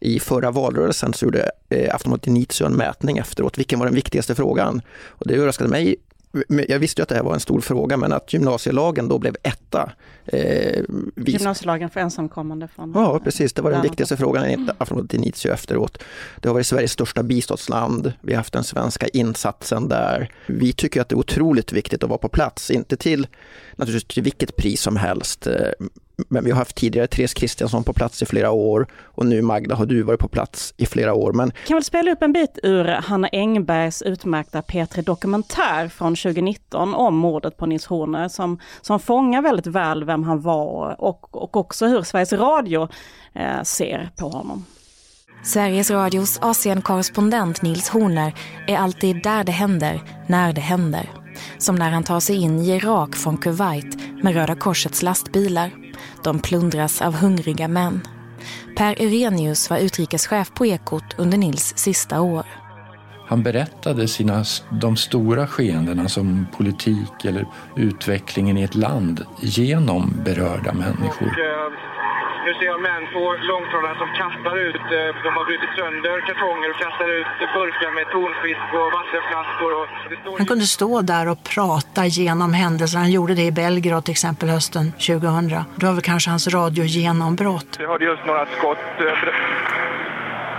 I 0.01 0.21
förra 0.21 0.51
valrörelsen 0.51 1.13
så 1.13 1.25
gjorde 1.25 1.51
eh, 1.69 1.95
Aftonbladet 1.95 2.27
Initio 2.27 2.67
en 2.67 2.73
mätning 2.73 3.19
efteråt. 3.19 3.59
Vilken 3.59 3.79
var 3.79 3.87
den 3.87 3.95
viktigaste 3.95 4.35
frågan? 4.35 4.83
Och 5.09 5.27
det 5.27 5.35
överraskade 5.35 5.71
mig 5.71 5.97
jag 6.69 6.79
visste 6.79 7.01
ju 7.01 7.03
att 7.03 7.09
det 7.09 7.15
här 7.15 7.23
var 7.23 7.35
en 7.35 7.41
stor 7.41 7.61
fråga, 7.61 7.97
men 7.97 8.13
att 8.13 8.33
gymnasielagen 8.33 9.09
då 9.09 9.19
blev 9.19 9.37
etta. 9.43 9.93
Eh, 10.27 10.83
vis... 11.17 11.35
Gymnasielagen 11.35 11.91
för 11.91 12.01
ensamkommande 12.01 12.69
från... 12.69 12.93
Ja, 12.95 13.21
precis. 13.25 13.53
Det 13.53 13.63
var 13.63 13.71
den 13.71 13.83
viktigaste 13.83 14.17
frågan 14.17 14.45
enligt 14.45 14.71
Aftonbladet 14.79 15.15
Initio 15.15 15.53
efteråt. 15.53 16.03
Det 16.41 16.49
har 16.49 16.55
varit 16.55 16.67
Sveriges 16.67 16.93
största 16.93 17.23
biståndsland. 17.23 18.13
Vi 18.21 18.33
har 18.33 18.37
haft 18.37 18.53
den 18.53 18.65
svenska 18.65 19.09
insatsen 19.09 19.89
där. 19.89 20.33
Vi 20.47 20.73
tycker 20.73 21.01
att 21.01 21.09
det 21.09 21.15
är 21.15 21.19
otroligt 21.19 21.73
viktigt 21.73 22.03
att 22.03 22.09
vara 22.09 22.19
på 22.19 22.29
plats, 22.29 22.71
inte 22.71 22.97
till 22.97 23.27
naturligtvis 23.77 24.15
till 24.15 24.23
vilket 24.23 24.57
pris 24.57 24.81
som 24.81 24.97
helst, 24.97 25.47
eh, 25.47 25.55
men 26.29 26.45
vi 26.45 26.51
har 26.51 26.59
haft 26.59 26.77
tidigare 26.77 27.07
Therese 27.07 27.35
Kristiansson 27.35 27.85
på 27.85 27.93
plats 27.93 28.23
i 28.23 28.27
flera 28.27 28.51
år 28.51 28.87
och 29.05 29.27
nu 29.27 29.43
Magda 29.43 29.75
har 29.75 29.87
du 29.87 30.03
varit 30.03 30.21
på 30.21 30.29
plats 30.29 30.75
i 30.77 30.87
flera 30.87 31.15
år. 31.15 31.33
Men... 31.33 31.53
Kan 31.67 31.77
väl 31.77 31.85
spela 31.85 32.13
upp 32.13 32.23
en 32.23 32.33
bit 32.33 32.59
ur 32.63 32.85
Hanna 32.85 33.29
Engbergs 33.33 34.03
utmärkta 34.03 34.61
P3 34.61 35.03
Dokumentär 35.03 35.89
från 35.89 36.17
2019 36.17 36.95
om 36.95 37.17
mordet 37.17 37.57
på 37.57 37.67
Nils 37.67 37.87
Horner 37.87 38.29
som, 38.29 38.59
som 38.81 39.01
fångar 39.01 39.43
väldigt 39.43 39.67
väl 39.67 40.05
vem 40.05 40.23
han 40.23 40.41
var 40.41 40.97
och, 40.99 41.37
och 41.37 41.57
också 41.57 41.87
hur 41.87 42.03
Sveriges 42.03 42.33
Radio 42.33 42.89
eh, 43.35 43.63
ser 43.63 44.11
på 44.17 44.29
honom. 44.29 44.65
Sveriges 45.43 45.91
Radios 45.91 46.39
Asien-korrespondent 46.43 47.63
Nils 47.63 47.89
Horner 47.89 48.35
är 48.67 48.77
alltid 48.77 49.23
där 49.23 49.45
det 49.45 49.53
händer, 49.53 50.03
när 50.29 50.53
det 50.53 50.61
händer. 50.61 51.11
Som 51.59 51.77
när 51.77 51.91
han 51.91 52.05
tar 52.05 52.21
sig 52.21 52.37
in 52.37 52.59
i 52.59 52.71
Irak 52.71 53.17
från 53.17 53.39
Kuwait 53.39 53.99
med 54.23 54.35
Röda 54.35 54.55
Korsets 54.55 55.03
lastbilar. 55.03 55.90
De 56.25 56.39
plundras 56.39 57.03
av 57.03 57.15
hungriga 57.15 57.69
män. 57.69 58.01
Per 58.77 59.03
Irenius 59.03 59.71
var 59.71 59.79
utrikeschef 59.79 60.55
på 60.55 60.67
Ekot 60.67 61.15
under 61.19 61.39
Nils 61.39 61.73
sista 61.77 62.21
år. 62.21 62.47
Han 63.27 63.43
berättade 63.43 64.09
sina, 64.09 64.45
de 64.71 64.97
stora 64.97 65.47
skeendena 65.47 66.09
som 66.09 66.47
politik 66.57 67.25
eller 67.25 67.47
utvecklingen 67.77 68.59
i 68.59 68.63
ett 68.63 68.75
land 68.75 69.25
genom 69.41 70.15
berörda 70.25 70.73
människor. 70.73 71.37
Nu 72.47 72.51
ser 72.59 72.67
jag 72.73 72.81
män 72.81 73.05
på 73.15 73.23
långtradare 73.53 73.97
som 74.03 74.11
kastar 74.23 74.57
ut, 74.69 74.85
eh, 74.99 75.09
de 75.25 75.31
har 75.39 75.45
brutit 75.49 75.73
sönder 75.79 76.17
kartonger 76.29 76.69
och 76.73 76.79
kastar 76.85 77.09
ut 77.19 77.31
burkar 77.55 77.91
med 77.99 78.07
tonfisk 78.17 78.67
och 78.79 78.89
vattenflaskor. 78.99 79.71
Och 79.81 79.87
står... 80.23 80.39
Han 80.39 80.47
kunde 80.47 80.67
stå 80.67 81.03
där 81.03 81.29
och 81.29 81.43
prata 81.55 82.07
genom 82.07 82.55
händelser. 82.55 82.99
Han 82.99 83.11
gjorde 83.11 83.35
det 83.35 83.43
i 83.43 83.53
Belgrad 83.53 84.05
till 84.05 84.13
exempel 84.13 84.49
hösten 84.49 84.93
2000. 84.93 85.49
Det 85.77 85.87
var 85.87 85.93
väl 85.93 86.03
kanske 86.03 86.31
hans 86.31 86.49
radiogenombrott. 86.49 87.77
Vi 87.79 87.87
hörde 87.87 88.05
just 88.05 88.25
några 88.27 88.47
skott. 88.47 88.79
Eh, 88.99 89.05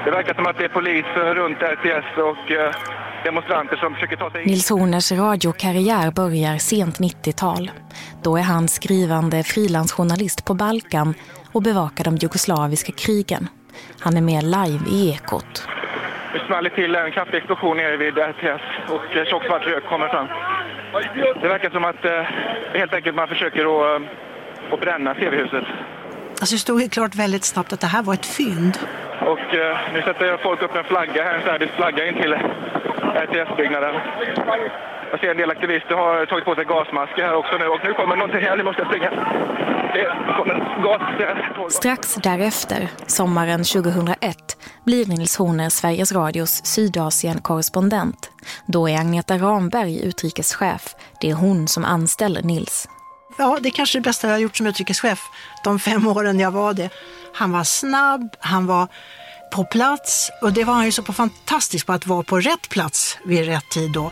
det 0.05 0.11
verkar 0.11 0.33
som 0.33 0.45
att 0.45 0.57
det 0.57 0.63
är 0.63 0.69
poliser 0.69 1.35
runt 1.35 1.57
RTS 1.57 2.17
och 2.17 2.51
eh, 2.51 2.75
demonstranter 3.23 3.75
som 3.75 3.93
försöker 3.93 4.15
ta 4.15 4.31
sig 4.31 4.41
in. 4.41 4.47
Nils 4.47 4.69
Horners 4.69 5.11
radiokarriär 5.11 6.11
börjar 6.11 6.57
sent 6.57 6.99
90-tal. 6.99 7.71
Då 8.23 8.37
är 8.37 8.41
han 8.41 8.67
skrivande 8.67 9.43
frilansjournalist 9.43 10.45
på 10.45 10.53
Balkan 10.53 11.13
och 11.51 11.61
bevakar 11.61 12.03
de 12.03 12.15
jugoslaviska 12.15 12.91
krigen. 12.91 13.47
Han 13.99 14.17
är 14.17 14.21
med 14.21 14.43
live 14.43 14.85
i 14.89 15.13
Ekot. 15.13 15.67
Det 16.33 16.39
smäller 16.47 16.69
till 16.69 16.95
en 16.95 17.11
kraftig 17.11 17.37
explosion 17.37 17.77
nere 17.77 17.97
vid 17.97 18.17
RTS 18.17 18.61
och 18.89 19.01
tjocksvart 19.29 19.65
rök 19.65 19.85
kommer 19.89 20.07
fram. 20.07 20.27
Det 21.41 21.47
verkar 21.47 21.69
som 21.69 21.85
att 21.85 22.05
eh, 22.05 22.21
helt 22.73 22.93
enkelt 22.93 23.15
man 23.15 23.27
försöker 23.27 23.61
att, 23.61 24.01
eh, 24.01 24.07
att 24.73 24.79
bränna 24.79 25.13
TV-huset. 25.13 25.63
Alltså 26.29 26.55
det 26.55 26.59
stod 26.59 26.81
ju 26.81 26.89
klart 26.89 27.15
väldigt 27.15 27.43
snabbt 27.43 27.73
att 27.73 27.79
det 27.79 27.87
här 27.87 28.03
var 28.03 28.13
ett 28.13 28.25
fynd. 28.25 28.77
Och 29.21 29.55
eh, 29.55 29.77
nu 29.93 30.01
sätter 30.01 30.37
folk 30.37 30.61
upp 30.61 30.75
en 30.75 30.83
flagga 30.83 31.23
här, 31.23 31.35
en 31.35 31.43
serbisk 31.43 31.73
flagga 31.73 32.07
in 32.07 32.15
till 32.15 32.33
RTS-byggnaden. 33.15 33.95
Jag 35.11 35.19
ser 35.19 35.31
en 35.31 35.37
del 35.37 35.51
aktivister 35.51 35.95
har 35.95 36.25
tagit 36.25 36.45
på 36.45 36.55
sig 36.55 36.65
gasmasker 36.65 37.23
här 37.23 37.35
också 37.35 37.57
nu 37.57 37.67
och 37.67 37.79
nu 37.83 37.93
kommer 37.93 38.15
någonting 38.15 38.41
här, 38.41 38.57
nu 38.57 38.63
måste 38.63 38.81
jag 38.81 38.87
springa. 38.87 39.09
Det 39.93 40.05
kommer 40.37 40.55
gas. 40.83 41.73
Strax 41.73 42.15
därefter, 42.15 42.87
sommaren 43.07 43.63
2001, 43.63 44.37
blir 44.85 45.05
Nils 45.05 45.37
Horner 45.37 45.69
Sveriges 45.69 46.11
Radios 46.11 46.65
Sydasien-korrespondent. 46.65 48.29
Då 48.65 48.89
är 48.89 48.99
Agneta 48.99 49.37
Ramberg 49.37 50.03
utrikeschef. 50.03 50.95
Det 51.21 51.29
är 51.29 51.33
hon 51.33 51.67
som 51.67 51.85
anställer 51.85 52.41
Nils. 52.41 52.87
Ja, 53.37 53.57
det 53.61 53.69
är 53.69 53.71
kanske 53.71 53.97
det 53.97 54.03
bästa 54.03 54.27
jag 54.27 54.33
har 54.35 54.39
gjort 54.39 54.57
som 54.57 54.67
utrikeschef 54.67 55.19
de 55.63 55.79
fem 55.79 56.07
åren 56.07 56.39
jag 56.39 56.51
var 56.51 56.73
det. 56.73 56.89
Han 57.33 57.51
var 57.51 57.63
snabb, 57.63 58.35
han 58.39 58.67
var 58.67 58.87
på 59.55 59.63
plats 59.63 60.31
och 60.41 60.53
det 60.53 60.63
var 60.63 60.73
han 60.73 60.85
ju 60.85 60.91
så 60.91 61.03
fantastisk 61.03 61.87
på 61.87 61.93
att 61.93 62.07
vara 62.07 62.23
på 62.23 62.39
rätt 62.39 62.69
plats 62.69 63.17
vid 63.25 63.45
rätt 63.45 63.69
tid 63.69 63.91
då. 63.91 64.11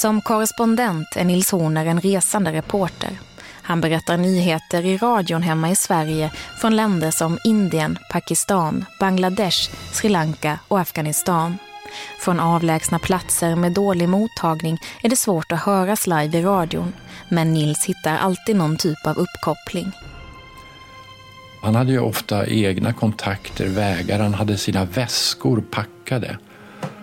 Som 0.00 0.20
korrespondent 0.20 1.16
är 1.16 1.24
Nils 1.24 1.50
Horner 1.50 1.86
en 1.86 2.00
resande 2.00 2.52
reporter. 2.52 3.10
Han 3.42 3.80
berättar 3.80 4.16
nyheter 4.16 4.86
i 4.86 4.96
radion 4.96 5.42
hemma 5.42 5.70
i 5.70 5.76
Sverige 5.76 6.30
från 6.60 6.76
länder 6.76 7.10
som 7.10 7.38
Indien, 7.44 7.98
Pakistan, 8.12 8.84
Bangladesh, 9.00 9.70
Sri 9.92 10.08
Lanka 10.08 10.58
och 10.68 10.80
Afghanistan. 10.80 11.58
Från 12.20 12.40
avlägsna 12.40 12.98
platser 12.98 13.56
med 13.56 13.72
dålig 13.72 14.08
mottagning 14.08 14.78
är 15.02 15.08
det 15.08 15.16
svårt 15.16 15.52
att 15.52 15.62
höras 15.62 16.06
live 16.06 16.38
i 16.38 16.42
radion. 16.42 16.92
Men 17.28 17.52
Nils 17.52 17.84
hittar 17.84 18.18
alltid 18.18 18.56
någon 18.56 18.76
typ 18.76 19.06
av 19.06 19.18
uppkoppling. 19.18 19.92
Han 21.62 21.74
hade 21.74 21.92
ju 21.92 22.00
ofta 22.00 22.46
egna 22.46 22.92
kontakter, 22.92 23.68
vägar, 23.68 24.18
han 24.18 24.34
hade 24.34 24.56
sina 24.56 24.84
väskor 24.84 25.60
packade. 25.60 26.38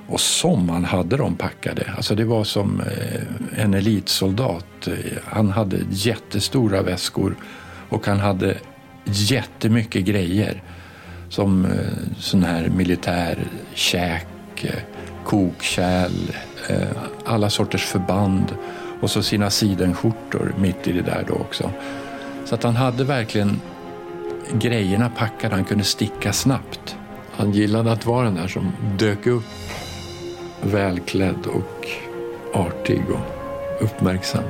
Och 0.07 0.19
som 0.19 0.69
han 0.69 0.85
hade 0.85 1.17
dem 1.17 1.35
packade. 1.35 1.93
Alltså 1.97 2.15
det 2.15 2.25
var 2.25 2.43
som 2.43 2.81
eh, 2.81 3.63
en 3.63 3.73
elitsoldat. 3.73 4.87
Eh, 4.87 4.93
han 5.25 5.49
hade 5.49 5.77
jättestora 5.89 6.81
väskor 6.81 7.35
och 7.89 8.07
han 8.07 8.19
hade 8.19 8.57
jättemycket 9.05 10.05
grejer. 10.05 10.63
Som 11.29 11.65
eh, 11.65 11.71
sån 12.17 12.43
här 12.43 12.69
militär 12.69 13.37
käk, 13.73 14.27
kokkärl, 15.25 16.31
alla 17.25 17.49
sorters 17.49 17.85
förband 17.85 18.55
och 19.01 19.11
så 19.11 19.23
sina 19.23 19.49
sidenskjortor 19.49 20.53
mitt 20.57 20.87
i 20.87 20.91
det 20.91 21.01
där 21.01 21.25
då 21.27 21.33
också. 21.33 21.71
Så 22.45 22.55
att 22.55 22.63
han 22.63 22.75
hade 22.75 23.03
verkligen 23.03 23.61
grejerna 24.53 25.09
packade, 25.09 25.55
han 25.55 25.65
kunde 25.65 25.83
sticka 25.83 26.33
snabbt. 26.33 26.95
Han 27.31 27.51
gillade 27.51 27.91
att 27.91 28.05
vara 28.05 28.25
den 28.25 28.35
där 28.35 28.47
som 28.47 28.71
dök 28.97 29.27
upp 29.27 29.43
välklädd 30.61 31.45
och 31.45 31.87
artig 32.53 33.01
och 33.09 33.83
uppmärksam. 33.83 34.43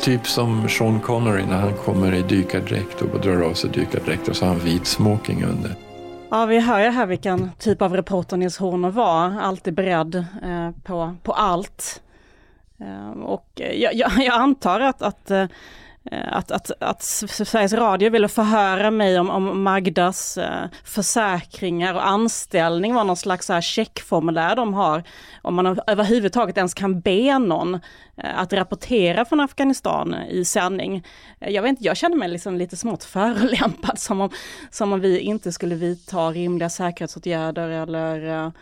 Typ 0.00 0.26
som 0.26 0.68
Sean 0.68 1.00
Connery 1.00 1.46
när 1.46 1.60
han 1.60 1.74
kommer 1.74 2.14
i 2.14 2.22
dykardräkt 2.22 3.02
och 3.02 3.20
drar 3.20 3.40
av 3.40 3.54
sig 3.54 3.70
dykardräkt 3.70 4.28
och 4.28 4.36
så 4.36 4.44
har 4.44 4.52
han 4.52 4.64
vit 4.64 4.86
smoking 4.86 5.44
under. 5.44 5.74
Ja, 6.30 6.46
vi 6.46 6.60
hör 6.60 6.80
ju 6.80 6.88
här 6.88 7.06
vilken 7.06 7.50
typ 7.58 7.82
av 7.82 7.96
reporter 7.96 8.36
Nils 8.36 8.58
Horner 8.58 8.90
var, 8.90 9.40
alltid 9.40 9.74
beredd 9.74 10.14
eh, 10.42 10.70
på, 10.84 11.16
på 11.22 11.32
allt. 11.32 12.02
Eh, 12.80 13.10
och 13.10 13.60
eh, 13.60 13.82
jag, 13.82 13.94
jag, 13.94 14.10
jag, 14.18 14.34
antar 14.34 14.80
att, 14.80 15.02
att 15.02 15.30
eh, 15.30 15.44
Eh, 15.44 15.48
Eh, 16.12 16.36
att, 16.36 16.50
att, 16.50 16.70
att 16.80 17.02
Sveriges 17.02 17.72
Radio 17.72 18.10
ville 18.10 18.28
förhöra 18.28 18.90
mig 18.90 19.18
om, 19.18 19.30
om 19.30 19.62
Magdas 19.62 20.38
eh, 20.38 20.66
försäkringar 20.84 21.94
och 21.94 22.08
anställning 22.08 22.94
var 22.94 23.04
någon 23.04 23.16
slags 23.16 23.46
så 23.46 23.52
här 23.52 23.60
checkformulär 23.60 24.56
de 24.56 24.74
har. 24.74 25.02
Om 25.42 25.54
man 25.54 25.80
överhuvudtaget 25.86 26.56
ens 26.56 26.74
kan 26.74 27.00
be 27.00 27.38
någon 27.38 27.74
eh, 28.16 28.38
att 28.38 28.52
rapportera 28.52 29.24
från 29.24 29.40
Afghanistan 29.40 30.14
i 30.30 30.44
sändning. 30.44 31.04
Jag 31.38 31.62
vet 31.62 31.70
inte, 31.70 31.84
jag 31.84 31.96
känner 31.96 32.16
mig 32.16 32.28
liksom 32.28 32.56
lite 32.56 32.76
smått 32.76 33.04
förolämpad 33.04 33.98
som 33.98 34.20
om, 34.20 34.30
som 34.70 34.92
om 34.92 35.00
vi 35.00 35.18
inte 35.18 35.52
skulle 35.52 35.74
vidta 35.74 36.30
rimliga 36.30 36.70
säkerhetsåtgärder 36.70 37.68
eller 37.68 38.52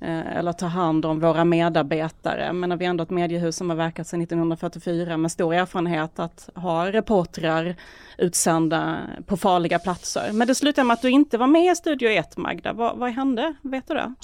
Eh, 0.00 0.36
eller 0.36 0.52
ta 0.52 0.66
hand 0.66 1.06
om 1.06 1.20
våra 1.20 1.44
medarbetare. 1.44 2.52
Men 2.52 2.78
vi 2.78 2.84
är 2.84 2.90
ändå 2.90 3.04
ett 3.04 3.10
mediehus 3.10 3.56
som 3.56 3.70
har 3.70 3.76
verkat 3.76 4.06
sedan 4.06 4.22
1944 4.22 5.16
med 5.16 5.32
stor 5.32 5.54
erfarenhet 5.54 6.18
att 6.18 6.48
ha 6.54 6.92
reportrar 6.92 7.76
utsända 8.18 8.98
på 9.26 9.36
farliga 9.36 9.78
platser. 9.78 10.30
Men 10.32 10.48
det 10.48 10.54
slutade 10.54 10.86
med 10.86 10.94
att 10.94 11.02
du 11.02 11.10
inte 11.10 11.38
var 11.38 11.46
med 11.46 11.72
i 11.72 11.76
Studio 11.76 12.10
1 12.10 12.36
Magda. 12.36 12.72
Vad, 12.72 12.98
vad 12.98 13.10
hände? 13.10 13.54
Vet 13.62 13.88
du 13.88 13.94
det? 13.94 14.14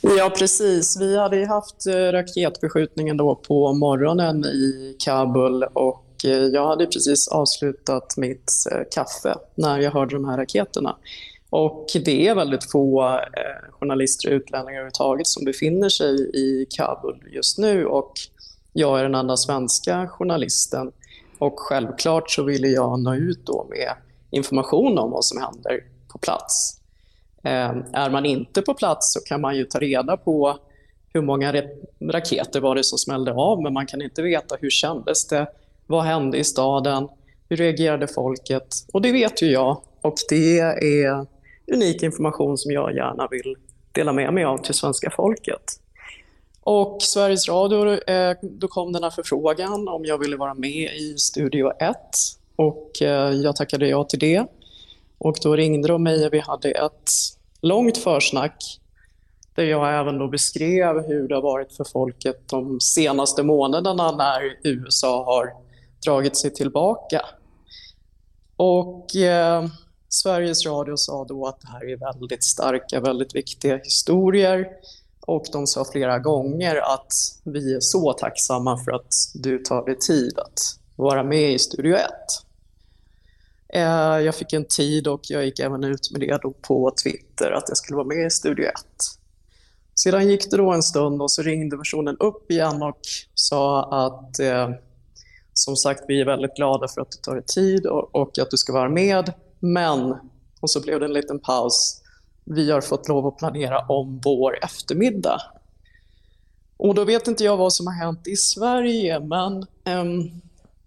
Ja, 0.00 0.30
precis. 0.38 1.00
Vi 1.00 1.18
hade 1.18 1.36
ju 1.36 1.46
haft 1.46 1.86
eh, 1.86 1.92
raketbeskjutningen 1.92 3.16
då 3.16 3.34
på 3.34 3.72
morgonen 3.72 4.44
i 4.44 4.96
Kabul 4.98 5.62
och 5.62 6.04
eh, 6.24 6.30
jag 6.30 6.66
hade 6.66 6.86
precis 6.86 7.28
avslutat 7.28 8.16
mitt 8.16 8.52
kaffe 8.94 9.38
när 9.54 9.78
jag 9.78 9.90
hörde 9.90 10.14
de 10.14 10.24
här 10.24 10.36
raketerna. 10.36 10.96
Och 11.50 11.86
det 12.04 12.28
är 12.28 12.34
väldigt 12.34 12.70
få 12.70 13.08
eh, 13.08 13.65
journalister 13.80 14.28
och 14.28 14.36
utlänningar 14.36 14.78
överhuvudtaget 14.78 15.26
som 15.26 15.44
befinner 15.44 15.88
sig 15.88 16.30
i 16.34 16.66
Kabul 16.70 17.24
just 17.32 17.58
nu 17.58 17.86
och 17.86 18.12
jag 18.72 18.98
är 18.98 19.02
den 19.02 19.14
enda 19.14 19.36
svenska 19.36 20.08
journalisten. 20.08 20.92
Och 21.38 21.54
självklart 21.60 22.30
så 22.30 22.42
ville 22.42 22.68
jag 22.68 23.00
nå 23.00 23.14
ut 23.14 23.46
då 23.46 23.66
med 23.70 23.92
information 24.30 24.98
om 24.98 25.10
vad 25.10 25.24
som 25.24 25.40
händer 25.40 25.84
på 26.08 26.18
plats. 26.18 26.80
Eh, 27.42 27.74
är 27.92 28.10
man 28.10 28.26
inte 28.26 28.62
på 28.62 28.74
plats 28.74 29.12
så 29.12 29.20
kan 29.20 29.40
man 29.40 29.56
ju 29.56 29.64
ta 29.64 29.78
reda 29.78 30.16
på 30.16 30.58
hur 31.12 31.22
många 31.22 31.54
raketer 32.00 32.60
var 32.60 32.74
det 32.74 32.84
som 32.84 32.98
smällde 32.98 33.32
av, 33.32 33.62
men 33.62 33.72
man 33.72 33.86
kan 33.86 34.02
inte 34.02 34.22
veta 34.22 34.56
hur 34.60 34.70
kändes 34.70 35.26
det, 35.26 35.46
vad 35.86 36.04
hände 36.04 36.38
i 36.38 36.44
staden, 36.44 37.08
hur 37.48 37.56
reagerade 37.56 38.06
folket? 38.06 38.66
Och 38.92 39.02
det 39.02 39.12
vet 39.12 39.42
ju 39.42 39.46
jag 39.46 39.80
och 40.00 40.14
det 40.28 40.58
är 40.58 41.26
unik 41.72 42.02
information 42.02 42.58
som 42.58 42.72
jag 42.72 42.94
gärna 42.94 43.28
vill 43.30 43.56
dela 43.96 44.12
med 44.12 44.34
mig 44.34 44.44
av 44.44 44.58
till 44.58 44.74
svenska 44.74 45.10
folket. 45.10 45.80
Och 46.60 47.02
Sveriges 47.02 47.48
Radio, 47.48 48.10
eh, 48.10 48.36
då 48.42 48.68
kom 48.68 48.92
den 48.92 49.02
här 49.02 49.10
förfrågan 49.10 49.88
om 49.88 50.04
jag 50.04 50.18
ville 50.18 50.36
vara 50.36 50.54
med 50.54 50.96
i 50.96 51.14
Studio 51.18 51.70
1 51.80 51.96
och 52.56 53.02
eh, 53.02 53.30
jag 53.30 53.56
tackade 53.56 53.88
ja 53.88 54.04
till 54.04 54.18
det. 54.18 54.46
Och 55.18 55.36
då 55.42 55.56
ringde 55.56 55.88
de 55.88 56.02
mig 56.02 56.26
och 56.26 56.32
vi 56.32 56.40
hade 56.40 56.70
ett 56.70 57.10
långt 57.60 57.98
försnack 57.98 58.80
där 59.54 59.64
jag 59.64 60.00
även 60.00 60.18
då 60.18 60.28
beskrev 60.28 61.06
hur 61.06 61.28
det 61.28 61.34
har 61.34 61.42
varit 61.42 61.72
för 61.72 61.84
folket 61.84 62.48
de 62.48 62.80
senaste 62.80 63.42
månaderna 63.42 64.12
när 64.12 64.58
USA 64.64 65.24
har 65.24 65.52
dragit 66.04 66.36
sig 66.36 66.54
tillbaka. 66.54 67.22
Och 68.56 69.16
eh, 69.16 69.64
Sveriges 70.16 70.66
Radio 70.66 70.96
sa 70.96 71.24
då 71.24 71.46
att 71.46 71.60
det 71.60 71.68
här 71.68 71.90
är 71.90 71.96
väldigt 71.96 72.44
starka, 72.44 73.00
väldigt 73.00 73.34
viktiga 73.34 73.76
historier 73.76 74.68
och 75.20 75.46
de 75.52 75.66
sa 75.66 75.84
flera 75.92 76.18
gånger 76.18 76.76
att 76.94 77.12
vi 77.44 77.74
är 77.74 77.80
så 77.80 78.12
tacksamma 78.12 78.78
för 78.84 78.92
att 78.92 79.14
du 79.34 79.58
tar 79.58 79.84
dig 79.84 79.98
tid 79.98 80.38
att 80.38 80.78
vara 80.96 81.22
med 81.22 81.52
i 81.52 81.58
Studio 81.58 81.96
1. 81.96 82.10
Eh, 83.68 83.80
jag 84.20 84.34
fick 84.34 84.52
en 84.52 84.64
tid 84.64 85.06
och 85.08 85.20
jag 85.22 85.44
gick 85.44 85.58
även 85.58 85.84
ut 85.84 86.10
med 86.10 86.20
det 86.20 86.38
då 86.42 86.52
på 86.52 86.92
Twitter 87.04 87.50
att 87.50 87.64
jag 87.68 87.76
skulle 87.76 87.96
vara 87.96 88.06
med 88.06 88.26
i 88.26 88.30
Studio 88.30 88.64
1. 88.64 88.74
Sedan 89.94 90.28
gick 90.28 90.50
det 90.50 90.56
då 90.56 90.72
en 90.72 90.82
stund 90.82 91.22
och 91.22 91.30
så 91.30 91.42
ringde 91.42 91.76
personen 91.76 92.16
upp 92.16 92.50
igen 92.50 92.82
och 92.82 93.00
sa 93.34 93.82
att 94.06 94.38
eh, 94.38 94.70
som 95.52 95.76
sagt, 95.76 96.04
vi 96.08 96.20
är 96.20 96.24
väldigt 96.24 96.56
glada 96.56 96.88
för 96.88 97.00
att 97.00 97.10
du 97.10 97.18
tar 97.18 97.34
dig 97.34 97.44
tid 97.44 97.86
och, 97.86 98.14
och 98.14 98.38
att 98.38 98.50
du 98.50 98.56
ska 98.56 98.72
vara 98.72 98.88
med. 98.88 99.32
Men, 99.60 100.16
och 100.60 100.70
så 100.70 100.80
blev 100.80 101.00
det 101.00 101.06
en 101.06 101.12
liten 101.12 101.38
paus, 101.38 102.02
vi 102.44 102.70
har 102.70 102.80
fått 102.80 103.08
lov 103.08 103.26
att 103.26 103.38
planera 103.38 103.78
om 103.78 104.20
vår 104.24 104.64
eftermiddag. 104.64 105.40
Och 106.76 106.94
då 106.94 107.04
vet 107.04 107.28
inte 107.28 107.44
jag 107.44 107.56
vad 107.56 107.72
som 107.72 107.86
har 107.86 107.94
hänt 107.94 108.26
i 108.26 108.36
Sverige, 108.36 109.20
men 109.20 109.66
um, 110.00 110.40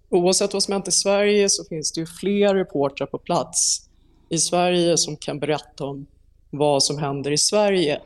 oavsett 0.10 0.54
vad 0.54 0.64
som 0.64 0.72
har 0.72 0.80
hänt 0.80 0.88
i 0.88 0.92
Sverige 0.92 1.50
så 1.50 1.64
finns 1.64 1.92
det 1.92 2.02
ju 2.02 2.08
fler 2.08 2.56
reportrar 2.56 3.08
på 3.08 3.18
plats 3.18 3.90
i 4.30 4.38
Sverige 4.38 4.98
som 4.98 5.18
kan 5.18 5.40
berätta 5.40 5.86
om 5.86 6.06
vad 6.50 6.84
som 6.84 6.98
händer 6.98 7.32
i 7.32 7.38
Sverige. 7.38 8.02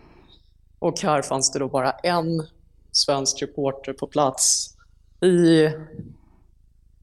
Och 0.80 1.00
här 1.00 1.22
fanns 1.22 1.52
det 1.52 1.60
då 1.60 1.68
bara 1.68 1.92
en 1.92 2.48
svensk 2.92 3.42
reporter 3.42 3.94
på 3.94 4.08
plats 4.08 4.76
i 5.22 5.64
eh, 5.64 5.72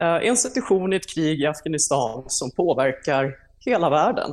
uh, 0.03 0.29
en 0.29 0.37
situation 0.37 0.93
i 0.93 0.97
ett 0.97 1.15
krig 1.15 1.41
i 1.41 1.47
Afghanistan 1.47 2.25
som 2.27 2.51
påverkar 2.51 3.50
hela 3.65 3.91
världen. 3.91 4.31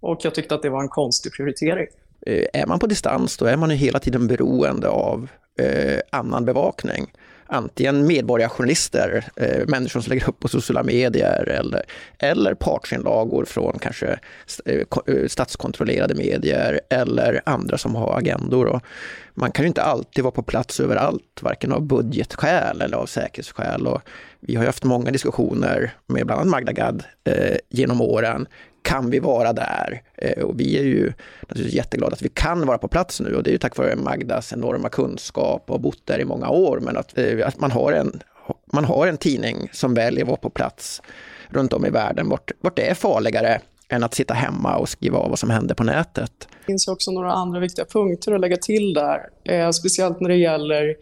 Och 0.00 0.20
jag 0.22 0.34
tyckte 0.34 0.54
att 0.54 0.62
det 0.62 0.70
var 0.70 0.82
en 0.82 0.88
konstig 0.88 1.32
prioritering. 1.32 1.86
Eh, 2.26 2.46
är 2.52 2.66
man 2.66 2.78
på 2.78 2.86
distans, 2.86 3.36
då 3.36 3.44
är 3.44 3.56
man 3.56 3.70
ju 3.70 3.76
hela 3.76 3.98
tiden 3.98 4.26
beroende 4.26 4.88
av 4.88 5.28
eh, 5.58 6.00
annan 6.10 6.44
bevakning. 6.44 7.12
Antingen 7.48 8.06
medborgarjournalister, 8.06 9.24
eh, 9.36 9.66
människor 9.66 10.00
som 10.00 10.10
lägger 10.10 10.28
upp 10.28 10.40
på 10.40 10.48
sociala 10.48 10.82
medier 10.82 11.48
eller, 11.48 11.82
eller 12.18 12.54
partsinlagor 12.54 13.44
från 13.44 13.78
kanske 13.78 14.18
eh, 14.64 14.80
eh, 15.06 15.26
statskontrollerade 15.26 16.14
medier 16.14 16.80
eller 16.90 17.40
andra 17.46 17.78
som 17.78 17.94
har 17.94 18.18
agendor. 18.18 18.66
Och 18.66 18.82
man 19.34 19.52
kan 19.52 19.62
ju 19.62 19.68
inte 19.68 19.82
alltid 19.82 20.24
vara 20.24 20.32
på 20.32 20.42
plats 20.42 20.80
överallt, 20.80 21.42
varken 21.42 21.72
av 21.72 21.82
budgetskäl 21.82 22.80
eller 22.80 22.96
av 22.96 23.06
säkerhetsskäl. 23.06 23.86
Och 23.86 24.02
vi 24.46 24.54
har 24.54 24.66
haft 24.66 24.84
många 24.84 25.10
diskussioner 25.10 25.94
med 26.06 26.26
bland 26.26 26.40
annat 26.40 26.50
Magda 26.50 26.72
Gad 26.72 27.04
eh, 27.24 27.56
genom 27.68 28.00
åren. 28.00 28.46
Kan 28.82 29.10
vi 29.10 29.18
vara 29.18 29.52
där? 29.52 30.02
Eh, 30.14 30.44
och 30.44 30.60
vi 30.60 30.78
är 30.78 30.82
ju 30.82 31.12
naturligtvis 31.40 31.74
jätteglada 31.74 32.12
att 32.12 32.22
vi 32.22 32.28
kan 32.28 32.66
vara 32.66 32.78
på 32.78 32.88
plats 32.88 33.20
nu 33.20 33.34
och 33.34 33.42
det 33.42 33.50
är 33.50 33.52
ju 33.52 33.58
tack 33.58 33.76
vare 33.76 33.96
Magdas 33.96 34.52
enorma 34.52 34.88
kunskap 34.88 35.70
och 35.70 35.80
bott 35.80 36.06
där 36.06 36.18
i 36.18 36.24
många 36.24 36.48
år. 36.48 36.80
Men 36.80 36.96
att, 36.96 37.18
eh, 37.18 37.46
att 37.46 37.60
man, 37.60 37.70
har 37.70 37.92
en, 37.92 38.20
man 38.72 38.84
har 38.84 39.06
en 39.06 39.16
tidning 39.16 39.68
som 39.72 39.94
väljer 39.94 40.22
att 40.22 40.28
vara 40.28 40.36
på 40.36 40.50
plats 40.50 41.02
runt 41.48 41.72
om 41.72 41.86
i 41.86 41.90
världen, 41.90 42.28
vart, 42.28 42.50
vart 42.60 42.76
det 42.76 42.90
är 42.90 42.94
farligare 42.94 43.60
än 43.88 44.02
att 44.02 44.14
sitta 44.14 44.34
hemma 44.34 44.76
och 44.76 44.88
skriva 44.88 45.18
av 45.18 45.30
vad 45.30 45.38
som 45.38 45.50
händer 45.50 45.74
på 45.74 45.84
nätet. 45.84 46.32
Det 46.40 46.66
finns 46.66 46.88
också 46.88 47.10
några 47.10 47.32
andra 47.32 47.60
viktiga 47.60 47.84
punkter 47.84 48.32
att 48.32 48.40
lägga 48.40 48.56
till 48.56 48.94
där, 48.94 49.20
eh, 49.44 49.70
speciellt 49.70 50.20
när 50.20 50.28
det 50.28 50.36
gäller 50.36 50.94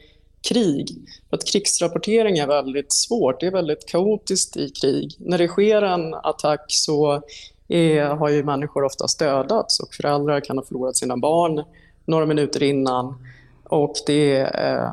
krig. 0.48 0.88
För 1.30 1.36
att 1.36 1.46
krigsrapportering 1.46 2.38
är 2.38 2.46
väldigt 2.46 2.92
svårt, 2.92 3.40
det 3.40 3.46
är 3.46 3.50
väldigt 3.50 3.88
kaotiskt 3.88 4.56
i 4.56 4.70
krig. 4.70 5.16
När 5.18 5.38
det 5.38 5.48
sker 5.48 5.82
en 5.82 6.14
attack 6.14 6.64
så 6.68 7.22
är, 7.68 8.04
har 8.04 8.28
ju 8.28 8.44
människor 8.44 8.84
ofta 8.84 9.06
dödats 9.18 9.80
och 9.80 9.94
föräldrar 9.94 10.40
kan 10.40 10.58
ha 10.58 10.64
förlorat 10.64 10.96
sina 10.96 11.16
barn 11.16 11.64
några 12.04 12.26
minuter 12.26 12.62
innan. 12.62 13.14
Och 13.64 13.94
det 14.06 14.36
eh, 14.40 14.90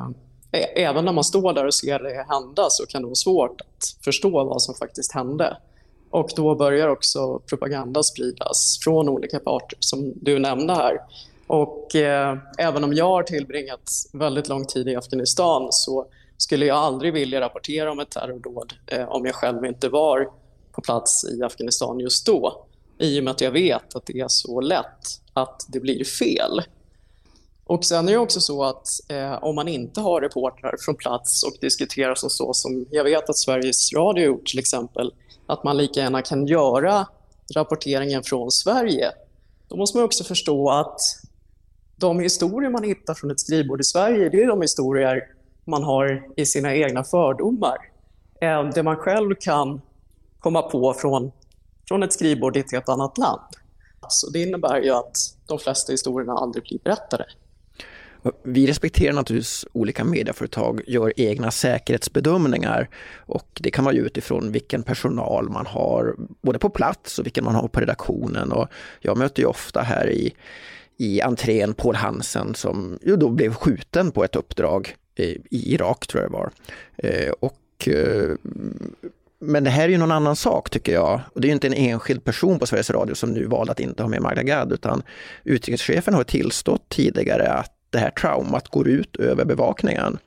även 0.74 1.04
när 1.04 1.12
man 1.12 1.24
står 1.24 1.52
där 1.52 1.66
och 1.66 1.74
ser 1.74 1.98
det 1.98 2.26
hända 2.28 2.66
så 2.70 2.86
kan 2.86 3.02
det 3.02 3.06
vara 3.06 3.14
svårt 3.14 3.60
att 3.60 4.04
förstå 4.04 4.30
vad 4.30 4.62
som 4.62 4.74
faktiskt 4.74 5.12
hände. 5.12 5.56
Och 6.10 6.30
då 6.36 6.54
börjar 6.54 6.88
också 6.88 7.38
propaganda 7.38 8.02
spridas 8.02 8.78
från 8.84 9.08
olika 9.08 9.38
parter, 9.38 9.78
som 9.80 10.12
du 10.16 10.38
nämnde 10.38 10.74
här. 10.74 10.98
Och 11.52 11.94
eh, 11.94 12.38
även 12.58 12.84
om 12.84 12.92
jag 12.92 13.04
har 13.04 13.22
tillbringat 13.22 13.90
väldigt 14.12 14.48
lång 14.48 14.66
tid 14.66 14.88
i 14.88 14.96
Afghanistan 14.96 15.68
så 15.70 16.06
skulle 16.36 16.66
jag 16.66 16.76
aldrig 16.76 17.12
vilja 17.12 17.40
rapportera 17.40 17.92
om 17.92 18.00
ett 18.00 18.10
terrordåd 18.10 18.72
eh, 18.86 19.08
om 19.08 19.26
jag 19.26 19.34
själv 19.34 19.64
inte 19.64 19.88
var 19.88 20.30
på 20.72 20.80
plats 20.80 21.24
i 21.24 21.42
Afghanistan 21.42 21.98
just 22.00 22.26
då. 22.26 22.66
I 22.98 23.20
och 23.20 23.24
med 23.24 23.30
att 23.30 23.40
jag 23.40 23.50
vet 23.50 23.96
att 23.96 24.06
det 24.06 24.20
är 24.20 24.28
så 24.28 24.60
lätt 24.60 25.20
att 25.32 25.66
det 25.68 25.80
blir 25.80 26.04
fel. 26.04 26.62
Och 27.64 27.84
sen 27.84 28.08
är 28.08 28.12
det 28.12 28.18
också 28.18 28.40
så 28.40 28.64
att 28.64 28.86
eh, 29.08 29.44
om 29.44 29.54
man 29.54 29.68
inte 29.68 30.00
har 30.00 30.20
reportrar 30.20 30.76
från 30.80 30.94
plats 30.94 31.42
och 31.42 31.52
diskuterar 31.60 32.14
som 32.14 32.30
så 32.30 32.54
som 32.54 32.86
jag 32.90 33.04
vet 33.04 33.30
att 33.30 33.38
Sveriges 33.38 33.92
Radio 33.92 34.24
gjort 34.24 34.46
till 34.46 34.58
exempel, 34.58 35.12
att 35.46 35.64
man 35.64 35.76
lika 35.76 36.00
gärna 36.00 36.22
kan 36.22 36.46
göra 36.46 37.06
rapporteringen 37.54 38.22
från 38.22 38.50
Sverige. 38.50 39.10
Då 39.68 39.76
måste 39.76 39.98
man 39.98 40.04
också 40.04 40.24
förstå 40.24 40.70
att 40.70 41.00
de 41.96 42.20
historier 42.20 42.70
man 42.70 42.84
hittar 42.84 43.14
från 43.14 43.30
ett 43.30 43.40
skrivbord 43.40 43.80
i 43.80 43.84
Sverige, 43.84 44.28
det 44.28 44.42
är 44.42 44.46
de 44.46 44.60
historier 44.60 45.22
man 45.64 45.82
har 45.82 46.22
i 46.36 46.46
sina 46.46 46.74
egna 46.74 47.04
fördomar. 47.04 47.76
Eh, 48.40 48.70
det 48.74 48.82
man 48.82 48.96
själv 48.96 49.34
kan 49.40 49.80
komma 50.40 50.62
på 50.62 50.94
från, 50.94 51.32
från 51.88 52.02
ett 52.02 52.12
skrivbord 52.12 52.56
i 52.56 52.60
ett 52.60 52.72
helt 52.72 52.88
annat 52.88 53.18
land. 53.18 53.40
Så 54.08 54.30
det 54.30 54.42
innebär 54.42 54.80
ju 54.80 54.90
att 54.90 55.16
de 55.46 55.58
flesta 55.58 55.92
historierna 55.92 56.32
aldrig 56.32 56.64
blir 56.64 56.78
berättade. 56.84 57.24
Vi 58.42 58.66
respekterar 58.66 59.12
naturligtvis 59.12 59.66
olika 59.72 60.04
medieföretag 60.04 60.82
gör 60.86 61.12
egna 61.16 61.50
säkerhetsbedömningar 61.50 62.88
och 63.16 63.60
det 63.60 63.70
kan 63.70 63.84
vara 63.84 63.94
utifrån 63.94 64.52
vilken 64.52 64.82
personal 64.82 65.48
man 65.50 65.66
har 65.66 66.16
både 66.42 66.58
på 66.58 66.70
plats 66.70 67.18
och 67.18 67.26
vilken 67.26 67.44
man 67.44 67.54
har 67.54 67.68
på 67.68 67.80
redaktionen. 67.80 68.52
Och 68.52 68.68
jag 69.00 69.16
möter 69.16 69.42
ju 69.42 69.48
ofta 69.48 69.80
här 69.80 70.10
i, 70.10 70.34
i 70.96 71.20
entrén 71.20 71.74
Paul 71.74 71.94
Hansen 71.94 72.54
som 72.54 72.98
ju 73.02 73.16
då 73.16 73.28
blev 73.28 73.54
skjuten 73.54 74.10
på 74.10 74.24
ett 74.24 74.36
uppdrag 74.36 74.96
i 75.16 75.74
Irak 75.74 76.06
tror 76.06 76.22
jag 76.22 76.30
det 76.30 76.36
var. 76.36 76.50
Eh, 76.96 77.32
och 77.40 77.88
eh, 77.88 78.36
men 79.38 79.64
det 79.64 79.70
här 79.70 79.84
är 79.84 79.88
ju 79.88 79.98
någon 79.98 80.12
annan 80.12 80.36
sak 80.36 80.70
tycker 80.70 80.92
jag. 80.92 81.20
Och 81.34 81.40
det 81.40 81.48
är 81.48 81.52
inte 81.52 81.66
en 81.66 81.74
enskild 81.74 82.24
person 82.24 82.58
på 82.58 82.66
Sveriges 82.66 82.90
Radio 82.90 83.14
som 83.14 83.30
nu 83.30 83.44
valde 83.44 83.72
att 83.72 83.80
inte 83.80 84.02
ha 84.02 84.08
med 84.08 84.22
Magda 84.22 84.42
Gad, 84.42 84.72
utan 84.72 85.02
utrikeschefen 85.44 86.14
har 86.14 86.24
tillstått 86.24 86.88
tidigare 86.88 87.48
att 87.48 87.72
det 87.90 87.98
här 87.98 88.10
traumat 88.10 88.68
går 88.68 88.88
ut 88.88 89.16
över 89.16 89.44
bevakningen. 89.44 90.18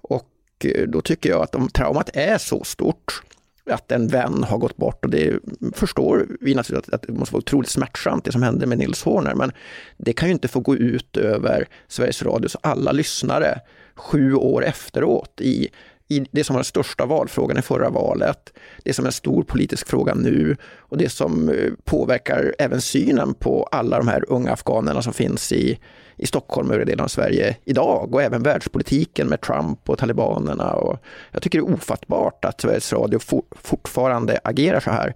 Och 0.00 0.28
eh, 0.64 0.88
då 0.88 1.00
tycker 1.00 1.30
jag 1.30 1.42
att 1.42 1.54
om 1.54 1.68
traumat 1.68 2.10
är 2.14 2.38
så 2.38 2.64
stort, 2.64 3.22
att 3.70 3.92
en 3.92 4.08
vän 4.08 4.44
har 4.44 4.58
gått 4.58 4.76
bort. 4.76 5.04
Och 5.04 5.10
det 5.10 5.38
förstår 5.72 6.26
vi 6.40 6.54
naturligtvis 6.54 6.94
att 6.94 7.02
det 7.02 7.12
måste 7.12 7.34
vara 7.34 7.40
otroligt 7.40 7.70
smärtsamt 7.70 8.24
det 8.24 8.32
som 8.32 8.42
hände 8.42 8.66
med 8.66 8.78
Nils 8.78 9.02
Horner, 9.02 9.34
men 9.34 9.52
det 9.96 10.12
kan 10.12 10.28
ju 10.28 10.32
inte 10.32 10.48
få 10.48 10.60
gå 10.60 10.76
ut 10.76 11.16
över 11.16 11.68
Sveriges 11.88 12.22
Radios 12.22 12.56
alla 12.60 12.92
lyssnare 12.92 13.60
sju 13.94 14.34
år 14.34 14.64
efteråt 14.64 15.40
i 15.40 15.68
i 16.10 16.26
det 16.30 16.44
som 16.44 16.54
var 16.54 16.58
den 16.58 16.64
största 16.64 17.06
valfrågan 17.06 17.58
i 17.58 17.62
förra 17.62 17.90
valet, 17.90 18.52
det 18.84 18.92
som 18.92 19.04
är 19.04 19.08
en 19.08 19.12
stor 19.12 19.42
politisk 19.42 19.88
fråga 19.88 20.14
nu 20.14 20.56
och 20.78 20.98
det 20.98 21.08
som 21.08 21.48
eh, 21.48 21.70
påverkar 21.84 22.54
även 22.58 22.80
synen 22.80 23.34
på 23.34 23.62
alla 23.64 23.98
de 23.98 24.08
här 24.08 24.24
unga 24.28 24.52
afghanerna 24.52 25.02
som 25.02 25.12
finns 25.12 25.52
i, 25.52 25.78
i 26.16 26.26
Stockholm 26.26 26.68
och 26.68 26.74
övriga 26.74 26.86
delar 26.86 27.04
av 27.04 27.08
Sverige 27.08 27.56
idag 27.64 28.14
och 28.14 28.22
även 28.22 28.42
världspolitiken 28.42 29.28
med 29.28 29.40
Trump 29.40 29.90
och 29.90 29.98
talibanerna. 29.98 30.72
Och 30.72 30.98
jag 31.32 31.42
tycker 31.42 31.58
det 31.60 31.66
är 31.66 31.74
ofattbart 31.74 32.44
att 32.44 32.60
Sveriges 32.60 32.92
Radio 32.92 33.18
for, 33.18 33.42
fortfarande 33.50 34.40
agerar 34.44 34.80
så 34.80 34.90
här. 34.90 35.08
Eh, 35.08 35.12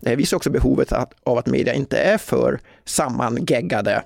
det 0.00 0.16
visar 0.16 0.36
också 0.36 0.50
behovet 0.50 0.92
av 1.24 1.38
att 1.38 1.46
media 1.46 1.74
inte 1.74 1.98
är 1.98 2.18
för 2.18 2.60
sammangeggade 2.84 4.02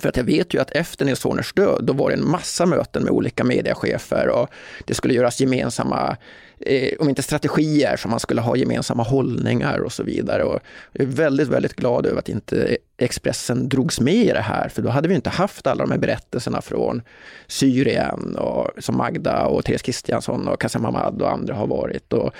för 0.00 0.08
att 0.08 0.16
jag 0.16 0.24
vet 0.24 0.54
ju 0.54 0.60
att 0.60 0.70
efter 0.70 1.04
Nils 1.04 1.24
Horners 1.24 1.52
död, 1.52 1.80
då 1.82 1.92
var 1.92 2.10
det 2.10 2.16
en 2.16 2.28
massa 2.28 2.66
möten 2.66 3.02
med 3.02 3.12
olika 3.12 3.44
mediechefer 3.44 4.28
och 4.28 4.50
det 4.84 4.94
skulle 4.94 5.14
göras 5.14 5.40
gemensamma, 5.40 6.16
eh, 6.60 6.92
om 6.98 7.08
inte 7.08 7.22
strategier, 7.22 7.96
så 7.96 8.08
man 8.08 8.20
skulle 8.20 8.40
ha 8.40 8.56
gemensamma 8.56 9.02
hållningar 9.02 9.78
och 9.78 9.92
så 9.92 10.02
vidare. 10.02 10.44
Och 10.44 10.60
jag 10.92 11.02
är 11.02 11.10
väldigt, 11.10 11.48
väldigt 11.48 11.76
glad 11.76 12.06
över 12.06 12.18
att 12.18 12.28
inte 12.28 12.76
Expressen 12.98 13.68
drogs 13.68 14.00
med 14.00 14.14
i 14.14 14.32
det 14.32 14.40
här, 14.40 14.68
för 14.68 14.82
då 14.82 14.88
hade 14.88 15.08
vi 15.08 15.14
inte 15.14 15.30
haft 15.30 15.66
alla 15.66 15.84
de 15.84 15.90
här 15.90 15.98
berättelserna 15.98 16.60
från 16.60 17.02
Syrien, 17.46 18.36
och, 18.36 18.70
som 18.78 18.96
Magda 18.96 19.46
och 19.46 19.64
Therese 19.64 19.82
Kristiansson 19.82 20.48
och 20.48 20.60
Kassem 20.60 20.84
Hamad 20.84 21.22
och 21.22 21.32
andra 21.32 21.54
har 21.54 21.66
varit. 21.66 22.12
Och... 22.12 22.34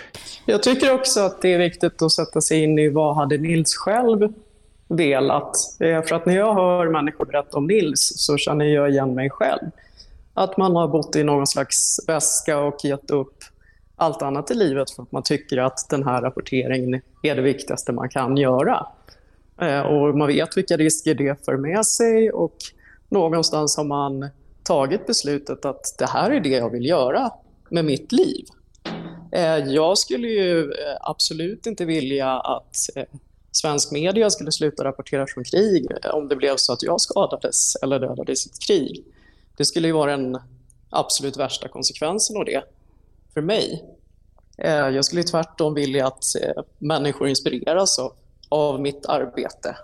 Jag 0.47 0.63
tycker 0.63 0.93
också 0.93 1.21
att 1.21 1.43
det 1.43 1.55
är 1.55 1.59
viktigt 1.59 2.03
att 2.03 2.13
sätta 2.13 2.41
sig 2.41 2.63
in 2.63 2.79
i 2.79 2.89
vad 2.89 3.17
hade 3.17 3.39
Nils 3.39 3.77
själv 3.77 4.33
velat. 4.91 5.57
Eh, 5.81 6.03
för 6.03 6.15
att 6.15 6.27
när 6.27 6.37
jag 6.37 6.55
hör 6.55 6.89
människor 6.89 7.25
berätta 7.25 7.57
om 7.57 7.67
Nils 7.67 8.13
så 8.17 8.37
känner 8.37 8.65
jag 8.65 8.91
igen 8.91 9.15
mig 9.15 9.31
själv. 9.31 9.71
Att 10.35 10.57
man 10.57 10.77
har 10.77 10.89
bott 10.89 11.17
i 11.17 11.25
någon 11.25 11.47
slags 11.47 12.01
väska 12.07 12.59
och 12.59 12.85
gett 12.85 13.11
upp 13.11 13.37
allt 13.97 14.23
annat 14.23 14.51
i 14.51 14.55
livet 14.55 14.91
för 14.91 15.03
att 15.03 15.13
man 15.13 15.23
tycker 15.23 15.59
att 15.59 15.89
den 15.91 16.05
här 16.05 16.23
rapporteringen 16.23 17.01
är 17.23 17.37
det 17.37 17.43
viktigaste 17.43 17.93
man 17.93 18.09
kan 18.09 18.37
göra. 18.37 18.87
Eh, 19.61 19.81
och 19.81 20.19
man 20.19 20.29
vet 20.29 20.57
vilka 20.57 20.77
risker 20.77 21.15
det 21.15 21.45
för 21.45 21.57
med 21.57 21.87
sig 21.87 22.33
och 22.33 22.57
någonstans 23.09 23.77
har 23.77 23.85
man 23.85 24.29
tagit 24.63 25.07
beslutet 25.07 25.65
att 25.65 25.95
det 25.99 26.07
här 26.07 26.31
är 26.31 26.41
det 26.41 26.49
jag 26.49 26.71
vill 26.71 26.87
göra 26.87 27.31
med 27.69 27.85
mitt 27.85 28.13
liv. 28.13 28.45
Eh, 29.33 29.57
jag 29.57 29.99
skulle 29.99 30.29
ju 30.29 30.73
absolut 31.01 31.67
inte 31.67 31.85
vilja 31.85 32.31
att 32.31 32.77
svensk 33.53 33.93
media 33.93 34.31
skulle 34.31 34.53
sluta 34.53 34.85
rapportera 34.85 35.27
från 35.27 35.45
krig 35.45 35.87
eh, 36.05 36.11
om 36.11 36.29
det 36.29 36.37
blev 36.37 36.57
så 36.57 36.73
att 36.73 36.83
jag 36.83 37.01
skadades 37.01 37.77
eller 37.77 37.99
dödades 37.99 38.47
i 38.47 38.51
ett 38.51 38.61
krig. 38.61 39.05
Det 39.57 39.65
skulle 39.65 39.89
ju 39.89 39.93
vara 39.93 40.17
den 40.17 40.39
absolut 40.91 41.37
värsta 41.37 41.69
konsekvensen 41.69 42.37
av 42.37 42.45
det 42.45 42.65
för 43.35 43.41
mig. 43.41 43.85
Eh, 44.59 44.89
jag 44.89 45.05
skulle 45.05 45.23
tvärtom 45.23 45.75
vilja 45.75 46.07
att 46.07 46.25
eh, 46.43 46.63
människor 46.79 47.29
inspireras 47.29 47.99
av, 47.99 48.13
av 48.49 48.81
mitt 48.81 49.07
arbete 49.07 49.77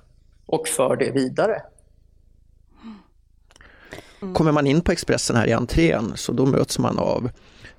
och 0.47 0.69
för 0.69 0.97
det 0.97 1.11
vidare. 1.11 1.62
Kommer 4.35 4.53
man 4.53 4.67
in 4.67 4.81
på 4.81 4.93
Expressen 4.93 5.37
här 5.37 5.47
i 5.47 5.53
entrén 5.53 6.12
så 6.17 6.33
då 6.33 6.47
möts 6.47 6.79
man 6.79 6.99
av 6.99 7.31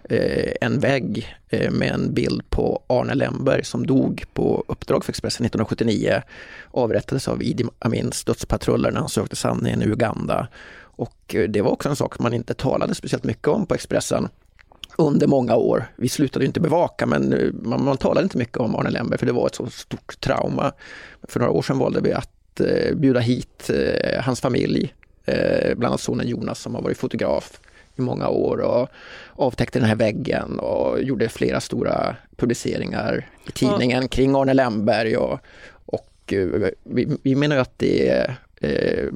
Eh, 0.10 0.54
en 0.62 0.80
vägg 0.80 1.36
eh, 1.50 1.72
med 1.72 1.92
en 1.92 2.14
bild 2.14 2.50
på 2.50 2.84
Arne 2.88 3.14
Lemberg 3.14 3.64
som 3.64 3.88
dog 3.88 4.24
på 4.34 4.64
uppdrag 4.68 5.06
för 5.06 5.12
Expressen 5.12 5.46
1979. 5.46 6.22
Avrättades 6.72 7.28
av 7.28 7.44
Idi 7.44 7.66
Amins 7.80 8.24
dödspatruller 8.24 8.92
när 8.92 9.00
han 9.00 9.10
sökte 9.10 9.36
sanningen 9.36 9.82
i 9.82 9.86
Uganda. 9.86 10.48
Och 10.80 11.36
eh, 11.36 11.50
det 11.50 11.62
var 11.62 11.72
också 11.72 11.90
en 11.90 11.96
sak 11.96 12.20
man 12.20 12.34
inte 12.34 12.54
talade 12.54 12.96
speciellt 12.96 13.24
mycket 13.24 13.48
om 13.48 13.66
på 13.66 13.76
Expressen 13.76 14.30
under 14.98 15.28
många 15.28 15.56
år. 15.56 15.86
Vi 15.96 16.10
slutade 16.10 16.46
inte 16.46 16.60
bevaka 16.60 17.06
men 17.06 17.52
man, 17.64 17.84
man 17.84 17.98
talade 17.98 18.24
inte 18.24 18.38
mycket 18.38 18.58
om 18.58 18.76
Arne 18.76 18.90
Lemberg 18.90 19.20
för 19.20 19.26
det 19.26 19.32
var 19.32 19.48
ett 19.48 19.56
så 19.56 19.66
stort 19.70 20.20
trauma. 20.20 20.72
För 21.24 21.40
några 21.40 21.52
år 21.52 21.62
sedan 21.62 21.80
valde 21.80 22.02
vi 22.02 22.14
att 22.14 22.60
eh, 22.60 22.96
bjuda 22.96 23.20
hit 23.20 23.70
eh, 23.70 24.22
hans 24.24 24.42
familj, 24.42 24.94
eh, 25.26 25.76
bland 25.76 25.92
annat 25.92 26.02
sonen 26.02 26.28
Jonas 26.28 26.60
som 26.60 26.76
har 26.76 26.82
varit 26.82 26.98
fotograf 26.98 27.60
i 27.98 28.02
många 28.02 28.30
år 28.30 28.58
och 28.58 28.90
avtäckte 29.36 29.80
den 29.80 29.88
här 29.88 29.96
väggen 29.96 30.60
och 30.60 31.04
gjorde 31.04 31.30
flera 31.30 31.62
stora 31.62 32.16
publiceringar 32.36 33.30
i 33.48 33.52
tidningen 33.52 34.02
ja. 34.02 34.08
kring 34.08 34.36
Arne 34.36 34.54
Lemberg 34.54 35.18
och, 35.18 35.40
och 35.72 36.34
eh, 36.34 36.70
vi, 36.84 37.18
vi 37.24 37.36
menar 37.36 37.56
ju 37.56 37.62
att 37.62 37.80
det 37.80 38.32
eh, 38.62 39.08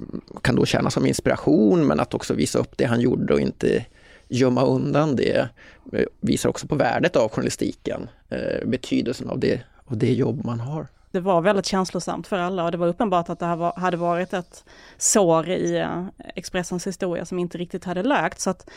kan 0.42 0.56
då 0.56 0.66
tjäna 0.66 0.90
som 0.90 1.06
inspiration 1.06 1.88
men 1.88 2.00
att 2.00 2.14
också 2.14 2.34
visa 2.34 2.60
upp 2.60 2.78
det 2.78 2.86
han 2.86 3.02
gjorde 3.02 3.34
och 3.34 3.40
inte 3.40 3.86
gömma 4.28 4.66
undan 4.66 5.16
det 5.16 5.50
eh, 5.94 6.06
visar 6.20 6.50
också 6.50 6.68
på 6.68 6.76
värdet 6.76 7.16
av 7.16 7.30
journalistiken, 7.30 8.10
eh, 8.30 8.68
betydelsen 8.68 9.30
av 9.30 9.40
det, 9.40 9.62
av 9.86 9.98
det 9.98 10.14
jobb 10.14 10.46
man 10.46 10.60
har 10.60 10.88
det 11.12 11.20
var 11.20 11.42
väldigt 11.42 11.66
känslosamt 11.66 12.28
för 12.28 12.38
alla 12.38 12.64
och 12.64 12.72
det 12.72 12.78
var 12.78 12.88
uppenbart 12.88 13.30
att 13.30 13.40
det 13.40 13.46
här 13.46 13.56
var, 13.56 13.74
hade 13.78 13.98
varit 13.98 14.34
ett 14.34 14.64
sår 14.98 15.50
i 15.50 15.78
eh, 15.78 16.06
Expressens 16.36 16.88
historia 16.88 17.26
som 17.26 17.40
inte 17.40 17.58
riktigt 17.58 17.86
hade 17.86 18.04
läkt. 18.04 18.40
Så 18.40 18.50
att 18.50 18.70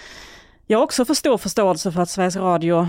jag 0.66 0.78
har 0.78 0.84
också 0.84 1.04
för 1.04 1.14
stor 1.14 1.38
förståelse 1.38 1.92
för 1.92 2.02
att 2.02 2.10
Sveriges 2.10 2.36
Radio 2.36 2.88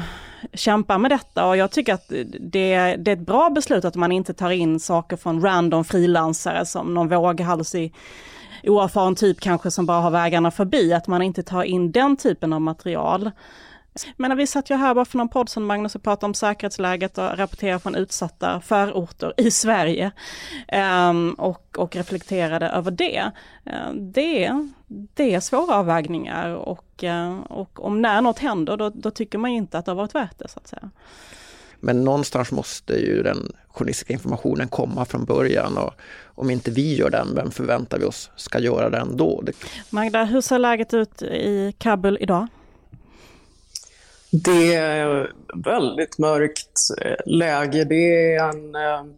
kämpar 0.53 0.97
med 0.97 1.11
detta 1.11 1.47
och 1.47 1.57
jag 1.57 1.71
tycker 1.71 1.93
att 1.93 2.09
det, 2.39 2.95
det 2.95 3.09
är 3.09 3.09
ett 3.13 3.19
bra 3.19 3.49
beslut 3.49 3.85
att 3.85 3.95
man 3.95 4.11
inte 4.11 4.33
tar 4.33 4.49
in 4.49 4.79
saker 4.79 5.17
från 5.17 5.41
random 5.41 5.83
frilansare 5.83 6.65
som 6.65 6.93
någon 6.93 7.07
våghalsig 7.07 7.93
oerfaren 8.63 9.15
typ 9.15 9.39
kanske 9.39 9.71
som 9.71 9.85
bara 9.85 10.01
har 10.01 10.11
vägarna 10.11 10.51
förbi, 10.51 10.93
att 10.93 11.07
man 11.07 11.21
inte 11.21 11.43
tar 11.43 11.63
in 11.63 11.91
den 11.91 12.17
typen 12.17 12.53
av 12.53 12.61
material. 12.61 13.31
Men 14.17 14.37
vi 14.37 14.47
satt 14.47 14.69
ju 14.69 14.75
här 14.75 14.95
bara 14.95 15.05
för 15.05 15.17
någon 15.17 15.29
podd 15.29 15.49
som 15.49 15.65
Magnus 15.65 15.95
och 15.95 16.03
pratade 16.03 16.25
om 16.25 16.33
säkerhetsläget 16.33 17.17
och 17.17 17.37
rapporterade 17.37 17.79
från 17.79 17.95
utsatta 17.95 18.61
förorter 18.61 19.33
i 19.37 19.51
Sverige. 19.51 20.11
Um, 21.09 21.33
och, 21.33 21.77
och 21.77 21.95
reflekterade 21.95 22.67
över 22.67 22.91
det. 22.91 23.31
Uh, 23.67 23.93
det, 23.93 24.51
det 24.87 25.35
är 25.35 25.39
svåra 25.39 25.75
avvägningar 25.75 26.55
och, 26.55 27.03
uh, 27.03 27.39
och 27.39 27.85
om 27.85 28.01
när 28.01 28.21
något 28.21 28.39
händer 28.39 28.77
då, 28.77 28.89
då 28.89 29.11
tycker 29.11 29.37
man 29.37 29.51
inte 29.51 29.77
att 29.77 29.85
det 29.85 29.91
har 29.91 29.95
varit 29.95 30.15
värt 30.15 30.39
det 30.39 30.47
så 30.47 30.59
att 30.59 30.67
säga. 30.67 30.89
Men 31.79 32.03
någonstans 32.03 32.51
måste 32.51 32.93
ju 32.93 33.23
den 33.23 33.53
journalistiska 33.67 34.13
informationen 34.13 34.67
komma 34.67 35.05
från 35.05 35.25
början 35.25 35.77
och 35.77 35.93
om 36.25 36.49
inte 36.49 36.71
vi 36.71 36.95
gör 36.95 37.09
den, 37.09 37.35
vem 37.35 37.51
förväntar 37.51 37.99
vi 37.99 38.05
oss 38.05 38.31
ska 38.35 38.59
göra 38.59 38.89
den 38.89 39.17
då? 39.17 39.43
Magda, 39.89 40.23
hur 40.23 40.41
ser 40.41 40.59
läget 40.59 40.93
ut 40.93 41.21
i 41.21 41.73
Kabul 41.77 42.17
idag? 42.21 42.47
Det 44.43 44.73
är 44.73 45.33
väldigt 45.55 46.17
mörkt 46.17 46.79
eh, 47.01 47.15
läge. 47.25 47.83
Det 47.83 48.33
är 48.33 48.49
en 48.49 48.75
eh, 48.75 49.13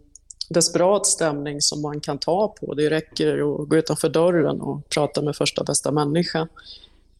desperat 0.49 1.05
stämning 1.05 1.61
som 1.61 1.81
man 1.81 1.99
kan 2.01 2.17
ta 2.17 2.47
på. 2.47 2.73
Det 2.73 2.89
räcker 2.89 3.33
att 3.33 3.69
gå 3.69 3.75
utanför 3.77 4.09
dörren 4.09 4.61
och 4.61 4.89
prata 4.89 5.21
med 5.21 5.35
första 5.35 5.63
bästa 5.63 5.91
människa. 5.91 6.47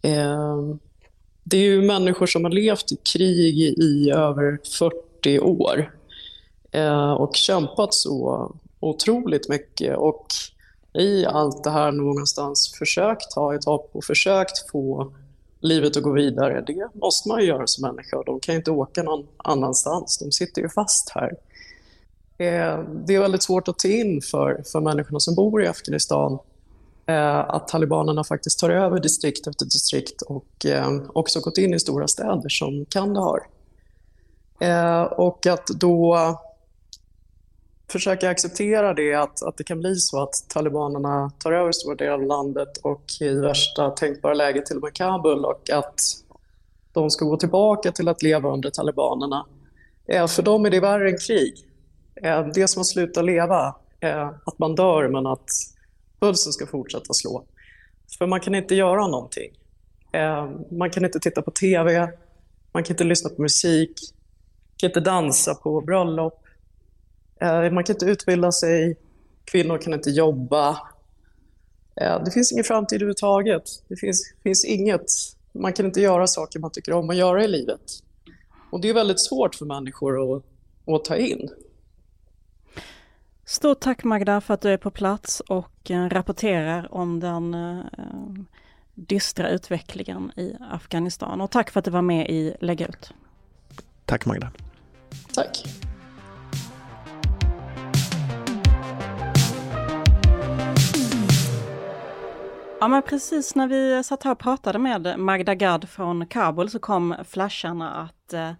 Eh, 0.02 0.58
det 1.44 1.58
är 1.58 1.62
ju 1.62 1.82
människor 1.82 2.26
som 2.26 2.44
har 2.44 2.52
levt 2.52 2.92
i 2.92 2.96
krig 2.96 3.60
i 3.60 4.12
över 4.12 4.60
40 4.78 5.40
år 5.40 5.94
och 7.18 7.36
kämpat 7.36 7.94
så 7.94 8.52
otroligt 8.80 9.50
mycket 9.50 9.98
och 9.98 10.26
i 10.94 11.26
allt 11.26 11.64
det 11.64 11.70
här 11.70 11.92
någonstans 11.92 12.76
försökt 12.80 13.34
ha 13.34 13.56
ett 13.56 13.66
hopp 13.66 13.90
och 13.94 14.04
försökt 14.04 14.72
få 14.72 15.14
livet 15.60 15.98
att 15.98 16.04
gå 16.04 16.12
vidare. 16.12 16.64
Det 16.68 16.90
måste 16.94 17.30
man 17.30 17.42
ju 17.42 17.48
göra 17.48 17.68
som 17.68 17.82
människa. 17.82 18.24
De 18.26 18.40
kan 18.40 18.56
inte 18.56 18.72
åka 18.72 19.04
någon 19.04 19.28
annanstans. 19.38 20.18
De 20.18 20.32
sitter 20.32 20.62
ju 20.62 20.70
fast 20.70 21.10
här. 21.10 21.34
Det 22.38 23.16
är 23.16 23.20
väldigt 23.20 23.44
svårt 23.44 23.68
att 23.68 23.80
ta 23.80 23.88
in 23.88 24.22
för, 24.22 24.64
för 24.72 24.80
människorna 24.80 25.20
som 25.20 25.36
bor 25.36 25.64
i 25.64 25.68
Afghanistan 25.68 26.40
eh, 27.06 27.38
att 27.38 27.68
talibanerna 27.68 28.24
faktiskt 28.24 28.60
tar 28.60 28.70
över 28.70 29.00
distrikt 29.00 29.48
efter 29.48 29.66
distrikt 29.66 30.22
och 30.22 30.66
eh, 30.66 31.02
också 31.14 31.40
gått 31.40 31.58
in 31.58 31.74
i 31.74 31.80
stora 31.80 32.08
städer 32.08 32.50
som 32.50 32.86
Kandahar. 32.86 33.40
Eh, 34.60 35.04
och 35.04 35.46
att 35.46 35.68
då 35.68 36.16
försöka 37.92 38.30
acceptera 38.30 38.94
det, 38.94 39.14
att, 39.14 39.44
att 39.44 39.58
det 39.58 39.64
kan 39.64 39.80
bli 39.80 39.96
så 39.96 40.24
att 40.24 40.34
talibanerna 40.48 41.32
tar 41.40 41.52
över 41.52 41.72
stora 41.72 41.96
delar 41.96 42.14
av 42.14 42.24
landet 42.24 42.78
och 42.78 43.04
i 43.20 43.30
värsta 43.30 43.90
tänkbara 43.90 44.34
läge 44.34 44.66
till 44.66 44.76
och 44.76 44.84
med 44.84 44.94
Kabul 44.94 45.46
och 45.46 45.70
att 45.70 46.02
de 46.94 47.10
ska 47.10 47.26
gå 47.26 47.38
tillbaka 47.38 47.92
till 47.92 48.08
att 48.08 48.22
leva 48.24 48.50
under 48.50 48.70
talibanerna. 48.70 49.46
Eh, 50.08 50.28
för 50.28 50.44
dem 50.44 50.66
är 50.66 50.70
det 50.70 50.80
värre 50.80 51.10
än 51.10 51.18
krig. 51.18 51.54
Eh, 52.16 52.48
det 52.54 52.62
är 52.62 52.68
som 52.68 52.82
att 52.82 52.88
sluta 52.88 53.22
leva, 53.22 53.76
eh, 54.00 54.28
att 54.46 54.60
man 54.60 54.76
dör 54.76 55.08
men 55.08 55.28
att 55.28 55.50
pulsen 56.20 56.54
ska 56.54 56.66
fortsätta 56.66 57.14
slå. 57.14 57.44
För 58.18 58.28
man 58.28 58.40
kan 58.40 58.56
inte 58.56 58.76
göra 58.76 59.08
någonting. 59.08 59.52
Man 60.72 60.90
kan 60.90 61.06
inte 61.06 61.20
titta 61.20 61.42
på 61.42 61.52
TV, 61.52 62.12
man 62.72 62.84
kan 62.84 62.94
inte 62.94 63.04
lyssna 63.04 63.30
på 63.30 63.42
musik, 63.42 63.92
man 64.70 64.78
kan 64.78 64.90
inte 64.90 65.00
dansa 65.00 65.56
på 65.56 65.82
bröllop, 65.82 66.47
man 67.72 67.84
kan 67.84 67.96
inte 67.96 68.06
utbilda 68.06 68.52
sig, 68.52 68.98
kvinnor 69.46 69.78
kan 69.78 69.94
inte 69.94 70.10
jobba. 70.10 70.70
Eh, 72.02 72.24
det 72.24 72.32
finns 72.32 72.52
ingen 72.52 72.64
framtid 72.64 72.96
överhuvudtaget. 72.96 73.64
Det 73.88 73.96
finns, 73.96 74.34
finns 74.44 74.66
inget. 74.66 75.06
Man 75.52 75.74
kan 75.74 75.86
inte 75.86 76.02
göra 76.02 76.28
saker 76.28 76.60
man 76.60 76.72
tycker 76.72 76.94
om 76.94 77.10
att 77.10 77.16
göra 77.16 77.44
i 77.44 77.48
livet. 77.48 77.82
Och 78.72 78.82
det 78.82 78.90
är 78.90 78.94
väldigt 78.94 79.20
svårt 79.20 79.56
för 79.56 79.66
människor 79.66 80.38
att, 80.38 80.44
att 80.88 81.06
ta 81.06 81.16
in. 81.16 81.50
Stort 83.46 83.80
tack 83.80 84.04
Magda 84.04 84.42
för 84.42 84.54
att 84.54 84.62
du 84.62 84.70
är 84.70 84.78
på 84.78 84.92
plats 84.92 85.40
och 85.40 85.92
eh, 85.92 86.10
rapporterar 86.10 86.94
om 86.94 87.20
den 87.20 87.56
dystra 88.98 89.50
utvecklingen 89.50 90.32
i 90.36 90.56
Afghanistan. 90.72 91.42
Och 91.42 91.52
tack 91.52 91.72
för 91.72 91.80
att 91.80 91.86
du 91.86 91.92
var 91.92 92.02
med 92.02 92.30
i 92.30 92.56
Lägg 92.60 92.82
ut. 92.82 93.14
Tack 94.06 94.26
Magda. 94.26 94.52
Tack. 95.34 95.64
Ja 102.88 102.92
men 102.92 103.02
precis 103.02 103.56
när 103.56 103.68
vi 103.68 104.04
satt 104.04 104.24
här 104.24 104.32
och 104.32 104.40
pratade 104.40 104.80
med 104.80 105.20
Magda 105.20 105.56
Gad 105.56 105.90
från 105.90 106.28
Kabul 106.28 106.70
så 106.70 106.80
kom 106.80 107.16
flasharna 107.30 107.92
att 107.92 108.34
eh, 108.34 108.52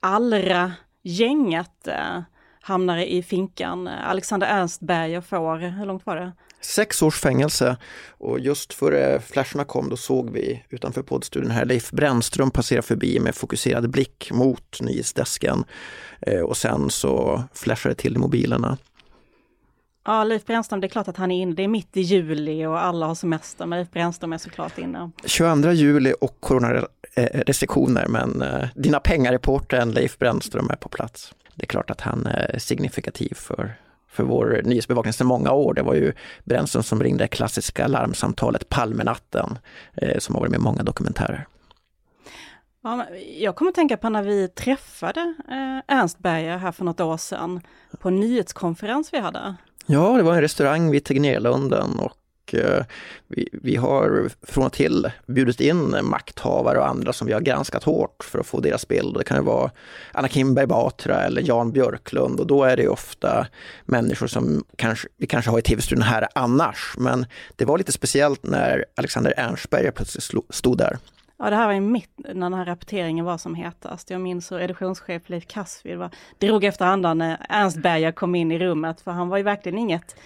Allra-gänget 0.00 1.88
eh, 1.88 2.22
hamnar 2.60 2.98
i 2.98 3.22
finkan. 3.22 3.88
Alexander 3.88 4.46
Ernstberger 4.46 5.20
får, 5.20 5.56
hur 5.56 5.86
långt 5.86 6.06
var 6.06 6.16
det? 6.16 6.32
Sex 6.60 7.02
års 7.02 7.20
fängelse 7.20 7.76
och 8.18 8.40
just 8.40 8.74
före 8.74 9.14
eh, 9.14 9.20
flasharna 9.20 9.64
kom 9.64 9.88
då 9.88 9.96
såg 9.96 10.30
vi 10.30 10.64
utanför 10.68 11.02
poddstudion 11.02 11.50
här 11.50 11.64
Leif 11.64 11.90
Brännström 11.90 12.50
passera 12.50 12.82
förbi 12.82 13.20
med 13.20 13.34
fokuserad 13.34 13.90
blick 13.90 14.30
mot 14.32 14.80
nyhetsdesken 14.80 15.64
eh, 16.20 16.40
och 16.40 16.56
sen 16.56 16.90
så 16.90 17.42
flashade 17.54 17.94
det 17.94 18.00
till 18.00 18.14
i 18.14 18.18
mobilerna. 18.18 18.78
Ja, 20.06 20.24
Leif 20.24 20.44
Brännström, 20.44 20.80
det 20.80 20.86
är 20.86 20.88
klart 20.88 21.08
att 21.08 21.16
han 21.16 21.30
är 21.30 21.42
inne. 21.42 21.54
Det 21.54 21.62
är 21.62 21.68
mitt 21.68 21.96
i 21.96 22.00
juli 22.00 22.66
och 22.66 22.82
alla 22.82 23.06
har 23.06 23.14
semester, 23.14 23.66
men 23.66 23.78
Leif 23.78 23.90
Brännström 23.90 24.32
är 24.32 24.38
såklart 24.38 24.78
inne. 24.78 25.10
22 25.24 25.70
juli 25.70 26.14
och 26.20 26.40
coronarestriktioner, 26.40 28.06
men 28.08 28.42
eh, 28.42 28.68
dina 28.74 29.00
pengareportern 29.00 29.90
Leif 29.90 30.18
Brännström 30.18 30.70
är 30.70 30.76
på 30.76 30.88
plats. 30.88 31.34
Det 31.54 31.64
är 31.64 31.66
klart 31.66 31.90
att 31.90 32.00
han 32.00 32.26
är 32.26 32.58
signifikativ 32.58 33.34
för, 33.34 33.74
för 34.08 34.22
vår 34.22 34.60
nyhetsbevakning 34.64 35.12
sedan 35.12 35.26
många 35.26 35.52
år. 35.52 35.74
Det 35.74 35.82
var 35.82 35.94
ju 35.94 36.12
Brännström 36.44 36.82
som 36.82 37.02
ringde 37.02 37.24
det 37.24 37.28
klassiska 37.28 37.86
larmsamtalet 37.86 38.68
Palmenatten, 38.68 39.58
eh, 39.94 40.18
som 40.18 40.34
har 40.34 40.40
varit 40.40 40.50
med 40.50 40.60
i 40.60 40.62
många 40.62 40.82
dokumentärer. 40.82 41.46
Ja, 42.82 43.06
jag 43.38 43.56
kommer 43.56 43.68
att 43.68 43.74
tänka 43.74 43.96
på 43.96 44.08
när 44.08 44.22
vi 44.22 44.48
träffade 44.48 45.34
eh, 45.50 45.96
Ernst 45.96 46.18
Berger 46.18 46.56
här 46.56 46.72
för 46.72 46.84
något 46.84 47.00
år 47.00 47.16
sedan 47.16 47.60
på 47.98 48.08
en 48.08 48.20
nyhetskonferens 48.20 49.12
vi 49.12 49.18
hade. 49.18 49.54
Ja, 49.86 50.16
det 50.16 50.22
var 50.22 50.34
en 50.34 50.40
restaurang 50.40 50.90
vid 50.90 51.04
Tegnérlunden 51.04 51.98
och 51.98 52.54
eh, 52.54 52.84
vi, 53.28 53.48
vi, 53.52 53.76
har 53.76 54.30
från 54.42 54.66
och 54.66 54.72
till 54.72 55.10
bjudit 55.26 55.60
in 55.60 55.96
makthavare 56.02 56.78
och 56.78 56.88
andra 56.88 57.12
som 57.12 57.26
vi 57.26 57.32
har 57.32 57.40
granskat 57.40 57.84
hårt 57.84 58.24
för 58.24 58.38
att 58.38 58.46
få 58.46 58.60
deras 58.60 58.88
bild. 58.88 59.14
Det 59.18 59.24
kan 59.24 59.36
ju 59.36 59.42
vara 59.42 59.70
Anna 60.12 60.28
Kinberg 60.28 60.66
Batra 60.66 61.22
eller 61.22 61.42
Jan 61.42 61.72
Björklund 61.72 62.40
och 62.40 62.46
då 62.46 62.64
är 62.64 62.76
det 62.76 62.88
ofta 62.88 63.46
människor 63.84 64.26
som 64.26 64.64
kanske, 64.76 65.08
vi 65.16 65.26
kanske 65.26 65.50
har 65.50 65.58
i 65.58 65.62
tv-studion 65.62 66.02
här 66.02 66.28
annars. 66.34 66.94
Men 66.98 67.26
det 67.56 67.64
var 67.64 67.78
lite 67.78 67.92
speciellt 67.92 68.42
när 68.42 68.84
Alexander 68.96 69.34
Ernstberger 69.36 69.90
plötsligt 69.90 70.44
stod 70.50 70.78
där. 70.78 70.98
Ja, 71.38 71.50
det 71.50 71.56
här 71.56 71.66
var 71.66 71.74
ju 71.74 71.80
mitt 71.80 72.10
när 72.16 72.34
den 72.34 72.54
här 72.54 72.64
rapporteringen 72.64 73.24
var 73.24 73.38
som 73.38 73.54
hetast. 73.54 74.10
Jag 74.10 74.20
minns 74.20 74.52
hur 74.52 74.60
editionschef 74.60 75.28
Leif 75.28 75.46
Kassvid 75.46 75.98
var, 75.98 76.10
drog 76.38 76.64
efter 76.64 76.84
andan 76.84 77.18
när 77.18 77.46
Ernst 77.48 77.76
Berger 77.76 78.12
kom 78.12 78.34
in 78.34 78.52
i 78.52 78.58
rummet, 78.58 79.00
för 79.00 79.10
han 79.10 79.28
var 79.28 79.36
ju 79.36 79.42
verkligen 79.42 79.78
inget 79.78 80.16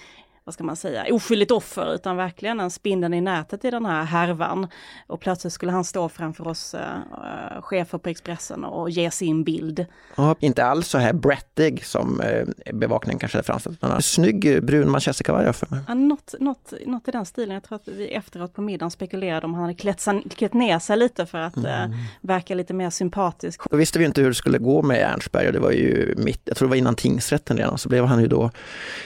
vad 0.48 0.54
ska 0.54 0.64
man 0.64 0.76
säga, 0.76 1.14
oskyldigt 1.14 1.50
offer, 1.50 1.94
utan 1.94 2.16
verkligen 2.16 2.60
en 2.60 2.70
spindeln 2.70 3.14
i 3.14 3.20
nätet 3.20 3.64
i 3.64 3.70
den 3.70 3.86
här 3.86 4.04
härvan. 4.04 4.66
Och 5.06 5.20
plötsligt 5.20 5.52
skulle 5.52 5.72
han 5.72 5.84
stå 5.84 6.08
framför 6.08 6.48
oss 6.48 6.74
äh, 6.74 7.62
chefer 7.62 7.98
på 7.98 8.08
Expressen 8.08 8.64
och 8.64 8.90
ge 8.90 9.10
sin 9.10 9.44
bild. 9.44 9.86
Ja, 10.16 10.36
inte 10.40 10.64
alls 10.64 10.88
så 10.88 10.98
här 10.98 11.12
brättig 11.12 11.84
som 11.84 12.20
äh, 12.20 12.72
bevakningen 12.74 13.18
kanske 13.18 13.42
framställt. 13.42 14.04
Snygg 14.04 14.64
brun 14.64 14.90
manchesterkavaj 14.90 15.44
jag 15.44 15.56
för 15.56 15.66
mig. 15.70 15.80
Ja, 15.88 15.94
något, 15.94 16.34
något, 16.40 16.72
något 16.86 17.08
i 17.08 17.10
den 17.10 17.26
stilen. 17.26 17.54
Jag 17.54 17.62
tror 17.62 17.76
att 17.76 17.88
vi 17.88 18.08
efteråt 18.08 18.54
på 18.54 18.62
middagen 18.62 18.90
spekulerade 18.90 19.46
om 19.46 19.54
han 19.54 19.62
hade 19.62 19.74
klätt, 19.74 20.04
klätt 20.36 20.54
ner 20.54 20.78
sig 20.78 20.96
lite 20.96 21.26
för 21.26 21.38
att 21.38 21.56
mm. 21.56 21.92
äh, 21.92 21.98
verka 22.20 22.54
lite 22.54 22.74
mer 22.74 22.90
sympatisk. 22.90 23.70
Då 23.70 23.76
visste 23.76 23.98
vi 23.98 24.04
inte 24.04 24.20
hur 24.20 24.28
det 24.28 24.34
skulle 24.34 24.58
gå 24.58 24.82
med 24.82 25.02
Ernstberg 25.02 25.46
och 25.46 25.52
det 25.52 25.60
var 25.60 25.70
ju 25.70 26.14
mitt, 26.16 26.40
jag 26.44 26.56
tror 26.56 26.68
det 26.68 26.70
var 26.70 26.76
innan 26.76 26.94
tingsrätten 26.94 27.56
redan, 27.56 27.78
så 27.78 27.88
blev 27.88 28.04
han 28.04 28.20
ju 28.20 28.28
då, 28.28 28.50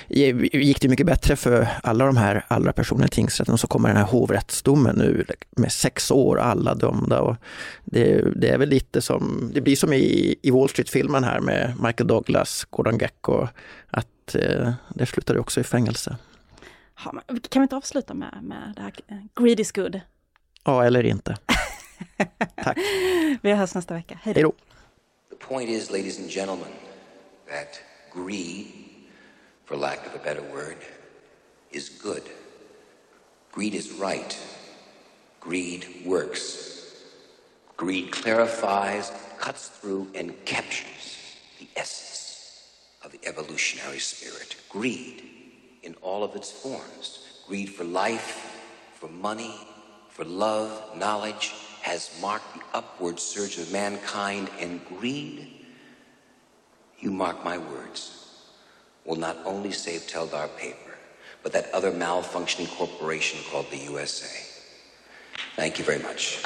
gick 0.09 0.81
det 0.81 0.89
mycket 0.89 1.07
bättre 1.07 1.32
för 1.37 1.69
alla 1.83 2.07
de 2.07 2.17
här 2.17 2.45
andra 2.49 2.73
personerna 2.73 3.07
i 3.07 3.09
tingsrätten 3.09 3.53
och 3.53 3.61
så 3.61 3.67
kommer 3.67 3.89
den 3.89 3.97
här 3.97 4.05
hovrättsdomen 4.05 4.97
nu 4.97 5.25
med 5.51 5.73
sex 5.73 6.11
år, 6.11 6.39
alla 6.39 6.75
dömda. 6.75 7.21
Och 7.21 7.37
det, 7.85 8.33
det 8.37 8.49
är 8.49 8.59
väl 8.59 8.69
lite 8.69 9.03
som, 9.03 9.51
det 9.55 9.61
blir 9.61 9.77
som 9.77 9.93
i, 9.93 10.37
i 10.43 10.51
Wall 10.51 10.69
Street-filmen 10.69 11.25
här 11.25 11.41
med 11.41 11.75
Michael 11.83 12.07
Douglas, 12.07 12.67
Gordon 12.71 12.99
Gecko, 12.99 13.49
att 13.91 14.35
eh, 14.35 14.73
det 14.95 15.07
slutar 15.07 15.39
också 15.39 15.61
i 15.61 15.65
fängelse. 15.65 16.17
Ja, 17.05 17.23
kan 17.49 17.63
vi 17.63 17.65
inte 17.65 17.77
avsluta 17.77 18.15
med, 18.15 18.39
med 18.43 18.73
det 18.77 18.83
här 18.83 18.93
Greed 19.41 19.61
is 19.61 19.73
good? 19.73 20.01
Ja, 20.65 20.85
eller 20.85 21.07
inte. 21.07 21.37
Tack. 22.65 22.79
Vi 23.43 23.53
hörs 23.53 23.75
nästa 23.75 23.95
vecka. 23.95 24.19
Hej 24.23 24.35
då. 24.35 24.53
The 25.31 25.37
point 25.49 25.71
is, 25.71 25.91
ladies 25.91 26.19
and 26.19 26.31
gentlemen, 26.31 26.69
that 27.49 27.81
greed, 28.15 28.67
for 29.65 29.77
lack 29.77 29.99
of 30.07 30.15
a 30.15 30.21
better 30.25 30.43
word, 30.55 30.77
is 31.73 31.89
good. 31.89 32.23
Greed 33.53 33.75
is 33.75 33.93
right. 33.93 34.39
Greed 35.41 35.87
works. 36.05 36.95
Greed 37.77 38.13
clarifies, 38.13 39.11
cuts 39.39 39.69
through, 39.69 40.09
and 40.15 40.33
captures 40.45 41.37
the 41.59 41.69
essence 41.77 42.71
of 43.05 43.13
the 43.13 43.21
evolutionary 43.27 43.99
spirit. 43.99 44.57
Greed 44.69 45.23
in 45.83 45.95
all 46.03 46.23
of 46.23 46.37
its 46.37 46.51
forms. 46.51 47.43
Greed 47.47 47.69
for 47.69 47.85
life, 47.85 48.61
for 48.95 49.09
money, 49.09 49.55
for 50.09 50.25
love, 50.25 50.97
knowledge, 50.97 51.53
has 51.83 52.17
marked 52.21 52.55
the 52.55 52.63
upward 52.75 53.19
surge 53.19 53.59
of 53.59 53.73
mankind, 53.73 54.49
and 54.61 54.85
greed 54.87 55.49
you 57.01 57.11
mark 57.11 57.45
my 57.45 57.59
words, 57.59 58.45
will 59.05 59.17
not 59.17 59.37
only 59.45 59.73
save 59.73 60.03
Teldar 60.03 60.49
paper, 60.57 60.92
but 61.43 61.53
that 61.53 61.65
other 61.75 61.93
malfunctioning 61.93 62.79
corporation 62.79 63.39
called 63.51 63.67
the 63.71 63.93
USA. 63.93 64.27
Thank 65.57 65.79
you 65.79 65.87
very 65.87 65.99
much. 65.99 66.39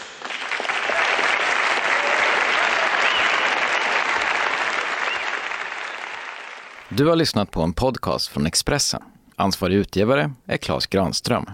Du 6.89 7.07
har 7.07 7.17
lyssnat 7.17 7.51
på 7.51 7.63
en 7.63 7.73
podcast 7.73 8.29
från 8.29 8.47
Expressen. 8.47 9.03
Ansvarig 9.37 9.75
utgivare 9.75 10.33
är 10.47 10.57
Klas 10.57 10.87
Granström. 10.87 11.47